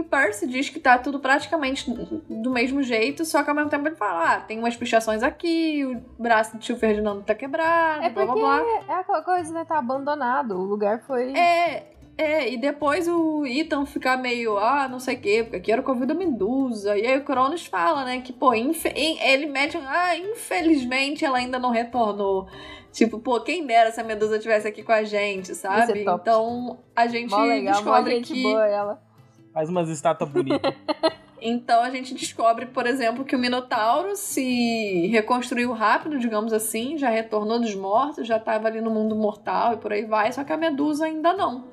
[0.00, 3.68] Que o Percy diz que tá tudo praticamente do mesmo jeito, só que ao mesmo
[3.68, 8.02] tempo ele fala: ah, tem umas pichações aqui, o braço do tio Ferdinando tá quebrado,
[8.02, 8.94] É blá blá porque blá.
[8.94, 9.64] é aquela coisa, né?
[9.66, 10.56] Tá abandonado.
[10.58, 11.36] O lugar foi.
[11.36, 15.72] É, é, e depois o Ethan fica meio, ah, não sei o quê, porque aqui
[15.72, 16.96] era o covil da Medusa.
[16.96, 21.70] E aí o Cronos fala, né, que, pô, ele mete, ah, infelizmente ela ainda não
[21.70, 22.48] retornou.
[22.90, 26.02] Tipo, pô, quem dera se a Medusa estivesse aqui com a gente, sabe?
[26.02, 28.42] Então a gente legal, descobre gente que.
[28.42, 29.09] boa ela.
[29.52, 30.74] Faz umas estátuas bonitas.
[31.42, 37.08] Então a gente descobre, por exemplo, que o Minotauro se reconstruiu rápido, digamos assim, já
[37.08, 40.52] retornou dos mortos, já estava ali no mundo mortal e por aí vai, só que
[40.52, 41.68] a Medusa ainda não.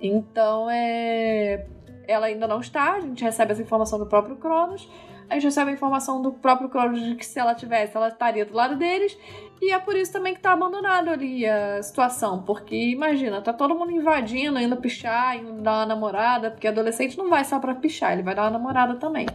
[0.00, 1.66] Então é.
[2.06, 4.88] Ela ainda não está, a gente recebe essa informação do próprio Cronos.
[5.28, 8.44] A gente recebe a informação do próprio Cronos de que se ela tivesse, ela estaria
[8.44, 9.16] do lado deles.
[9.64, 12.42] E é por isso também que tá abandonado ali a situação.
[12.42, 16.50] Porque imagina, tá todo mundo invadindo, indo pichar, indo dar uma namorada.
[16.50, 19.26] Porque adolescente não vai só pra pichar, ele vai dar uma namorada também.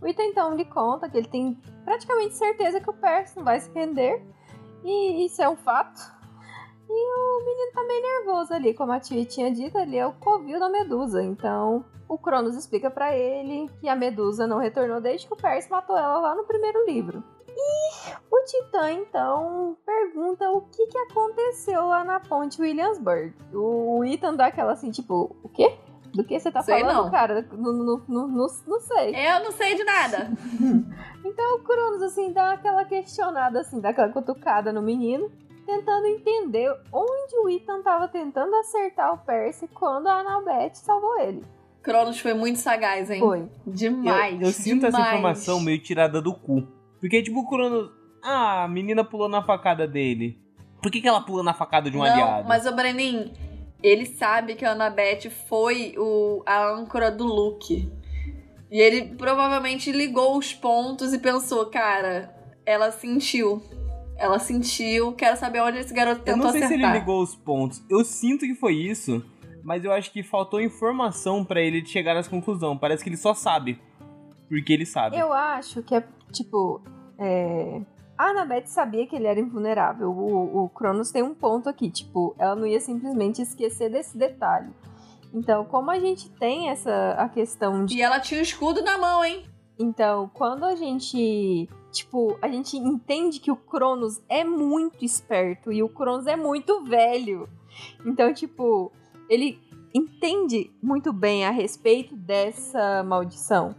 [0.00, 3.60] O Ita então lhe conta que ele tem praticamente certeza que o Percy não vai
[3.60, 4.22] se render.
[4.82, 6.00] E isso é um fato.
[6.88, 10.14] E o menino tá meio nervoso ali, como a tia tinha dito, ali é o
[10.14, 11.22] covil da Medusa.
[11.22, 15.70] Então o Cronos explica pra ele que a Medusa não retornou desde que o Percy
[15.70, 17.22] matou ela lá no primeiro livro.
[17.56, 23.32] E o Titã então pergunta o que, que aconteceu lá na ponte Williamsburg.
[23.52, 25.74] O Ethan dá aquela assim, tipo, o quê?
[26.12, 27.10] Do que você tá Sei falando, não.
[27.10, 27.48] cara?
[27.52, 29.14] Não, não, não, não, não sei.
[29.14, 30.30] Eu não sei de nada.
[31.24, 35.30] Então o Cronos, assim, dá aquela questionada, assim, dá aquela cutucada no menino,
[35.64, 41.42] tentando entender onde o Ethan tava tentando acertar o Percy quando a Annabeth salvou ele.
[41.82, 43.20] Cronos foi muito sagaz, hein?
[43.20, 43.48] Foi.
[43.66, 44.40] Demais.
[44.40, 45.14] Eu, eu sinto essa demais.
[45.14, 46.66] informação meio tirada do cu.
[47.04, 47.90] Porque, tipo, o Cronos.
[48.22, 50.40] Ah, a menina pulou na facada dele.
[50.80, 52.48] Por que, que ela pula na facada de um não, aliado?
[52.48, 53.30] mas o Brenin,
[53.82, 57.92] ele sabe que a Annabeth foi o, a âncora do Luke.
[58.70, 63.62] E ele provavelmente ligou os pontos e pensou, cara, ela sentiu.
[64.16, 66.88] Ela sentiu, quero saber onde esse garoto Eu tentou não sei acertar.
[66.90, 67.82] se ele ligou os pontos.
[67.90, 69.22] Eu sinto que foi isso,
[69.62, 72.78] mas eu acho que faltou informação pra ele chegar nessa conclusão.
[72.78, 73.78] Parece que ele só sabe.
[74.48, 75.18] Porque ele sabe.
[75.18, 76.04] Eu acho que é,
[76.34, 76.82] tipo,
[77.18, 77.80] é...
[78.16, 80.10] A Annabeth sabia que ele era invulnerável.
[80.10, 84.70] O, o Cronos tem um ponto aqui, tipo, ela não ia simplesmente esquecer desse detalhe.
[85.32, 88.96] Então, como a gente tem essa a questão de E ela tinha o escudo na
[88.96, 89.44] mão, hein?
[89.76, 95.82] Então, quando a gente, tipo, a gente entende que o Cronos é muito esperto e
[95.82, 97.48] o Cronos é muito velho.
[98.06, 98.92] Então, tipo,
[99.28, 99.60] ele
[99.92, 103.74] entende muito bem a respeito dessa maldição.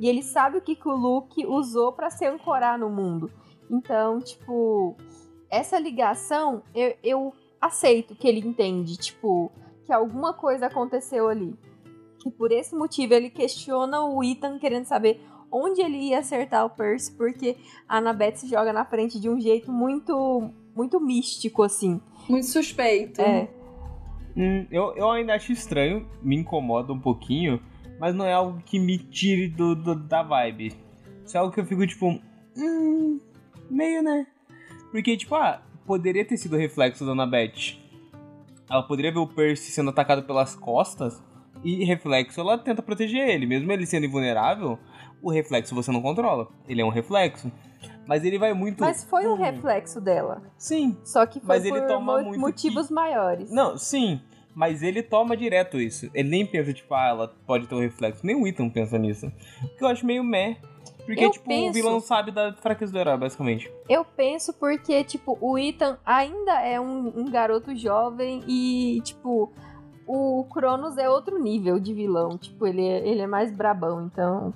[0.00, 3.30] E ele sabe o que, que o Luke usou pra se ancorar no mundo.
[3.70, 4.96] Então, tipo,
[5.50, 9.52] essa ligação eu, eu aceito que ele entende, tipo,
[9.84, 11.54] que alguma coisa aconteceu ali.
[12.18, 15.20] Que por esse motivo ele questiona o Ethan querendo saber
[15.52, 19.38] onde ele ia acertar o Percy, porque a Annabeth se joga na frente de um
[19.38, 22.00] jeito muito muito místico, assim.
[22.26, 23.20] Muito suspeito.
[23.20, 23.50] É.
[24.34, 27.60] Hum, eu, eu ainda acho estranho, me incomoda um pouquinho,
[28.00, 30.74] mas não é algo que me tire do, do- da vibe.
[31.24, 32.18] Isso é algo que eu fico tipo.
[32.56, 33.20] Hum.
[33.70, 34.26] Meio, né?
[34.90, 37.78] Porque, tipo, ah, poderia ter sido o reflexo da Annabeth.
[38.68, 41.22] Ela poderia ver o Percy sendo atacado pelas costas
[41.62, 43.46] e reflexo ela tenta proteger ele.
[43.46, 44.78] Mesmo ele sendo invulnerável,
[45.22, 46.48] o reflexo você não controla.
[46.68, 47.50] Ele é um reflexo.
[48.06, 48.80] Mas ele vai muito.
[48.80, 50.42] Mas foi um Hum, reflexo dela.
[50.58, 53.50] Sim, Só que foi Mas ele por toma mo- muito motivos maiores.
[53.52, 54.20] Não, sim.
[54.60, 56.10] Mas ele toma direto isso.
[56.12, 58.20] Ele nem pensa, tipo, ah, ela pode ter um reflexo.
[58.26, 59.32] Nem o Ethan pensa nisso.
[59.64, 60.58] O que eu acho meio meh.
[61.06, 63.72] Porque, Eu tipo, penso- o vilão sabe da fraqueza do herói, basicamente.
[63.88, 69.50] Eu penso porque, tipo, o Ethan ainda é um, um garoto jovem e, tipo,
[70.06, 72.36] o Cronos é outro nível de vilão.
[72.36, 74.52] Tipo, ele é, ele é mais brabão, então.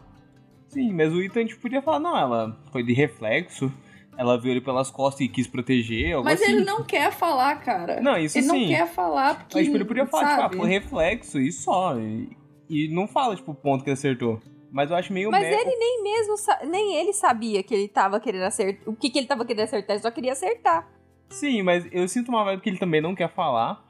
[0.68, 3.72] Sim, mas o Ethan, tipo, podia falar, não, ela foi de reflexo.
[4.16, 6.52] Ela viu ele pelas costas e quis proteger, Mas assim.
[6.52, 8.00] ele não quer falar, cara.
[8.00, 8.60] Não, isso ele sim.
[8.60, 9.56] não quer falar porque.
[9.56, 10.50] Mas, tipo, ele podia falar, sabe?
[10.52, 11.98] tipo, ah, reflexo e só.
[11.98, 12.28] E,
[12.70, 14.40] e não fala, tipo, o ponto que ele acertou.
[14.70, 16.34] Mas eu acho meio Mas meh- ele nem mesmo,
[16.68, 18.88] nem ele sabia que ele tava querendo acertar.
[18.88, 20.88] O que, que ele tava querendo acertar, ele só queria acertar.
[21.28, 23.84] Sim, mas eu sinto uma vibe que ele também não quer falar.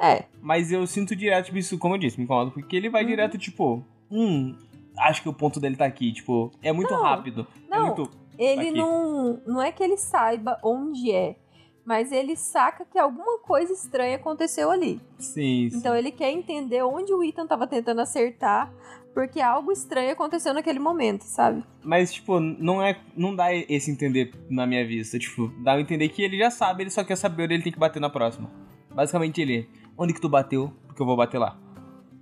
[0.00, 0.24] É.
[0.42, 2.50] Mas eu sinto direto, tipo, isso, como eu disse, me incomoda.
[2.50, 3.08] Porque ele vai Uhum.
[3.08, 4.56] direto, tipo, hum,
[4.98, 6.12] acho que o ponto dele tá aqui.
[6.12, 7.46] Tipo, é muito Não, rápido.
[7.66, 7.86] É não.
[7.86, 8.10] muito.
[8.38, 8.78] Ele Aqui.
[8.78, 9.40] não.
[9.46, 11.36] Não é que ele saiba onde é.
[11.84, 15.00] Mas ele saca que alguma coisa estranha aconteceu ali.
[15.18, 15.76] Sim, sim.
[15.76, 18.72] Então ele quer entender onde o Ethan tava tentando acertar.
[19.12, 21.62] Porque algo estranho aconteceu naquele momento, sabe?
[21.84, 22.98] Mas, tipo, não é.
[23.16, 25.18] Não dá esse entender na minha vista.
[25.20, 27.72] Tipo, dá a entender que ele já sabe, ele só quer saber onde ele tem
[27.72, 28.50] que bater na próxima.
[28.92, 29.68] Basicamente ele.
[29.96, 30.72] Onde que tu bateu?
[30.88, 31.56] Porque eu vou bater lá.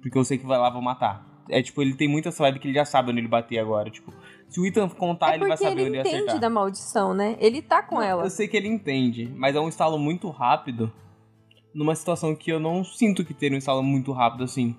[0.02, 1.26] Porque eu sei que vai lá, vou matar.
[1.48, 3.88] É tipo, ele tem muita vibe que ele já sabe onde ele bater agora.
[3.88, 4.12] Tipo,
[4.52, 6.38] se o Ethan contar, é ele vai saber ele onde entende acertar.
[6.40, 7.36] da maldição, né?
[7.40, 8.24] Ele tá com Não, ela.
[8.24, 10.92] Eu sei que ele entende, mas é um estalo muito rápido.
[11.74, 14.76] Numa situação que eu não sinto que teria um estalo muito rápido assim.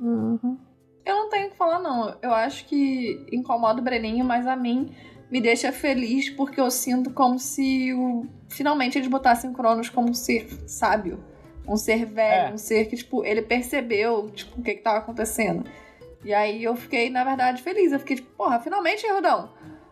[0.00, 0.56] Uhum.
[1.04, 2.16] Eu não tenho o que falar, não.
[2.22, 4.90] Eu acho que incomoda o Breninho, mas a mim
[5.30, 8.24] me deixa feliz porque eu sinto como se o...
[8.48, 11.22] finalmente eles botassem o Cronos como um ser sábio.
[11.68, 12.54] Um ser velho, É.
[12.54, 15.64] um ser que, tipo, ele percebeu, tipo, o que que tava acontecendo.
[16.24, 17.92] E aí eu fiquei, na verdade, feliz.
[17.92, 19.50] Eu fiquei, tipo, porra, finalmente, Rodão,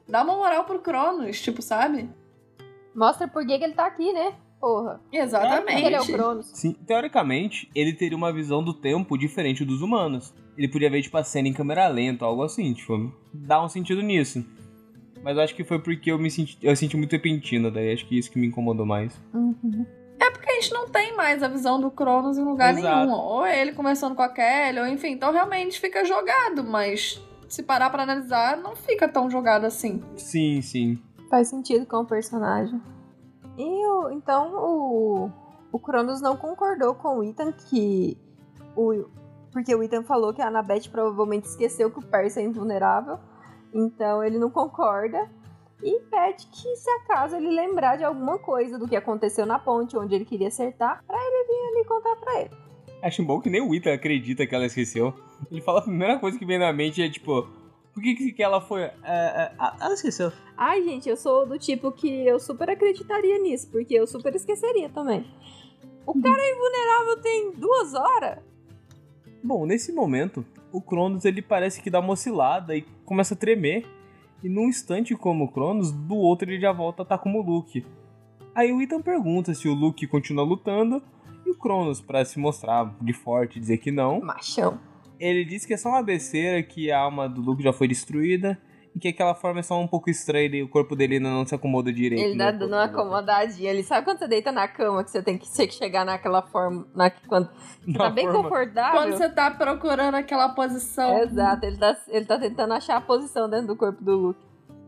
[0.09, 2.09] dá uma moral pro Cronos, tipo, sabe?
[2.95, 4.35] Mostra por que que ele tá aqui, né?
[4.61, 5.01] Porra.
[5.13, 5.73] Exatamente.
[5.73, 6.47] Porque ele é o Cronos.
[6.55, 10.35] Sim, teoricamente, ele teria uma visão do tempo diferente dos humanos.
[10.57, 14.03] Ele podia ver, tipo, a cena em câmera lenta, algo assim, tipo, dá um sentido
[14.03, 14.45] nisso.
[15.23, 18.07] Mas eu acho que foi porque eu me senti, eu senti muito repentino, daí acho
[18.07, 19.21] que isso que me incomodou mais.
[19.33, 19.87] Uhum.
[20.21, 23.07] É porque a gente não tem mais a visão do Cronos em lugar Exato.
[23.07, 23.13] nenhum.
[23.13, 25.13] Ou é ele conversando com a Kelly, ou enfim.
[25.13, 30.03] Então realmente fica jogado, mas se parar pra analisar, não fica tão jogado assim.
[30.17, 30.99] Sim, sim.
[31.31, 32.81] Faz sentido com o personagem.
[33.57, 35.31] E o, então o,
[35.73, 38.17] o Cronos não concordou com o Ethan que.
[38.77, 39.07] O,
[39.51, 43.19] porque o Ethan falou que a Annabeth provavelmente esqueceu que o Percy é invulnerável.
[43.73, 45.29] Então ele não concorda.
[45.83, 49.97] E pede que, se acaso ele lembrar de alguma coisa do que aconteceu na ponte,
[49.97, 52.51] onde ele queria acertar, pra ele vir ali contar pra ele.
[53.03, 55.15] Acho bom que nem o Ethan acredita que ela esqueceu.
[55.51, 57.47] Ele fala a primeira coisa que vem na mente é tipo,
[57.95, 58.83] por que, que ela foi.
[58.83, 60.33] é, ah, ela esqueceu.
[60.57, 64.89] Ai, gente, eu sou do tipo que eu super acreditaria nisso, porque eu super esqueceria
[64.89, 65.25] também.
[66.07, 68.39] O cara é invulnerável tem duas horas?
[69.45, 73.85] Bom, nesse momento, o Cronos ele parece que dá uma oscilada e começa a tremer.
[74.43, 77.43] E num instante como o Cronos, do outro ele já volta a estar como o
[77.43, 77.85] Luke.
[78.55, 81.03] Aí o Ethan pergunta se o Luke continua lutando.
[81.45, 84.79] E o Cronos, pra se mostrar de forte e dizer que não, Machão.
[85.19, 88.61] ele diz que é só uma besteira, que a alma do Luke já foi destruída.
[88.99, 91.47] E que aquela forma é só um pouco estranha e o corpo dele ainda não
[91.47, 92.21] se acomoda direito.
[92.21, 92.95] Ele no dá dando uma Luke.
[92.95, 93.71] acomodadinha.
[93.71, 96.05] Ele sabe quando você deita na cama que você tem que você tem que chegar
[96.05, 96.85] naquela forma.
[96.95, 97.49] Na, quando
[97.87, 99.01] Na tá bem forma- confortável.
[99.01, 101.17] Quando você tá procurando aquela posição.
[101.23, 104.41] Exato, ele tá, ele tá tentando achar a posição dentro do corpo do Luke.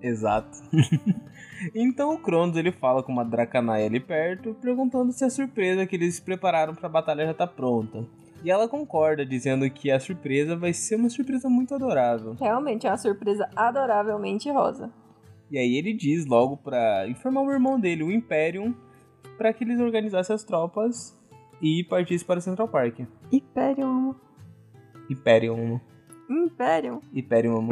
[0.03, 0.59] Exato.
[1.75, 5.95] então o Cronos ele fala com uma Dracanaia ali perto, perguntando se a surpresa que
[5.97, 8.05] eles prepararam pra batalha já tá pronta.
[8.43, 12.35] E ela concorda, dizendo que a surpresa vai ser uma surpresa muito adorável.
[12.41, 14.91] Realmente é uma surpresa adoravelmente rosa.
[15.51, 18.75] E aí ele diz logo pra informar o irmão dele, o Imperium,
[19.37, 21.19] pra que eles organizassem as tropas
[21.61, 23.01] e partissem para o Central Park.
[23.33, 24.15] Imperium.
[25.11, 25.81] Imperium.
[26.29, 27.01] Imperium.
[27.13, 27.69] Imperium.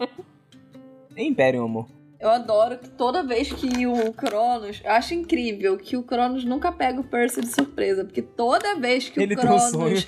[1.16, 1.86] Imperium.
[2.22, 4.80] Eu adoro que toda vez que o Cronos.
[4.84, 8.04] Eu acho incrível que o Cronos nunca pega o Percy de surpresa.
[8.04, 10.06] Porque toda vez que Ele o um Cronos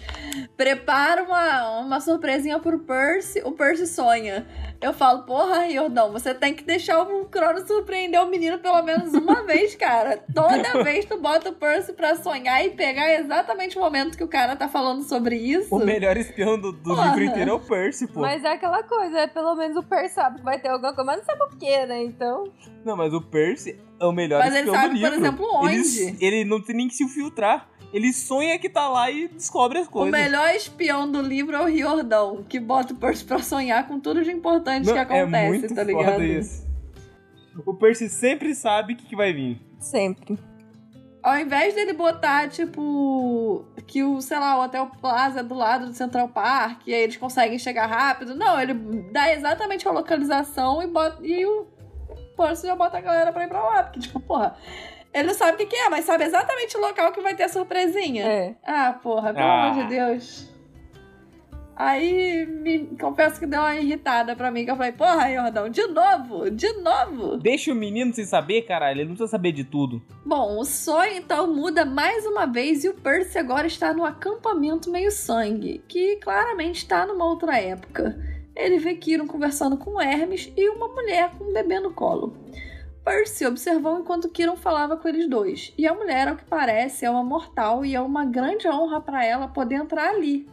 [0.56, 4.46] prepara uma, uma surpresinha pro Percy, o Percy sonha.
[4.80, 9.12] Eu falo, porra, Jordão, você tem que deixar o Cronos surpreender o menino pelo menos
[9.12, 10.22] uma vez, cara.
[10.32, 14.28] Toda vez tu bota o Percy pra sonhar e pegar exatamente o momento que o
[14.28, 15.74] cara tá falando sobre isso.
[15.74, 18.20] O melhor espião do, do livro inteiro é o Percy, pô.
[18.20, 21.10] Mas é aquela coisa, é pelo menos o Per sabe que vai ter alguma coisa,
[21.10, 22.03] mas não sabe o que, né?
[22.04, 22.44] Então.
[22.84, 25.74] Não, mas o Percy é o melhor Mas ele sabe, por exemplo, onde.
[26.02, 27.68] Ele, ele não tem nem que se filtrar.
[27.92, 30.10] Ele sonha que tá lá e descobre as O coisas.
[30.10, 34.24] melhor espião do livro é o Riordão, que bota o Percy pra sonhar com tudo
[34.24, 36.22] de importante Não, que é acontece, muito tá foda ligado?
[36.24, 36.66] isso.
[37.64, 39.60] O Percy sempre sabe o que, que vai vir.
[39.78, 40.36] Sempre.
[41.22, 45.86] ao invés dele botar, tipo, que o, sei lá, o Hotel Plaza é do lado
[45.86, 48.34] do Central Park, e aí eles conseguem chegar rápido.
[48.34, 48.74] Não, ele
[49.12, 51.66] dá exatamente a localização e, bota, e o
[52.36, 53.82] Percy já bota a galera pra ir pra lá.
[53.84, 54.56] Porque, tipo, porra,
[55.12, 57.44] ele não sabe o que, que é, mas sabe exatamente o local que vai ter
[57.44, 58.24] a surpresinha.
[58.24, 58.54] É.
[58.64, 59.66] Ah, porra, pelo Ah.
[59.70, 60.52] amor de Deus.
[61.76, 65.84] Aí, me confesso que deu uma irritada pra mim, que eu falei, porra, Jordão, de
[65.88, 67.36] novo, de novo.
[67.38, 69.00] Deixa o menino sem saber, caralho.
[69.00, 70.00] Ele não precisa saber de tudo.
[70.24, 74.88] Bom, o sonho então muda mais uma vez e o Percy agora está no acampamento
[74.88, 78.16] meio sangue, que claramente está numa outra época.
[78.54, 82.36] Ele vê Kiron conversando com Hermes e uma mulher com um bebê no colo.
[83.04, 87.10] Percy observou enquanto Kiron falava com eles dois, e a mulher, ao que parece, é
[87.10, 90.48] uma mortal e é uma grande honra para ela poder entrar ali.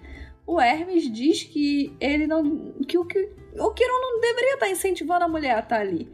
[0.45, 2.73] O Hermes diz que ele não.
[2.85, 6.11] que o, que, o Kiron não deveria estar incentivando a mulher a estar ali.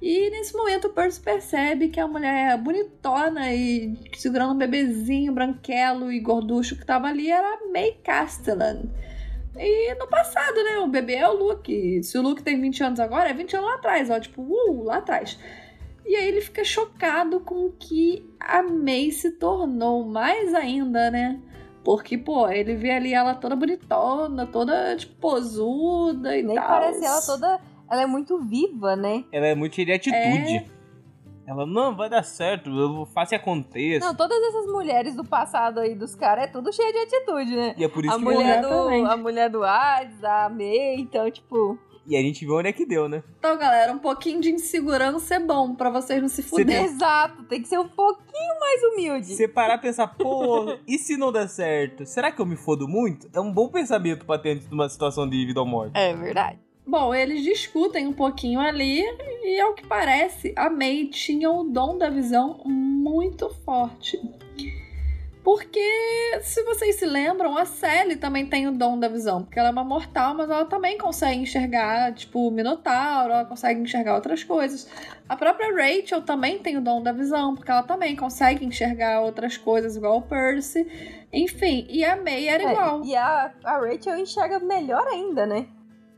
[0.00, 6.10] E nesse momento o Percy percebe que a mulher bonitona e segurando um bebezinho branquelo
[6.10, 8.82] e gorducho que tava ali era May Castellan.
[9.60, 10.78] E no passado, né?
[10.78, 12.02] O bebê é o Luke.
[12.02, 14.18] Se o Luke tem 20 anos agora, é 20 anos lá atrás, ó.
[14.18, 15.38] Tipo, uh, lá atrás.
[16.06, 21.38] E aí ele fica chocado com o que a May se tornou, mais ainda, né?
[21.84, 26.66] Porque, pô, ele vê ali ela toda bonitona, toda, tipo, posuda e Nem tal.
[26.66, 27.60] parece ela toda.
[27.90, 29.24] Ela é muito viva, né?
[29.30, 30.70] Ela é muito cheia de atitude.
[31.46, 34.06] Ela, não, vai dar certo, eu faço e aconteça.
[34.06, 37.74] Não, todas essas mulheres do passado aí dos caras é tudo cheio de atitude, né?
[37.76, 41.30] E é por isso A que mulher, do, a mulher do Hades, a May, então,
[41.30, 41.78] tipo.
[42.06, 43.22] E a gente viu onde é que deu, né?
[43.38, 46.84] Então, galera, um pouquinho de insegurança é bom pra vocês não se fuderem.
[46.84, 49.34] Exato, tem que ser um pouquinho mais humilde.
[49.34, 52.06] Você parar e pensar, pô, e se não der certo?
[52.06, 53.28] Será que eu me fodo muito?
[53.32, 55.92] É um bom pensamento pra ter antes de uma situação de vida ou morte.
[55.94, 56.58] É verdade.
[56.90, 59.00] Bom, eles discutem um pouquinho ali
[59.44, 64.20] e, ao que parece, a May tinha o dom da visão muito forte.
[65.44, 65.80] Porque,
[66.42, 69.44] se vocês se lembram, a Sally também tem o dom da visão.
[69.44, 73.80] Porque ela é uma mortal, mas ela também consegue enxergar, tipo, o Minotauro, ela consegue
[73.80, 74.88] enxergar outras coisas.
[75.28, 79.56] A própria Rachel também tem o dom da visão, porque ela também consegue enxergar outras
[79.56, 80.84] coisas, igual o Percy.
[81.32, 83.04] Enfim, e a May era É, igual.
[83.04, 85.66] e a, a Rachel enxerga melhor ainda, né?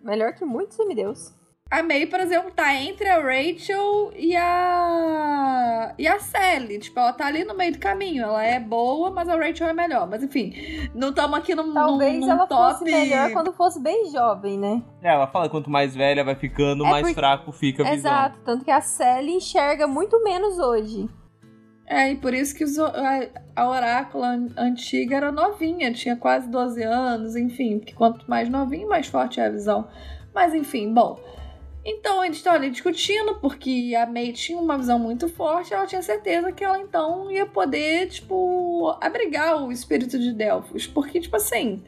[0.03, 1.33] Melhor que muitos semideus.
[1.71, 5.95] A May, por exemplo, tá entre a Rachel e a.
[5.99, 6.79] e a Sally.
[6.79, 8.25] Tipo, ela tá ali no meio do caminho.
[8.25, 10.07] Ela é boa, mas a Rachel é melhor.
[10.07, 10.53] Mas enfim,
[10.95, 12.73] não estamos aqui num, Talvez num, num ela top.
[12.79, 14.83] fosse melhor quando fosse bem jovem, né?
[15.03, 18.13] É, ela fala quanto mais velha vai ficando, É mais porque- fraco fica a visão.
[18.13, 21.09] Exato, tanto que a Sally enxerga muito menos hoje.
[21.95, 26.49] É, e por isso que os- a, a oráculo an- antiga era novinha, tinha quase
[26.49, 29.87] 12 anos, enfim, porque quanto mais novinho, mais forte é a visão.
[30.35, 31.21] Mas enfim, bom.
[31.85, 36.01] Então eles estão ali discutindo, porque a May tinha uma visão muito forte, ela tinha
[36.01, 40.87] certeza que ela então ia poder, tipo, abrigar o espírito de Delfos.
[40.87, 41.83] Porque, tipo assim,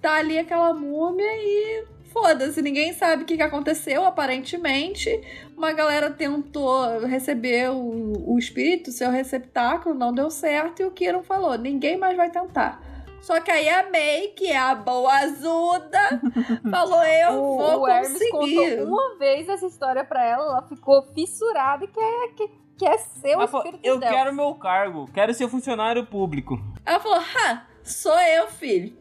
[0.00, 5.10] tá ali aquela múmia e foda-se, ninguém sabe o que, que aconteceu, aparentemente.
[5.56, 11.22] Uma galera tentou receber o, o espírito, seu receptáculo, não deu certo, e o Kiron
[11.22, 12.80] falou: ninguém mais vai tentar.
[13.20, 16.20] Só que aí a May, que é a boazuda,
[16.70, 18.76] falou: eu o, vou o Hermes conseguir.
[18.78, 23.28] contou uma vez essa história pra ela, ela ficou fissurada e quer, quer, quer ser
[23.36, 24.12] o Ela falou, espírito eu dela.
[24.16, 26.58] quero meu cargo, quero ser funcionário público.
[26.86, 28.98] Ela falou: ha, sou eu, filho.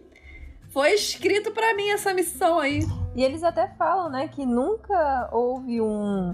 [0.80, 2.80] Foi escrito pra mim essa missão aí.
[3.14, 6.32] E eles até falam, né, que nunca houve um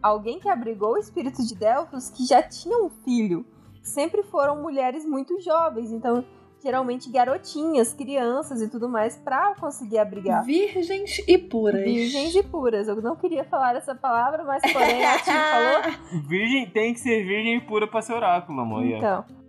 [0.00, 3.44] alguém que abrigou o espírito de Delfos que já tinha um filho.
[3.82, 6.24] Sempre foram mulheres muito jovens, então
[6.62, 10.44] geralmente garotinhas, crianças e tudo mais pra conseguir abrigar.
[10.44, 11.82] Virgens e puras.
[11.82, 12.86] Virgens e puras.
[12.86, 16.22] Eu não queria falar essa palavra, mas porém a Tim falou.
[16.28, 18.84] Virgem tem que ser virgem pura pra ser oráculo, amor.
[18.84, 18.84] ó.
[18.84, 19.43] Então.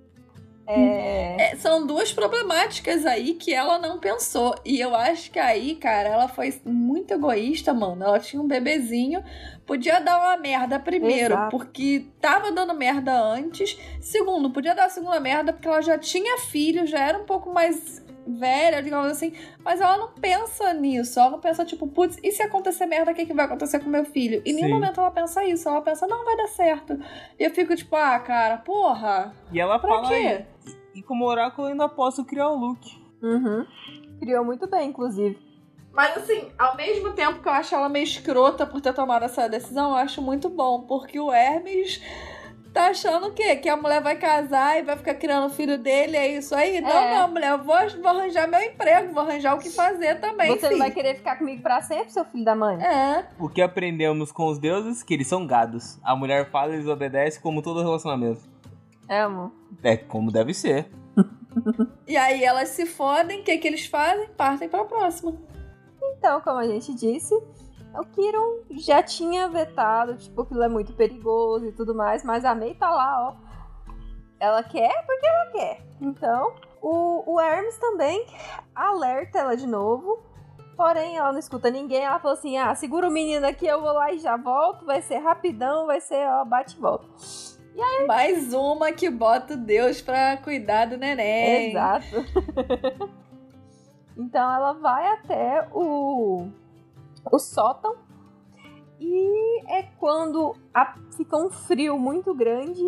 [0.67, 1.51] É.
[1.51, 4.55] É, são duas problemáticas aí que ela não pensou.
[4.65, 8.03] E eu acho que aí, cara, ela foi muito egoísta, mano.
[8.03, 9.23] Ela tinha um bebezinho,
[9.65, 11.51] podia dar uma merda primeiro, Exato.
[11.57, 13.77] porque tava dando merda antes.
[13.99, 17.51] Segundo, podia dar a segunda merda porque ela já tinha filho, já era um pouco
[17.53, 19.33] mais velha, digamos assim.
[19.63, 21.19] Mas ela não pensa nisso.
[21.19, 23.89] Ela não pensa, tipo, putz, e se acontecer merda, o que, que vai acontecer com
[23.89, 24.41] meu filho?
[24.45, 24.73] Em nenhum Sim.
[24.73, 25.69] momento ela pensa isso.
[25.69, 26.99] Ela pensa, não, vai dar certo.
[27.39, 30.13] E eu fico tipo, ah, cara, porra, E ela pra fala quê?
[30.15, 30.45] aí.
[30.95, 32.97] E como oráculo eu ainda posso criar o Luke.
[33.21, 33.65] Uhum.
[34.19, 35.37] Criou muito bem, inclusive.
[35.93, 39.47] Mas assim, ao mesmo tempo que eu acho ela meio escrota por ter tomado essa
[39.47, 42.01] decisão, eu acho muito bom, porque o Hermes
[42.73, 43.55] tá achando o quê?
[43.55, 46.81] Que a mulher vai casar e vai ficar criando o filho dele, é isso aí?
[46.81, 47.17] Não, É.
[47.19, 50.63] não, mulher, eu vou, vou arranjar meu emprego, vou arranjar o que fazer também, Você
[50.63, 50.79] não filho.
[50.79, 52.77] vai querer ficar comigo pra sempre, seu filho da mãe?
[52.83, 55.01] É, O que aprendemos com os deuses?
[55.01, 55.97] Que eles são gados.
[56.03, 58.41] A mulher fala e eles obedecem como todo relacionamento.
[59.07, 59.51] É, amor.
[59.83, 60.89] É como deve ser.
[62.07, 64.27] E aí elas se fodem, o que, que eles fazem?
[64.37, 65.33] Partem pra próxima.
[66.03, 71.65] Então, como a gente disse, o Kiron já tinha vetado, tipo, aquilo é muito perigoso
[71.65, 73.35] e tudo mais, mas a May tá lá, ó.
[74.39, 75.81] Ela quer porque ela quer.
[76.01, 78.25] Então, o, o Hermes também
[78.75, 80.21] alerta ela de novo.
[80.75, 82.03] Porém, ela não escuta ninguém.
[82.03, 84.85] Ela falou assim: ah, segura o menino aqui, eu vou lá e já volto.
[84.85, 87.07] Vai ser rapidão, vai ser, ó, bate e volta.
[88.07, 91.69] Mais uma que bota Deus pra cuidar do neném.
[91.71, 92.05] Exato.
[94.17, 96.47] então ela vai até o,
[97.31, 97.95] o sótão.
[98.99, 102.81] E é quando a- fica um frio muito grande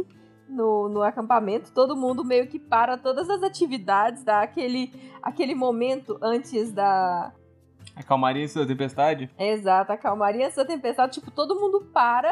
[0.47, 1.71] no, no acampamento.
[1.73, 7.33] Todo mundo meio que para todas as atividades, dá aquele, aquele momento antes da.
[7.95, 9.29] A calmaria sua tempestade?
[9.37, 11.13] Exato, a calmaria antes da tempestade.
[11.19, 12.31] Tipo, todo mundo para.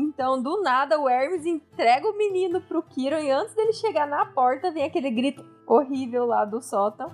[0.00, 4.24] Então, do nada, o Hermes entrega o menino pro Kiron e antes dele chegar na
[4.26, 7.10] porta, vem aquele grito horrível lá do sótão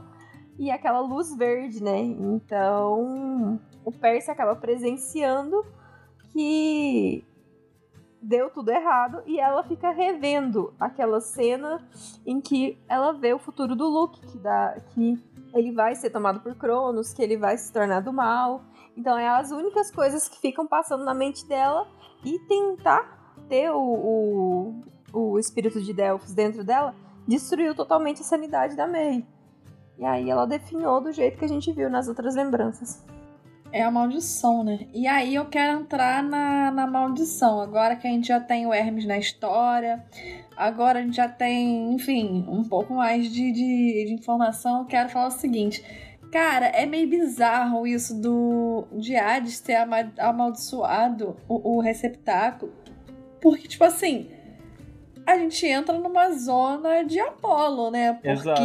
[0.59, 1.99] e aquela luz verde, né?
[1.99, 5.65] Então, o Percy acaba presenciando
[6.31, 7.25] que
[8.21, 11.89] deu tudo errado e ela fica revendo aquela cena
[12.27, 15.19] em que ela vê o futuro do Luke, que, dá, que
[15.55, 18.61] ele vai ser tomado por Cronos, que ele vai se tornar do mal.
[18.95, 21.89] Então, é as únicas coisas que ficam passando na mente dela
[22.25, 24.83] e tentar ter o, o,
[25.13, 26.95] o espírito de Delphos dentro dela
[27.27, 29.25] destruiu totalmente a sanidade da May.
[29.99, 33.05] E aí ela definhou do jeito que a gente viu nas outras lembranças.
[33.71, 34.87] É a maldição, né?
[34.95, 37.61] E aí eu quero entrar na, na maldição.
[37.61, 40.05] Agora que a gente já tem o Hermes na história,
[40.57, 44.81] agora a gente já tem, enfim, um pouco mais de, de, de informação.
[44.81, 45.85] Eu quero falar o seguinte.
[46.35, 52.73] Cara, é meio bizarro isso do de Hades ter ama- amaldiçoado o, o receptáculo.
[53.41, 54.29] Porque, tipo assim,
[55.25, 58.15] a gente entra numa zona de Apolo, né?
[58.15, 58.63] Porque, Exato.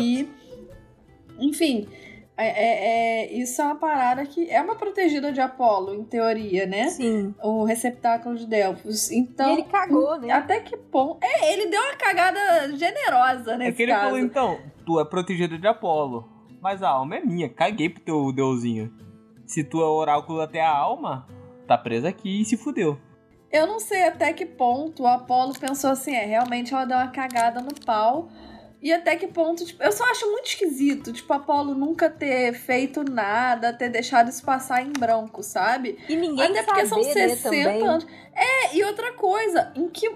[1.39, 1.87] enfim,
[2.35, 6.65] é, é- é- isso é uma parada que é uma protegida de Apolo, em teoria,
[6.65, 6.87] né?
[6.89, 7.35] Sim.
[7.43, 9.11] O receptáculo de Delfos.
[9.11, 10.31] Então, e ele cagou, né?
[10.31, 11.19] até que ponto.
[11.23, 12.39] É, ele deu uma cagada
[12.75, 14.05] generosa É nesse que ele caso.
[14.05, 18.31] falou, então, tu é protegida de Apolo, mas a alma é minha, caguei pro teu
[18.31, 18.93] deusinho.
[19.45, 21.27] Se tu é oráculo até a alma,
[21.67, 22.99] tá presa aqui e se fudeu.
[23.51, 27.07] Eu não sei até que ponto o Apolo pensou assim, é, realmente ela deu uma
[27.07, 28.29] cagada no pau.
[28.81, 33.03] E até que ponto, tipo, eu só acho muito esquisito, tipo, Apolo nunca ter feito
[33.03, 35.97] nada, ter deixado isso passar em branco, sabe?
[36.07, 37.87] E ninguém Até porque são saber, né, 60 também.
[37.87, 38.07] anos.
[38.33, 40.09] É, e outra coisa, em que.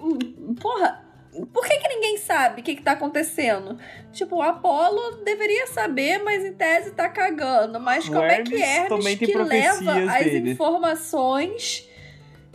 [0.62, 1.03] Porra,
[1.52, 3.78] por que, que ninguém sabe o que, que tá acontecendo?
[4.12, 7.80] Tipo, o Apolo deveria saber, mas em tese tá cagando.
[7.80, 9.44] Mas como é que Hermes Hermes que leva
[9.78, 10.52] profecias as dele.
[10.52, 11.90] informações,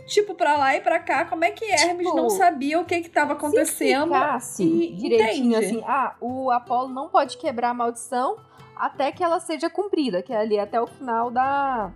[0.07, 3.01] tipo, pra lá e pra cá, como é que Hermes Tipo, não sabia o que
[3.01, 4.13] que tava acontecendo?
[4.39, 5.65] Se e- direitinho, entende?
[5.65, 8.37] assim, ah, o Apolo não pode quebrar a maldição
[8.75, 11.91] até que ela seja cumprida, que é ali até o final da,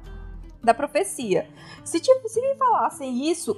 [0.61, 1.47] da profecia.
[1.85, 3.55] Se, tipo, se me falassem isso,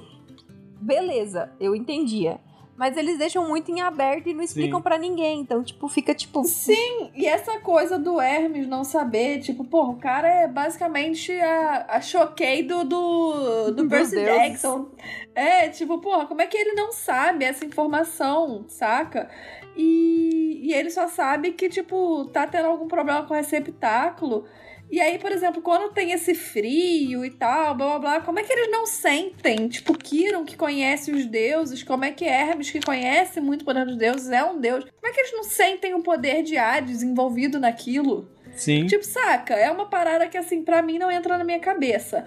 [0.80, 2.40] beleza, eu entendia.
[2.76, 5.40] Mas eles deixam muito em aberto e não explicam pra ninguém.
[5.40, 6.44] Então, tipo, fica tipo.
[6.44, 11.86] Sim, e essa coisa do Hermes não saber, tipo, porra, o cara é basicamente a,
[11.88, 14.16] a choquei do, do, do Percy.
[14.16, 14.88] Jackson.
[15.34, 19.30] É, tipo, porra, como é que ele não sabe essa informação, saca?
[19.74, 24.46] E, e ele só sabe que, tipo, tá tendo algum problema com o receptáculo.
[24.90, 28.42] E aí, por exemplo, quando tem esse frio e tal, blá blá blá, como é
[28.44, 29.68] que eles não sentem?
[29.68, 33.84] Tipo, Kiron, que conhece os deuses, como é que Hermes, que conhece muito o poder
[33.84, 34.84] dos deuses, é um deus.
[34.84, 38.30] Como é que eles não sentem o poder de Hades envolvido naquilo?
[38.54, 38.86] Sim.
[38.86, 39.54] Tipo, saca?
[39.54, 42.24] É uma parada que, assim, pra mim não entra na minha cabeça.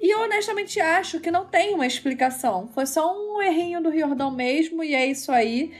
[0.00, 2.68] E eu honestamente acho que não tem uma explicação.
[2.74, 5.72] Foi só um errinho do Riordão mesmo, e é isso aí.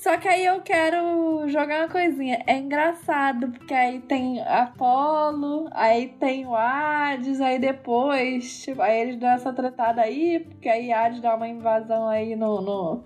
[0.00, 2.42] Só que aí eu quero jogar uma coisinha.
[2.46, 9.18] É engraçado, porque aí tem Apolo, aí tem o Hades, aí depois, tipo, aí eles
[9.18, 13.04] dão essa tretada aí, porque aí Hades dá uma invasão aí no, no,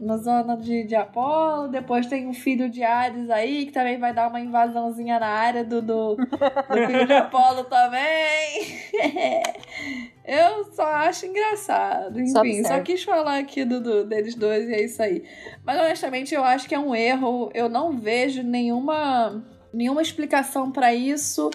[0.00, 1.68] na zona de, de Apolo.
[1.68, 5.62] Depois tem um filho de Hades aí, que também vai dar uma invasãozinha na área
[5.62, 8.80] do, do, do filho de Apolo também.
[10.24, 12.14] Eu só acho engraçado.
[12.28, 12.80] Só Enfim, só observa.
[12.82, 15.24] quis falar aqui do, do- deles dois e é isso aí.
[15.64, 17.50] Mas honestamente, eu acho que é um erro.
[17.52, 21.50] Eu não vejo nenhuma, nenhuma explicação pra isso.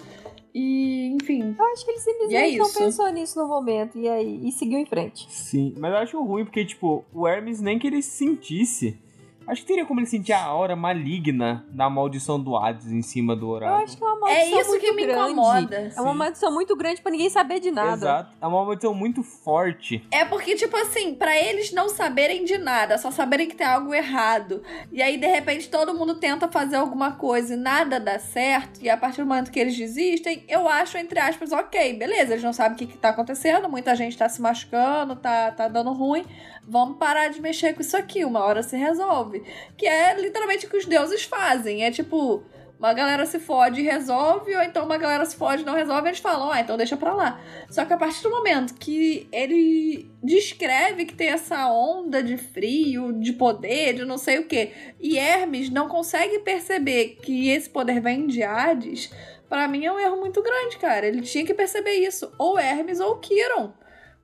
[0.58, 1.54] E, enfim.
[1.58, 4.50] Eu acho que ele simplesmente E é não pensou nisso no momento e aí e
[4.50, 5.30] seguiu em frente.
[5.30, 8.98] Sim, mas eu acho ruim porque, tipo, o Hermes nem que ele sentisse
[9.46, 13.36] Acho que teria como ele sentir a aura maligna da maldição do Hades em cima
[13.36, 13.84] do Eu oráculo.
[13.84, 15.32] acho que é uma maldição É isso muito que me grande.
[15.32, 15.92] incomoda.
[15.96, 17.92] É uma maldição muito grande pra ninguém saber de nada.
[17.94, 18.30] Exato.
[18.40, 20.06] É uma maldição muito forte.
[20.10, 23.94] É porque, tipo assim, pra eles não saberem de nada, só saberem que tem algo
[23.94, 24.62] errado.
[24.90, 28.80] E aí, de repente, todo mundo tenta fazer alguma coisa e nada dá certo.
[28.82, 32.42] E a partir do momento que eles desistem, eu acho, entre aspas, ok, beleza, eles
[32.44, 35.92] não sabem o que, que tá acontecendo, muita gente tá se machucando, tá, tá dando
[35.92, 36.24] ruim.
[36.68, 39.35] Vamos parar de mexer com isso aqui, uma hora se resolve.
[39.76, 41.84] Que é literalmente o que os deuses fazem.
[41.84, 42.44] É tipo,
[42.78, 46.08] uma galera se fode e resolve, ou então uma galera se fode e não resolve,
[46.08, 47.40] eles falam, ah, então deixa pra lá.
[47.70, 53.12] Só que a partir do momento que ele descreve que tem essa onda de frio,
[53.12, 58.00] de poder, de não sei o que, e Hermes não consegue perceber que esse poder
[58.00, 59.10] vem de Hades,
[59.48, 61.06] pra mim é um erro muito grande, cara.
[61.06, 62.30] Ele tinha que perceber isso.
[62.38, 63.72] Ou Hermes ou Kiron.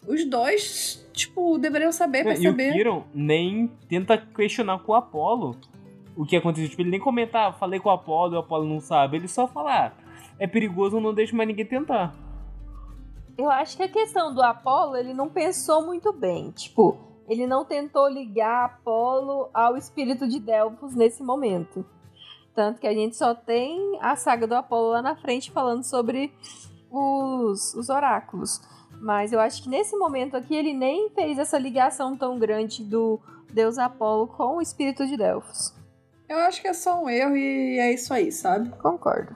[0.06, 2.72] Os dois, tipo, deveriam saber E o perceber.
[2.72, 5.56] Kiron nem tenta questionar com o Apolo
[6.16, 6.68] o que aconteceu.
[6.68, 9.16] Tipo, ele nem comenta, ah, falei com o Apolo e o Apolo não sabe.
[9.16, 9.92] Ele só fala, ah,
[10.38, 12.14] é perigoso, não deixa mais ninguém tentar.
[13.36, 16.50] Eu acho que a questão do Apolo, ele não pensou muito bem.
[16.50, 16.98] Tipo,
[17.28, 21.84] ele não tentou ligar Apolo ao espírito de Delfos nesse momento.
[22.54, 26.32] Tanto que a gente só tem a saga do Apolo lá na frente falando sobre
[26.90, 28.60] os, os oráculos.
[29.02, 33.20] Mas eu acho que nesse momento aqui ele nem fez essa ligação tão grande do
[33.52, 35.74] deus Apolo com o espírito de Delfos.
[36.28, 38.70] Eu acho que é só um erro e é isso aí, sabe?
[38.78, 39.34] Concordo.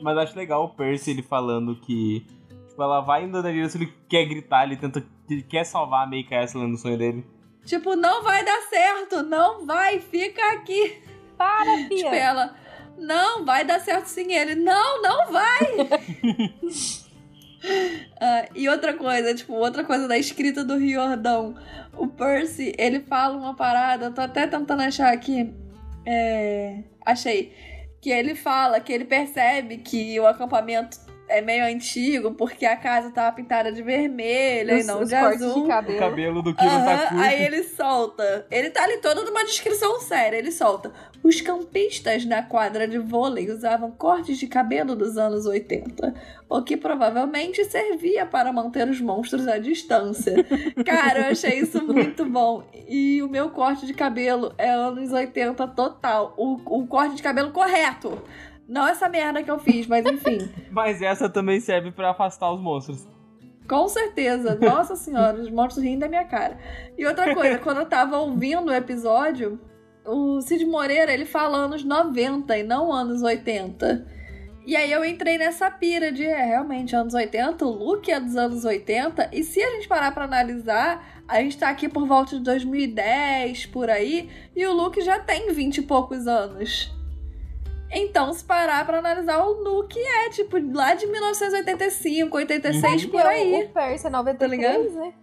[0.00, 2.26] Mas acho legal o Percy ele falando que.
[2.68, 5.04] Tipo, ela vai indo na direção, ele quer gritar, ele tenta.
[5.28, 7.26] Ele quer salvar a May Castle no sonho dele.
[7.66, 11.02] Tipo, não vai dar certo, não vai, fica aqui.
[11.36, 12.14] Para, Tipo, Fia!
[12.14, 12.56] ela,
[12.96, 14.32] não, vai dar certo sim.
[14.32, 15.60] Ele, não, não vai.
[18.24, 21.56] Ah, e outra coisa, tipo, outra coisa da escrita do Riordão.
[21.96, 25.52] O Percy, ele fala uma parada, eu tô até tentando achar aqui.
[26.06, 27.52] É, achei.
[28.00, 30.98] Que ele fala que ele percebe que o acampamento
[31.36, 35.16] é meio antigo porque a casa tava pintada de vermelho e Os- não os de
[35.18, 35.54] cortes azul.
[35.54, 35.98] de O cabelo.
[35.98, 37.22] cabelo do Kiron tá Aham, curto.
[37.22, 38.46] Aí ele solta.
[38.50, 40.36] Ele tá ali todo numa descrição séria.
[40.36, 40.92] Ele solta.
[41.22, 46.12] Os campistas na quadra de vôlei usavam cortes de cabelo dos anos 80,
[46.48, 50.34] o que provavelmente servia para manter os monstros à distância.
[50.84, 52.64] Cara, eu achei isso muito bom.
[52.88, 56.34] E o meu corte de cabelo é anos 80 total.
[56.36, 58.20] O, o corte de cabelo correto.
[58.68, 60.50] Não essa merda que eu fiz, mas enfim.
[60.70, 63.06] Mas essa também serve pra afastar os monstros.
[63.68, 64.54] Com certeza.
[64.54, 66.58] Nossa senhora, os monstros rindo da minha cara.
[66.96, 69.60] E outra coisa, quando eu tava ouvindo o episódio,
[70.04, 74.06] o Cid Moreira, ele fala anos 90 e não anos 80.
[74.64, 78.36] E aí eu entrei nessa pira de, é, realmente, anos 80, o look é dos
[78.36, 82.36] anos 80, e se a gente parar pra analisar, a gente tá aqui por volta
[82.36, 86.94] de 2010, por aí, e o look já tem 20 e poucos anos.
[87.92, 93.64] Então, se parar pra analisar, o look é, tipo, lá de 1985, 86, por aí.
[93.64, 95.14] O Percy é Tá 93, né?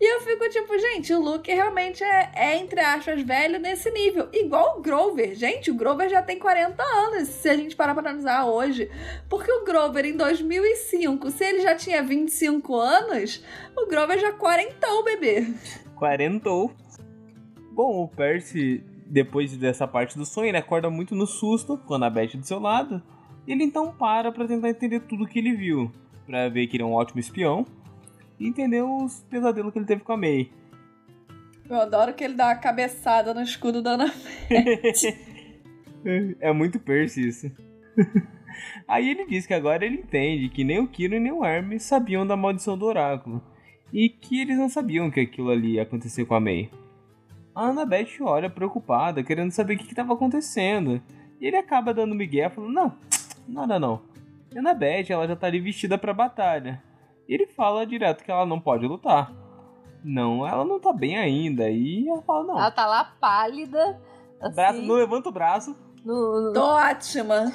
[0.00, 4.28] E eu fico tipo, gente, o Luke realmente é, é, entre aspas, velho nesse nível.
[4.32, 5.34] Igual o Grover.
[5.34, 8.88] Gente, o Grover já tem 40 anos, se a gente parar pra analisar hoje.
[9.28, 13.44] Porque o Grover, em 2005, se ele já tinha 25 anos,
[13.76, 15.48] o Grover já quarentou, bebê.
[15.96, 16.70] Quarentou.
[17.72, 21.96] Bom, o Percy, depois dessa parte do sonho, ele acorda muito no susto com a
[21.96, 23.02] Annabeth do seu lado.
[23.46, 25.90] Ele então para pra tentar entender tudo que ele viu.
[26.26, 27.64] Pra ver que ele é um ótimo espião.
[28.38, 30.50] E entender os pesadelos que ele teve com a May.
[31.68, 34.12] Eu adoro que ele dá uma cabeçada no escudo da Ana.
[36.40, 37.50] É muito Percy isso.
[38.86, 42.24] Aí ele diz que agora ele entende que nem o Kiro nem o Hermes sabiam
[42.24, 43.42] da maldição do oráculo.
[43.92, 46.70] E que eles não sabiam que aquilo ali ia acontecer com a May.
[47.58, 51.02] A Annabeth olha preocupada, querendo saber o que estava acontecendo.
[51.40, 52.92] E ele acaba dando migué, falando, não,
[53.48, 54.00] nada não.
[54.54, 56.80] E a Annabeth, ela já tá ali vestida pra batalha.
[57.28, 59.32] E ele fala direto que ela não pode lutar.
[60.04, 61.68] Não, ela não tá bem ainda.
[61.68, 62.58] E ela fala, não.
[62.58, 64.00] Ela tá lá pálida.
[64.40, 65.76] Assim, Braço, não levanta o braço.
[66.04, 67.52] no- no- Tô ótima.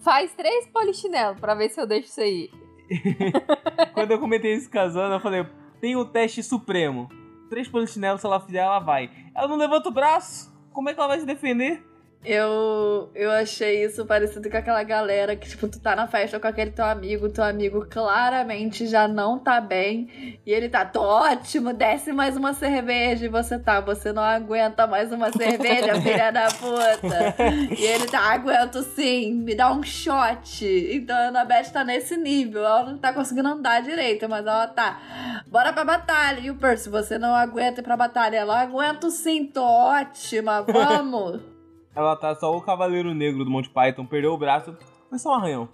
[0.00, 2.50] Faz três polichinelos pra ver se eu deixo isso aí.
[3.94, 5.46] Quando eu comentei isso casando, eu falei,
[5.80, 7.08] tem o teste supremo.
[7.48, 9.10] Três polichinelos, se ela fizer, ela vai.
[9.34, 10.52] Ela não levanta o braço.
[10.72, 11.87] Como é que ela vai se defender?
[12.24, 16.48] Eu, eu achei isso parecido com aquela galera que, tipo, tu tá na festa com
[16.48, 21.72] aquele teu amigo, teu amigo claramente já não tá bem, e ele tá, tô ótimo,
[21.72, 26.48] desce mais uma cerveja, e você tá, você não aguenta mais uma cerveja, filha da
[26.48, 27.34] puta.
[27.78, 30.66] E ele tá, aguento sim, me dá um shot.
[30.92, 35.44] Então a Annabeth tá nesse nível, ela não tá conseguindo andar direito, mas ela tá,
[35.46, 36.40] bora pra batalha.
[36.40, 41.57] E o Percy, você não aguenta ir pra batalha, ela, aguento sim, tô ótima, vamos.
[41.98, 44.72] Ela tá só o Cavaleiro Negro do Monty Python, perdeu o braço,
[45.10, 45.68] mas só um arranhão.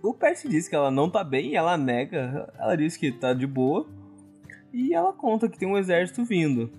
[0.00, 3.44] O Percy diz que ela não tá bem, ela nega, ela diz que tá de
[3.44, 3.84] boa.
[4.72, 6.70] E ela conta que tem um exército vindo.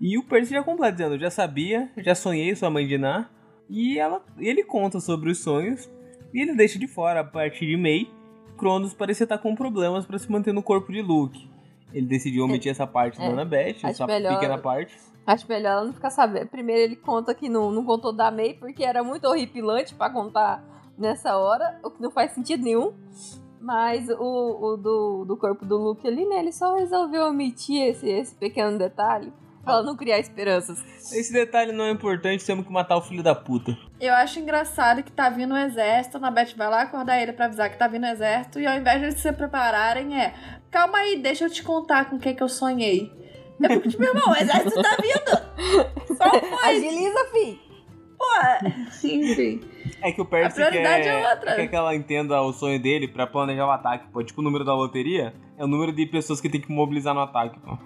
[0.00, 3.30] E o Percy já completa dizendo, já sabia, já sonhei sua mãe de Ná.
[3.70, 5.88] E ela, ele conta sobre os sonhos.
[6.32, 8.10] E ele deixa de fora, a partir de May,
[8.58, 11.48] Cronos parecia estar com problemas para se manter no corpo de Luke.
[11.92, 14.96] Ele decidiu omitir essa parte É, da Annabeth, essa melhor- pequena parte.
[15.26, 16.48] Acho melhor ela não ficar sabendo.
[16.48, 20.62] Primeiro ele conta que não, não contou da May porque era muito horripilante pra contar
[20.98, 22.92] nessa hora, o que não faz sentido nenhum.
[23.60, 26.40] Mas o, o do, do corpo do Luke ali, né?
[26.40, 29.32] Ele só resolveu omitir esse, esse pequeno detalhe
[29.64, 30.78] pra ela não criar esperanças.
[31.10, 33.76] Esse detalhe não é importante, temos que matar o filho da puta.
[33.98, 37.46] Eu acho engraçado que tá vindo o exército, a Annabeth vai lá acordar ele pra
[37.46, 40.34] avisar que tá vindo o exército, e ao invés de eles se prepararem, é
[40.70, 43.10] calma aí, deixa eu te contar com o que que eu sonhei.
[43.60, 46.16] Eu fico tipo, meu irmão, o exército tá vindo!
[46.16, 46.70] Só foi!
[46.70, 47.64] Agiliza, fi!
[49.04, 49.60] Enfim.
[50.02, 51.56] É que o Percy A prioridade quer, é outra.
[51.56, 54.22] quer que ela entenda o sonho dele pra planejar o ataque, pô.
[54.22, 57.20] Tipo o número da loteria, é o número de pessoas que tem que mobilizar no
[57.20, 57.76] ataque, pô.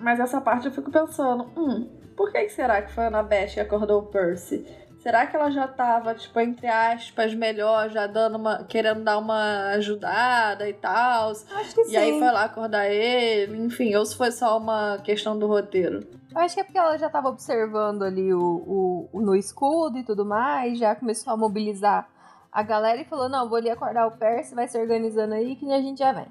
[0.00, 3.54] Mas essa parte eu fico pensando, hum, por que que será que foi a Annabeth
[3.54, 4.64] que acordou o Percy?
[5.08, 8.64] Será que ela já tava, tipo, entre aspas, melhor, já dando uma.
[8.64, 11.30] querendo dar uma ajudada e tal?
[11.30, 11.92] Acho que sim.
[11.92, 16.06] E aí foi lá acordar ele, enfim, ou se foi só uma questão do roteiro.
[16.30, 19.96] Eu acho que é porque ela já tava observando ali o, o, o no escudo
[19.96, 22.06] e tudo mais, já começou a mobilizar
[22.52, 25.72] a galera e falou: não, vou ali acordar o Percy, vai se organizando aí que
[25.72, 26.26] a gente já vem.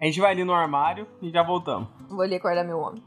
[0.00, 1.88] A gente vai ali no armário e já voltamos.
[2.08, 3.00] Vou ali acordar meu homem.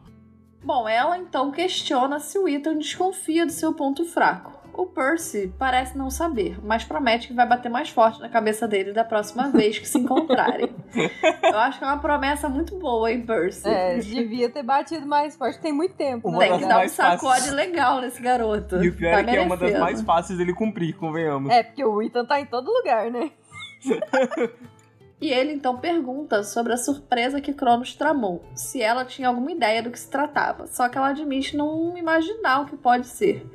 [0.64, 4.61] Bom, ela então questiona se o Ethan desconfia do seu ponto fraco.
[4.74, 8.94] O Percy parece não saber, mas promete que vai bater mais forte na cabeça dele
[8.94, 10.70] da próxima vez que se encontrarem.
[11.44, 13.68] Eu acho que é uma promessa muito boa, hein, Percy?
[13.68, 16.30] É, devia ter batido mais forte, tem muito tempo.
[16.30, 17.22] Uma né, Tem que dar um mais fáceis.
[17.22, 18.84] sacode legal nesse garoto.
[18.84, 21.52] E o pior Tá é que é uma das mais fáceis dele cumprir, convenhamos.
[21.52, 23.32] É, porque o Ethan tá em todo lugar, né?
[25.20, 29.84] E ele então pergunta sobre a surpresa que Cronos tramou, se ela tinha alguma ideia
[29.84, 33.46] do que se tratava, só que ela admite não imaginar o que pode ser.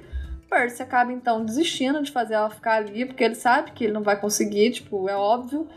[0.49, 4.03] Percy acaba então desistindo de fazer ela ficar ali, porque ele sabe que ele não
[4.03, 5.69] vai conseguir, tipo, é óbvio.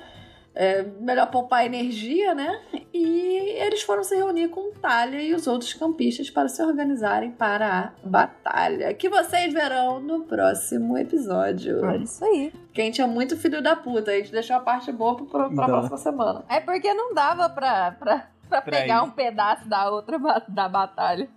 [0.55, 2.59] É melhor poupar energia, né?
[2.93, 7.93] E eles foram se reunir com Talia e os outros campistas para se organizarem para
[8.03, 11.85] a batalha, que vocês verão no próximo episódio.
[11.85, 12.51] É isso aí.
[12.73, 15.27] Que a gente é muito filho da puta, a gente deixou a parte boa pro,
[15.27, 16.43] pra próxima semana.
[16.49, 19.03] É porque não dava pra, pra, pra, Pra pegar ir.
[19.07, 20.17] um pedaço da outra
[20.47, 21.29] da batalha.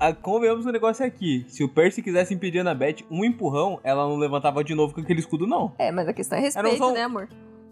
[0.00, 1.44] Ah, convenhamos o negócio aqui.
[1.48, 5.00] Se o Percy quisesse impedir a Annabeth um empurrão, ela não levantava de novo com
[5.00, 5.72] aquele escudo, não.
[5.78, 7.28] É, mas a questão é respeito, só um- né, amor?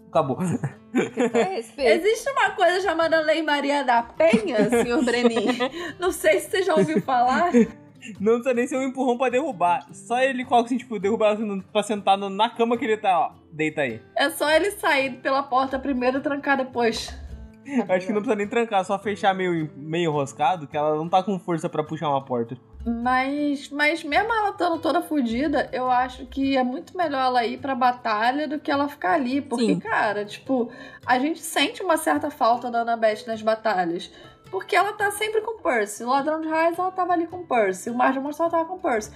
[0.09, 0.37] Acabou.
[0.39, 2.05] A questão é respeito.
[2.07, 5.57] Existe uma coisa chamada Lei Maria da Penha, senhor Brenin.
[5.99, 7.51] Não sei se você já ouviu falar.
[8.21, 9.85] Não precisa nem ser um empurrão pra derrubar.
[9.91, 13.19] Só ele coloca assim, tipo, derrubar assim, pra sentar no- na cama que ele tá,
[13.19, 13.31] ó.
[13.51, 14.01] Deita aí.
[14.15, 17.13] É só ele sair pela porta primeiro e trancar depois.
[17.89, 21.21] Acho que não precisa nem trancar, só fechar meio, meio enroscado, que ela não tá
[21.21, 22.57] com força pra puxar uma porta.
[22.85, 27.57] Mas, mas mesmo ela estando toda fodida, eu acho que é muito melhor ela ir
[27.59, 29.41] pra batalha do que ela ficar ali.
[29.41, 29.79] Porque, Sim.
[29.79, 30.71] cara, tipo,
[31.05, 34.09] a gente sente uma certa falta da Annabeth nas batalhas.
[34.49, 36.05] Porque ela tá sempre com o Percy.
[36.05, 37.89] O Ladrão de Raios, ela tava ali com o Percy.
[37.89, 39.11] O Mar de Monstro, ela tava com o Percy.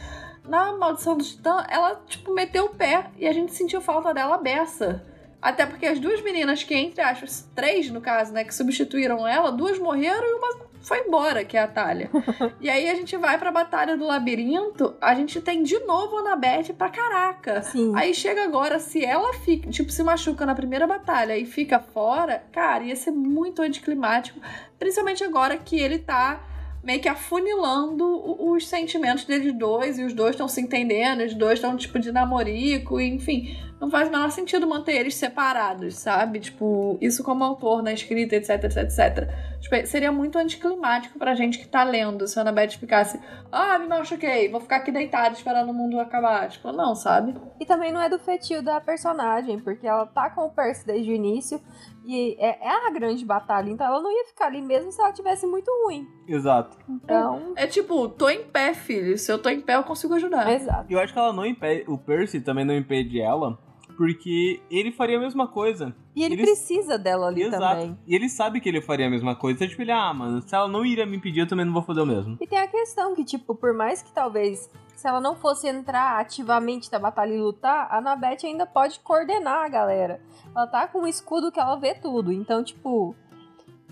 [0.45, 4.38] Na Maldição do Titã, ela, tipo, meteu o pé e a gente sentiu falta dela
[4.38, 5.02] beça.
[5.41, 9.51] Até porque as duas meninas que, entre aspas, três no caso, né, que substituíram ela,
[9.51, 12.09] duas morreram e uma foi embora, que é a Talia.
[12.59, 16.19] e aí a gente vai pra Batalha do Labirinto, a gente tem de novo a
[16.22, 17.61] Annabeth pra caraca.
[17.61, 17.93] Sim.
[17.95, 22.43] Aí chega agora, se ela fica, tipo, se machuca na primeira batalha e fica fora,
[22.51, 24.39] cara, ia ser muito anticlimático.
[24.80, 26.47] Principalmente agora que ele tá
[26.84, 28.03] meio que afunilando
[28.51, 32.11] os sentimentos deles dois, e os dois estão se entendendo, os dois estão, tipo, de
[32.11, 33.55] namorico, enfim.
[33.81, 36.39] Não faz o menor sentido manter eles separados, sabe?
[36.39, 39.27] Tipo, isso como autor na escrita, etc, etc, etc.
[39.59, 43.19] Tipo, seria muito anticlimático pra gente que tá lendo se a Annabeth ficasse,
[43.51, 46.47] ah, me machuquei, vou ficar aqui deitada esperando o mundo acabar.
[46.47, 47.33] Tipo, não, sabe?
[47.59, 51.11] E também não é do fetio da personagem, porque ela tá com o Percy desde
[51.11, 51.59] o início
[52.05, 55.11] e é, é a grande batalha, então ela não ia ficar ali mesmo se ela
[55.11, 56.07] tivesse muito ruim.
[56.27, 56.77] Exato.
[56.87, 57.53] Então.
[57.55, 59.17] É tipo, tô em pé, filho.
[59.17, 60.51] Se eu tô em pé, eu consigo ajudar.
[60.51, 60.85] Exato.
[60.87, 61.89] Eu acho que ela não impede.
[61.89, 63.57] O Percy também não impede ela.
[63.97, 65.95] Porque ele faria a mesma coisa.
[66.15, 67.61] E ele, Ele- precisa dela ali Exato.
[67.63, 67.97] também.
[68.07, 69.57] E ele sabe que ele faria a mesma coisa.
[69.57, 71.84] Então, tipo, ele, ah, mano, se ela não iria me impedir, eu também não vou
[71.84, 72.38] fazer o mesmo.
[72.41, 76.19] E tem a questão que, tipo, por mais que talvez se ela não fosse entrar
[76.19, 80.22] ativamente na batalha e lutar, a Anabeth ainda pode coordenar a galera.
[80.55, 82.31] Ela tá com um escudo que ela vê tudo.
[82.31, 83.15] Então, tipo,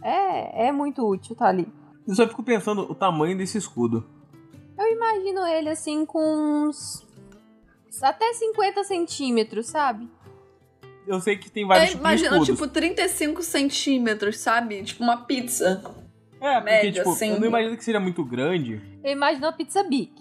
[0.03, 1.67] é, é muito útil tá ali.
[2.07, 4.05] Eu só fico pensando o tamanho desse escudo.
[4.77, 7.05] Eu imagino ele assim com uns.
[8.01, 10.09] Até 50 centímetros, sabe?
[11.07, 12.47] Eu sei que tem vários É, tipos de imagina, escudos.
[12.59, 14.83] tipo, 35 centímetros, sabe?
[14.83, 15.81] Tipo uma pizza.
[16.39, 17.29] é, porque, médio, tipo, assim.
[17.31, 18.81] eu não imagino que seria muito grande.
[19.03, 20.11] Eu imagino a pizza Bic.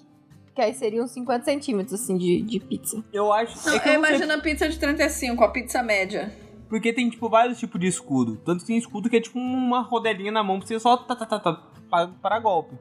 [0.54, 3.04] Que aí seriam 50 centímetros, assim, de, de pizza.
[3.12, 3.54] Eu acho.
[3.66, 6.32] Não, é que eu eu não sei- imagino a pizza de 35, a pizza média.
[6.68, 8.36] Porque tem, tipo, vários tipos de escudo.
[8.44, 11.14] Tanto que tem escudo que é tipo uma rodelinha na mão pra você só tá,
[11.14, 11.52] tá, tá, tá,
[11.88, 12.74] para, para golpe.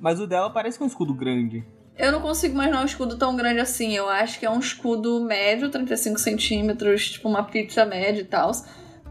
[0.00, 1.64] Mas o dela parece que é um escudo grande.
[2.02, 3.92] Eu não consigo imaginar um escudo tão grande assim.
[3.94, 8.50] Eu acho que é um escudo médio, 35 centímetros, tipo uma pizza média e tal.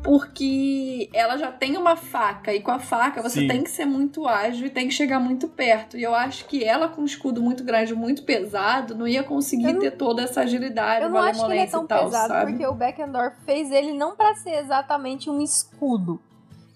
[0.03, 3.47] Porque ela já tem uma faca, e com a faca você Sim.
[3.47, 5.95] tem que ser muito ágil e tem que chegar muito perto.
[5.95, 9.71] E eu acho que ela com um escudo muito grande, muito pesado, não ia conseguir
[9.71, 12.51] não- ter toda essa agilidade, Eu não acho que ele é tão tal, pesado, sabe?
[12.51, 16.19] porque o Beckendorf fez ele não pra ser exatamente um escudo.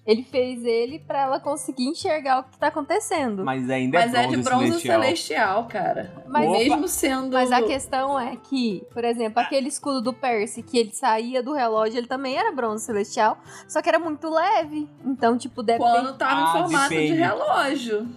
[0.05, 3.43] Ele fez ele pra ela conseguir enxergar o que tá acontecendo.
[3.43, 5.01] Mas, Mas ainda Mas é é bronze, de bronze celestial.
[5.01, 6.23] celestial, cara.
[6.27, 7.35] Mas- mesmo sendo.
[7.35, 11.97] a questão é que, por exemplo, aquele escudo do Percy, que ele saía do relógio,
[11.97, 13.37] ele também era bronze celestial,
[13.67, 14.87] só que era muito leve.
[15.03, 15.89] Então, tipo, depende.
[15.89, 18.07] Quando tava Ah, em formato de relógio.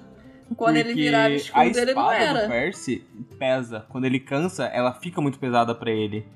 [0.56, 2.48] Quando ele Porque virava a escudo, espada ele não do era.
[2.48, 3.04] Percy
[3.38, 3.86] pesa.
[3.88, 6.26] Quando ele cansa, ela fica muito pesada pra ele.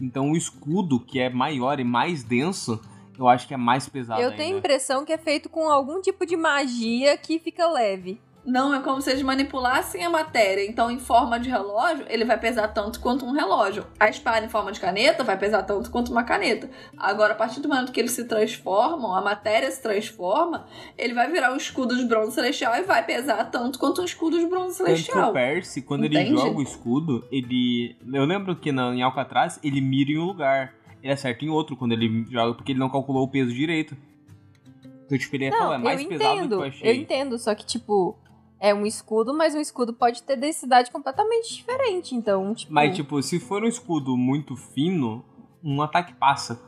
[0.00, 2.80] Então o escudo, que é maior e mais denso,
[3.22, 4.36] eu acho que é mais pesado Eu ainda.
[4.36, 8.20] tenho a impressão que é feito com algum tipo de magia que fica leve.
[8.44, 10.66] Não, é como se eles manipulassem a matéria.
[10.68, 13.86] Então, em forma de relógio, ele vai pesar tanto quanto um relógio.
[14.00, 16.68] A espada em forma de caneta vai pesar tanto quanto uma caneta.
[16.98, 20.66] Agora, a partir do momento que eles se transformam, a matéria se transforma,
[20.98, 24.38] ele vai virar um escudo de bronze celestial e vai pesar tanto quanto um escudo
[24.38, 25.32] de bronze Tanto que o celestial.
[25.32, 27.96] Percy, quando ele joga o escudo, ele.
[28.12, 30.74] Eu lembro que na, em Alcatraz, ele mira em um lugar.
[31.02, 33.96] Ele acerta em outro quando ele joga, porque ele não calculou o peso direito.
[35.04, 36.66] Então, tipo, ele ia Não, falar, é mais eu pesado do que entendo, eu eu
[36.68, 36.96] achei.
[36.96, 38.16] entendo, só que, tipo,
[38.60, 42.14] é um escudo, mas um escudo pode ter densidade completamente diferente.
[42.14, 42.72] Então, tipo.
[42.72, 45.24] Mas, tipo, se for um escudo muito fino,
[45.62, 46.62] um ataque passa.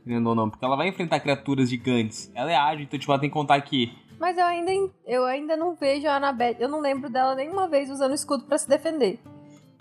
[0.00, 0.50] Entendendo ou não?
[0.50, 2.30] Porque ela vai enfrentar criaturas gigantes.
[2.34, 3.92] Ela é ágil, então, tipo, ela tem que contar que.
[4.18, 6.56] Mas eu ainda, eu ainda não vejo a Annabeth.
[6.58, 9.18] Eu não lembro dela nenhuma vez usando escudo pra se defender.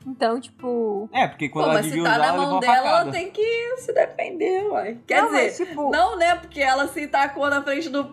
[0.06, 1.10] Então, tipo.
[1.12, 3.02] É, porque quando Pô, ela mas se devia tá usar, na ela mão dela, facada.
[3.02, 5.00] ela tem que se defender, uai.
[5.06, 5.92] Quer não, dizer, mas, tipo.
[5.92, 6.36] não, né?
[6.36, 8.04] Porque ela se tacou na frente do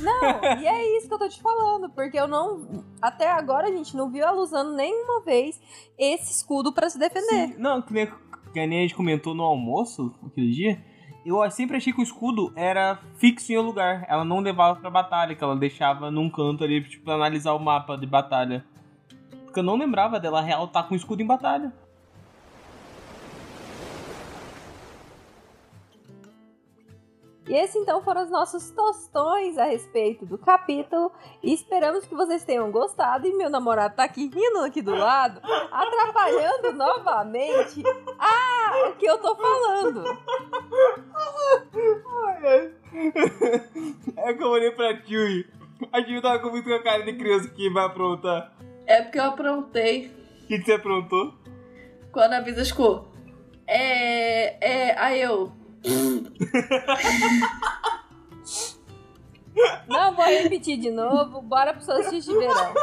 [0.00, 2.84] Não, e é isso que eu tô te falando, porque eu não.
[3.00, 5.60] Até agora a gente não viu ela usando nenhuma vez
[5.98, 7.48] esse escudo pra se defender.
[7.48, 8.06] Sim, não, que nem,
[8.52, 10.84] que nem a gente comentou no almoço aquele dia.
[11.24, 14.06] Eu sempre achei que o escudo era fixo em um lugar.
[14.08, 17.58] Ela não levava pra batalha, que ela deixava num canto ali, tipo, pra analisar o
[17.58, 18.64] mapa de batalha.
[19.50, 21.72] Porque eu não lembrava dela real estar com o escudo em batalha.
[27.48, 31.10] E esse então foram os nossos tostões a respeito do capítulo.
[31.42, 33.26] E esperamos que vocês tenham gostado.
[33.26, 35.40] E meu namorado tá aqui rindo aqui do lado,
[35.72, 37.82] atrapalhando novamente
[38.20, 40.04] ah, o que eu tô falando.
[44.16, 45.44] É que eu olhei pra Tio
[45.92, 48.52] A Tio tava com muito com a cara de criança que vai aprontar.
[48.90, 50.08] É porque eu aprontei.
[50.42, 51.32] O que, que você aprontou?
[52.10, 53.06] Quando a Visa ficou.
[53.64, 54.88] É.
[54.88, 54.98] É.
[54.98, 55.52] Aí eu.
[59.86, 61.40] Não vou repetir de novo.
[61.40, 62.74] Bora pro solstício de verão.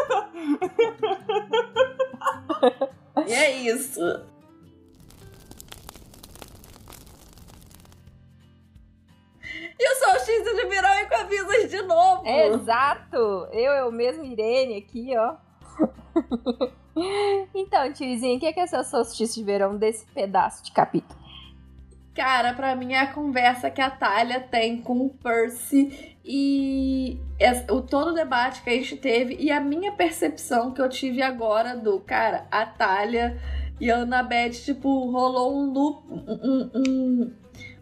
[3.27, 3.99] E é isso.
[9.77, 12.25] E o solstício de verão é com a Visas de novo.
[12.25, 13.49] Exato!
[13.51, 15.46] Eu, eu mesmo, Irene, aqui, ó.
[17.53, 21.19] então, tiozinho, o que é, que é seu solstício de verão desse pedaço de capítulo?
[22.15, 27.19] Cara, pra mim é a conversa que a Talia tem com o Percy e
[27.69, 31.21] o todo o debate que a gente teve e a minha percepção que eu tive
[31.21, 33.39] agora do, cara, a Talia
[33.79, 37.33] e a Annabeth, tipo, rolou um loop, um, um,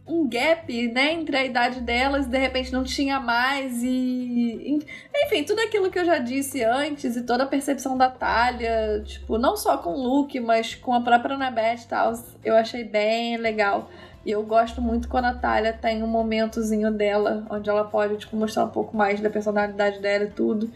[0.07, 4.79] um gap, né, entre a idade delas, de repente não tinha mais e
[5.15, 9.37] enfim, tudo aquilo que eu já disse antes e toda a percepção da Talia, tipo,
[9.37, 12.13] não só com o Luke, mas com a própria Annabeth e tal,
[12.43, 13.89] eu achei bem legal.
[14.23, 18.35] E eu gosto muito quando a Talia tem um momentozinho dela, onde ela pode tipo,
[18.35, 20.71] mostrar um pouco mais da personalidade dela e tudo,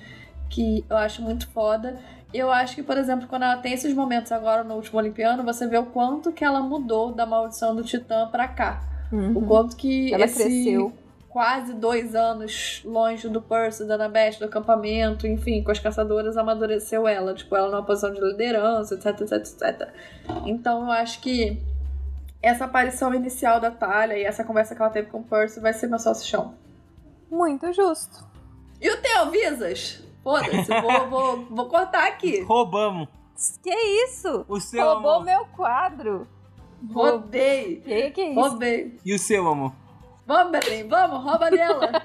[0.49, 1.99] que eu acho muito foda.
[2.31, 5.67] Eu acho que, por exemplo, quando ela tem esses momentos agora no último Olimpiano, você
[5.67, 8.88] vê o quanto que ela mudou da maldição do Titã pra cá.
[9.11, 9.37] Uhum.
[9.37, 10.93] O quanto que Ela esse cresceu.
[11.29, 17.07] quase dois anos longe do Percy, da Annabeth, do acampamento, enfim, com as caçadoras, amadureceu
[17.07, 17.33] ela.
[17.33, 19.89] Tipo, ela numa posição de liderança, etc, etc, etc.
[20.45, 21.61] Então eu acho que
[22.41, 25.73] essa aparição inicial da Talia e essa conversa que ela teve com o Percy vai
[25.73, 26.53] ser meu salsichão.
[27.29, 28.25] Muito justo.
[28.81, 30.03] E o teu, Visas?
[30.23, 32.41] Foda-se, vou, vou, vou cortar aqui.
[32.43, 33.07] Roubamos.
[33.63, 33.73] Que
[34.05, 34.45] isso?
[34.47, 35.25] O seu Roubou amor.
[35.25, 36.27] meu quadro.
[36.93, 37.81] Roubei.
[37.81, 38.39] Que que é isso?
[38.39, 38.99] Roubei.
[39.05, 39.73] E o seu amor?
[40.25, 41.89] Vamos, Belém, vamos, rouba dela.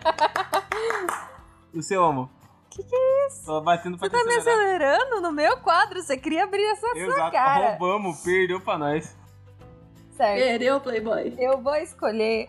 [1.75, 2.29] O seu amor?
[2.71, 3.47] Que que é isso?
[3.47, 6.01] Tô batendo pra Você tá me acelerando no meu quadro?
[6.01, 7.71] Você queria abrir essa sua Exato, cara.
[7.71, 9.17] roubamos, perdeu pra nós.
[10.17, 10.39] Certo.
[10.39, 11.35] Perdeu, Playboy.
[11.37, 12.49] Eu vou escolher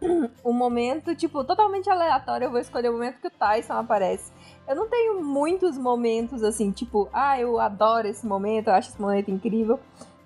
[0.44, 2.46] um momento, tipo, totalmente aleatório.
[2.46, 4.32] Eu vou escolher o momento que o Tyson aparece.
[4.66, 9.00] Eu não tenho muitos momentos assim, tipo, ah, eu adoro esse momento, eu acho esse
[9.00, 9.78] momento incrível.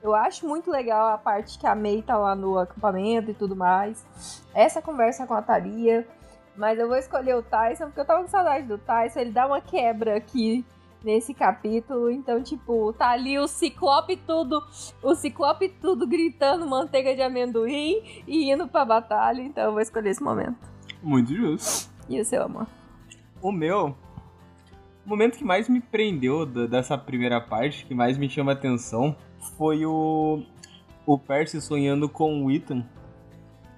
[0.07, 3.57] Eu acho muito legal a parte que a May tá lá no acampamento e tudo
[3.57, 4.07] mais.
[4.55, 6.07] Essa conversa com a Thalia.
[6.57, 9.19] Mas eu vou escolher o Tyson, porque eu tava com saudade do Tyson.
[9.19, 10.65] Ele dá uma quebra aqui
[11.03, 12.09] nesse capítulo.
[12.09, 14.63] Então, tipo, tá ali o Ciclope tudo,
[15.03, 19.43] o Ciclope tudo gritando manteiga de amendoim e indo pra batalha.
[19.43, 20.57] Então eu vou escolher esse momento.
[21.03, 21.91] Muito justo.
[22.09, 22.69] E o seu amor?
[23.43, 23.97] O meu,
[25.05, 29.17] o momento que mais me prendeu dessa primeira parte, que mais me chama a atenção,
[29.57, 30.43] foi o,
[31.07, 32.85] o Percy sonhando com o Ethan.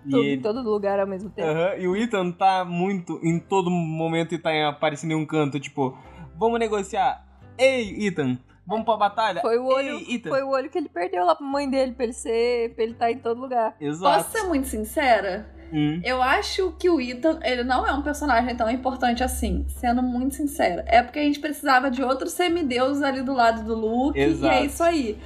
[0.06, 1.48] E, Tudo, em ele- todo lugar ao mesmo tempo.
[1.48, 5.58] Aham, e o Ethan tá muito, em todo momento, e tá aparecendo em um canto,
[5.60, 5.96] tipo,
[6.38, 7.26] vamos negociar.
[7.58, 9.40] Ei, Ethan, vamos pra batalha?
[9.42, 10.30] Foi o olho, Ei, Ethan.
[10.30, 12.92] foi o olho que ele perdeu lá pra mãe dele, pra ele ser, pra ele
[12.92, 13.76] estar em todo lugar.
[13.80, 14.24] Exato.
[14.24, 15.52] Posso ser muito sincera?
[15.72, 16.00] Hum.
[16.04, 20.34] Eu acho que o Ethan, ele não é um personagem tão importante assim, sendo muito
[20.34, 20.84] sincera.
[20.86, 24.52] É porque a gente precisava de outro semideus ali do lado do Luke, Exato.
[24.52, 25.18] e é isso aí.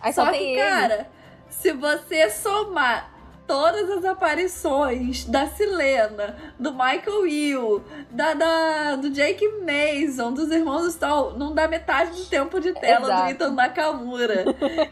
[0.00, 0.60] Aí só, Só tem que, ele.
[0.60, 1.06] cara,
[1.48, 3.17] se você somar
[3.48, 10.86] todas as aparições da Silena, do Michael Will, da, da- do Jake Mason, dos irmãos
[10.86, 13.22] Stoll, não dá metade do tempo de tela Exato.
[13.24, 14.44] do Ethan Nakamura.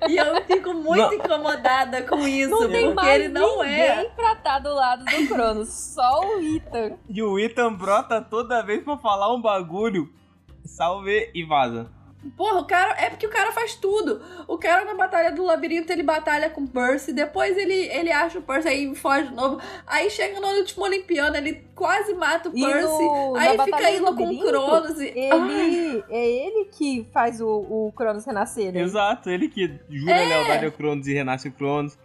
[0.08, 1.12] e eu fico muito Não.
[1.12, 4.04] incomodada com isso, não tem porque mais ele não é.
[4.16, 6.96] pra estar do lado do Cronos, só o Ethan.
[7.08, 10.08] E o Ethan brota toda vez pra falar um bagulho,
[10.64, 11.90] salve e vaza.
[12.30, 12.94] Porra, o cara.
[12.98, 14.20] É porque o cara faz tudo.
[14.48, 17.12] O cara na Batalha do Labirinto, ele batalha com o Percy.
[17.12, 19.60] Depois ele, ele acha o Percy aí foge de novo.
[19.86, 22.84] Aí chega no último Olimpiano, ele quase mata o E Percy.
[22.86, 25.12] no- aí fica do indo com o Cronos e.
[25.30, 28.80] Ai, Ele, é ele que faz o, o Cronos renascer, né?
[28.80, 31.98] Exato, ele que jura lealdade ao Cronos e renasce o Cronos.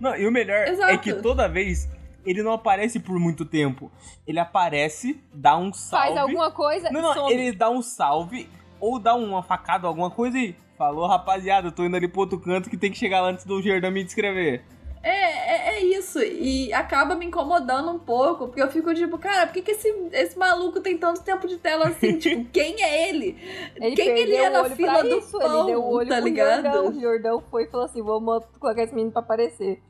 [0.00, 0.98] Não, e o melhor é Exato.
[1.00, 1.88] que toda vez
[2.24, 3.90] ele não aparece por muito tempo.
[4.26, 6.06] Ele aparece, dá um salve.
[6.08, 7.32] Faz alguma coisa Não, não, some.
[7.32, 8.48] ele dá um salve
[8.80, 12.38] ou dá uma facada, alguma coisa e falou, rapaziada, eu tô indo ali pro outro
[12.38, 14.62] canto que tem que chegar lá antes do Jordão me descrever.
[15.02, 16.20] é, é, é isso.
[16.20, 19.88] E acaba me incomodando um pouco, porque eu fico tipo, cara, por que, que esse,
[20.12, 22.16] esse maluco tem tanto tempo de tela assim?
[22.18, 23.36] tipo, quem é ele?
[23.76, 26.08] Ele quem ele é o na olho fila do isso, pão, ele deu o olho
[26.08, 26.62] tá ligado?
[26.62, 26.88] Jordão.
[26.88, 29.80] O Jordão foi e falou assim, vamos colocar esse menino pra aparecer.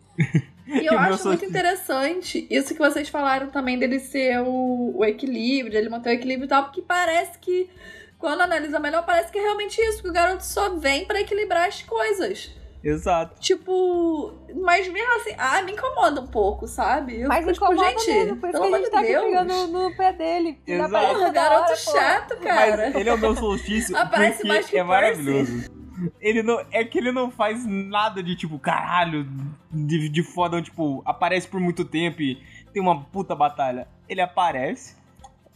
[0.66, 1.48] E eu acho muito solstício?
[1.48, 6.47] interessante isso que vocês falaram também dele ser o, o equilíbrio, dele manter o equilíbrio
[6.47, 7.70] e tal, porque parece que,
[8.19, 11.69] quando analisa melhor, parece que é realmente isso, que o garoto só vem pra equilibrar
[11.69, 12.51] as coisas.
[12.82, 13.40] Exato.
[13.40, 14.32] Tipo,
[14.62, 17.20] mas mesmo assim, ah, me incomoda um pouco, sabe?
[17.20, 19.66] Eu Mas fico, incomoda tipo, gente, mesmo, por isso que a gente tá aqui pegando
[19.69, 20.59] no, pé dele.
[20.66, 20.97] Ele Exato.
[20.97, 21.93] aparece Porra, garoto hora, pô.
[21.93, 22.77] chato, cara.
[22.77, 25.78] Mas ele é o meu solstício Aparece porque mais que é maravilhoso.
[26.20, 29.27] Ele não, é que ele não faz nada de tipo, caralho,
[29.73, 32.40] de, de foda, tipo, aparece por muito tempo e
[32.73, 33.89] tem uma puta batalha.
[34.09, 34.97] Ele aparece,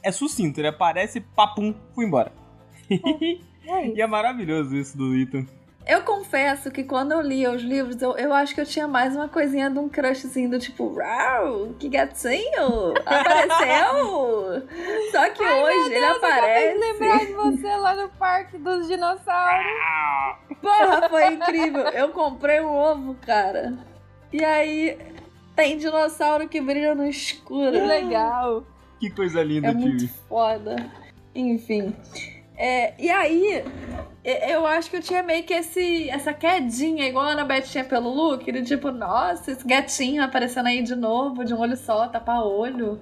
[0.03, 2.42] é sucinto, ele aparece, papum, fui embora.
[3.65, 3.97] É isso.
[3.97, 5.47] E é maravilhoso isso do Ethan.
[5.87, 9.15] Eu confesso que quando eu lia os livros, eu, eu acho que eu tinha mais
[9.17, 14.67] uma coisinha de um crushzinho do tipo, uau, que gatinho, apareceu!
[15.13, 16.79] Só que hoje ele Deus, eu de aparece.
[16.79, 19.67] lembrar de você lá no parque dos dinossauros.
[20.61, 21.83] Porra, foi incrível.
[21.89, 23.75] Eu comprei um ovo, cara.
[24.33, 24.99] E aí
[25.55, 27.73] tem dinossauro que brilha no escuro.
[27.73, 28.65] Que legal.
[29.01, 30.77] Que coisa linda, É muito foda.
[31.35, 31.95] Enfim.
[32.65, 33.65] É, e aí,
[34.25, 38.09] eu acho que eu tinha meio que esse, essa quedinha, igual a Annabeth tinha pelo
[38.09, 42.41] look, de tipo, nossa, esse gatinho aparecendo aí de novo, de um olho só, tapa
[42.41, 43.01] olho.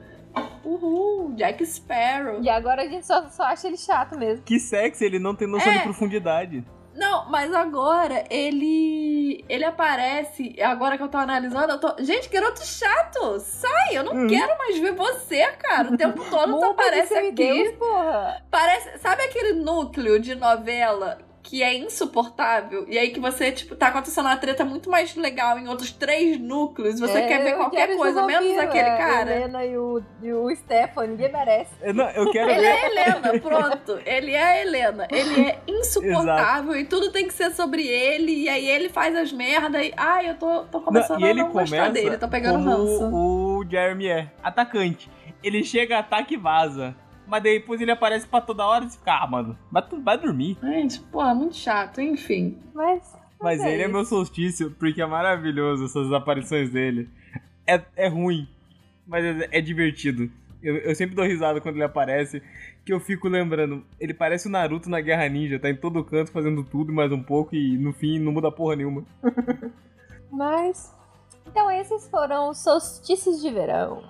[0.64, 2.40] Uhul, Jack Sparrow.
[2.40, 4.42] E agora a gente só, só acha ele chato mesmo.
[4.44, 5.76] Que sexy, ele não tem noção É.
[5.78, 6.64] de profundidade.
[7.00, 9.42] Não, mas agora ele.
[9.48, 10.54] Ele aparece.
[10.62, 11.94] Agora que eu tô analisando, eu tô.
[12.04, 13.40] Gente, garoto chato!
[13.40, 13.96] Sai!
[13.96, 14.26] Eu não Uhum.
[14.28, 15.88] quero mais ver você, cara.
[15.92, 17.34] O tempo todo tu aparece aqui.
[17.36, 18.42] semideus, porra.
[18.50, 18.98] Parece.
[18.98, 22.84] Sabe aquele núcleo de novela que é insuportável?
[22.88, 26.38] E aí que você, tipo, tá acontecendo uma treta muito mais legal em outros três
[26.38, 27.00] núcleos.
[27.00, 29.30] Você É, quer ver qualquer coisa, menos aquele é, cara.
[29.30, 31.70] A Helena e o, e o Stefan, ninguém merece.
[31.80, 32.66] Eu, não, eu quero Ele ver.
[32.66, 34.00] é a Helena, pronto.
[34.04, 35.08] Ele é a Helena.
[35.10, 38.32] Ele é insuportável e tudo tem que ser sobre ele.
[38.44, 39.86] E aí ele faz as merdas.
[39.86, 42.16] E, ai, eu tô, tô Não, começando e ele a não gostar começa dele.
[42.18, 43.04] Tô pegando ranço.
[43.14, 45.10] o Jeremy é, atacante.
[45.42, 46.94] Ele chega, ataca e vaza.
[47.30, 50.58] Mas depois ele aparece pra toda hora e fica, ah, mano, vai, tu- vai dormir.
[50.62, 52.00] Gente, porra, muito chato.
[52.00, 52.58] Enfim.
[52.74, 53.16] Mas.
[53.40, 53.92] Mas ele é isso.
[53.92, 57.08] meu solstício, porque é maravilhoso essas aparições dele.
[57.66, 58.48] É, é ruim,
[59.06, 60.30] mas é, é divertido.
[60.62, 62.42] Eu, eu sempre dou risada quando ele aparece,
[62.84, 66.30] que eu fico lembrando, ele parece o Naruto na Guerra Ninja, tá em todo canto
[66.32, 69.04] fazendo tudo mais um pouco e no fim não muda porra nenhuma.
[70.30, 70.94] Mas.
[71.46, 74.02] Então, esses foram os solstícios de verão.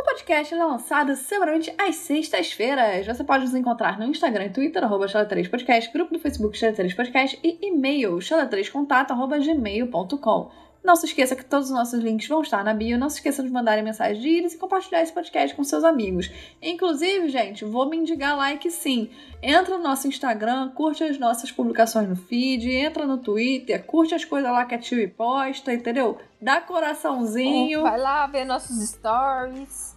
[0.00, 3.06] O podcast é lançado semanalmente às sextas-feiras.
[3.06, 7.58] Você pode nos encontrar no Instagram e Twitter, arroba Chala3podcast, grupo do Facebook Chala3podcast e
[7.60, 10.50] e-mail chala3contato, arroba gmail.com.
[10.82, 12.98] Não se esqueça que todos os nossos links vão estar na bio.
[12.98, 16.30] Não se esqueça de mandarem mensagem de íris e compartilhar esse podcast com seus amigos.
[16.62, 19.10] Inclusive, gente, vou me indicar like sim.
[19.42, 24.24] Entra no nosso Instagram, curte as nossas publicações no feed, entra no Twitter, curte as
[24.24, 26.16] coisas lá que a Tio posta, entendeu?
[26.40, 27.82] Dá coraçãozinho.
[27.82, 29.89] Vai lá ver nossos stories.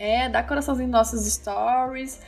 [0.00, 2.20] É, dá coraçãozinho nos nossos stories.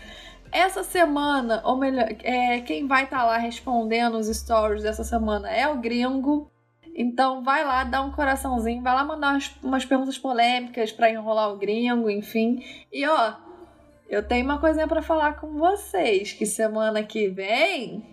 [0.53, 5.67] Essa semana, ou melhor, é, quem vai estar lá respondendo os stories dessa semana é
[5.67, 6.51] o gringo.
[6.95, 11.51] Então vai lá, dá um coraçãozinho, vai lá mandar umas, umas perguntas polêmicas pra enrolar
[11.51, 12.63] o gringo, enfim.
[12.93, 13.33] E ó,
[14.11, 18.05] eu tenho uma coisinha pra falar com vocês, que semana que vem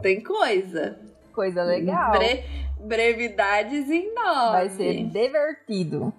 [0.00, 0.98] tem coisa.
[1.34, 2.12] Coisa legal.
[2.12, 2.44] Bre-
[2.80, 4.52] brevidades em nove.
[4.52, 6.14] Vai ser divertido.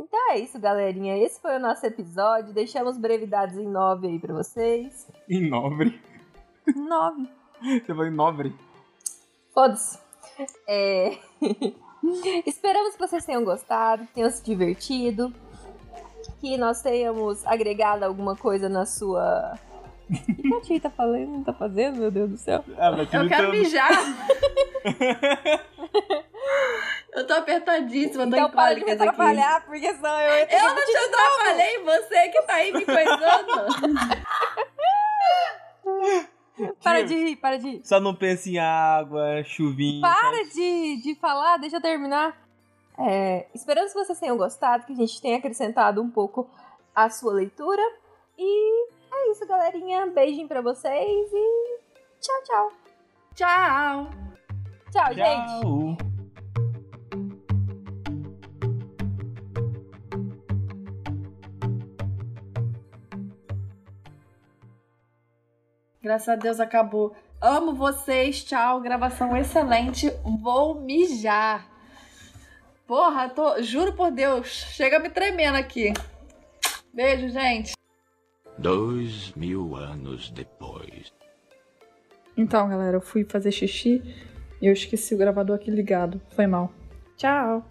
[0.00, 1.18] Então é isso, galerinha.
[1.18, 2.54] Esse foi o nosso episódio.
[2.54, 5.06] Deixamos brevidades em 9 aí pra vocês.
[5.28, 6.00] Em nobre.
[6.74, 7.28] 9.
[7.60, 8.54] Você falou em nobre.
[9.52, 9.98] Foda-se.
[10.66, 11.18] É...
[12.46, 15.34] Esperamos que vocês tenham gostado, que tenham se divertido,
[16.40, 19.52] que nós tenhamos agregado alguma coisa na sua.
[20.10, 21.44] O que a Tia tá falando?
[21.44, 22.64] Tá fazendo, meu Deus do céu?
[22.78, 23.90] Ah, vai Eu quero mijar.
[27.12, 29.08] eu tô apertadíssima, tô então em para de me cólicas aqui.
[29.08, 30.56] atrapalhar, porque senão eu entro.
[30.56, 33.50] Eu não te atrapalhei, você que tá aí me coisando.
[36.82, 37.80] Para de rir, para de rir.
[37.84, 40.02] Só não pensa em água, chuvinha.
[40.02, 42.36] Para de, de falar, deixa eu terminar.
[42.98, 46.50] É, esperamos que vocês tenham gostado, que a gente tenha acrescentado um pouco
[46.94, 47.82] a sua leitura.
[48.36, 50.06] E é isso, galerinha.
[50.06, 51.78] Beijinho pra vocês e
[52.20, 52.72] tchau, tchau.
[53.34, 54.10] Tchau.
[54.92, 56.09] Tchau, gente.
[66.02, 67.14] Graças a Deus acabou.
[67.40, 68.80] Amo vocês, tchau.
[68.80, 70.10] Gravação excelente.
[70.24, 71.68] Vou mijar.
[72.86, 75.92] Porra, tô, juro por Deus, chega me tremendo aqui.
[76.92, 77.74] Beijo, gente.
[78.58, 81.12] Dois mil anos depois.
[82.36, 84.02] Então, galera, eu fui fazer xixi
[84.60, 86.20] e eu esqueci o gravador aqui ligado.
[86.30, 86.72] Foi mal.
[87.16, 87.64] Tchau.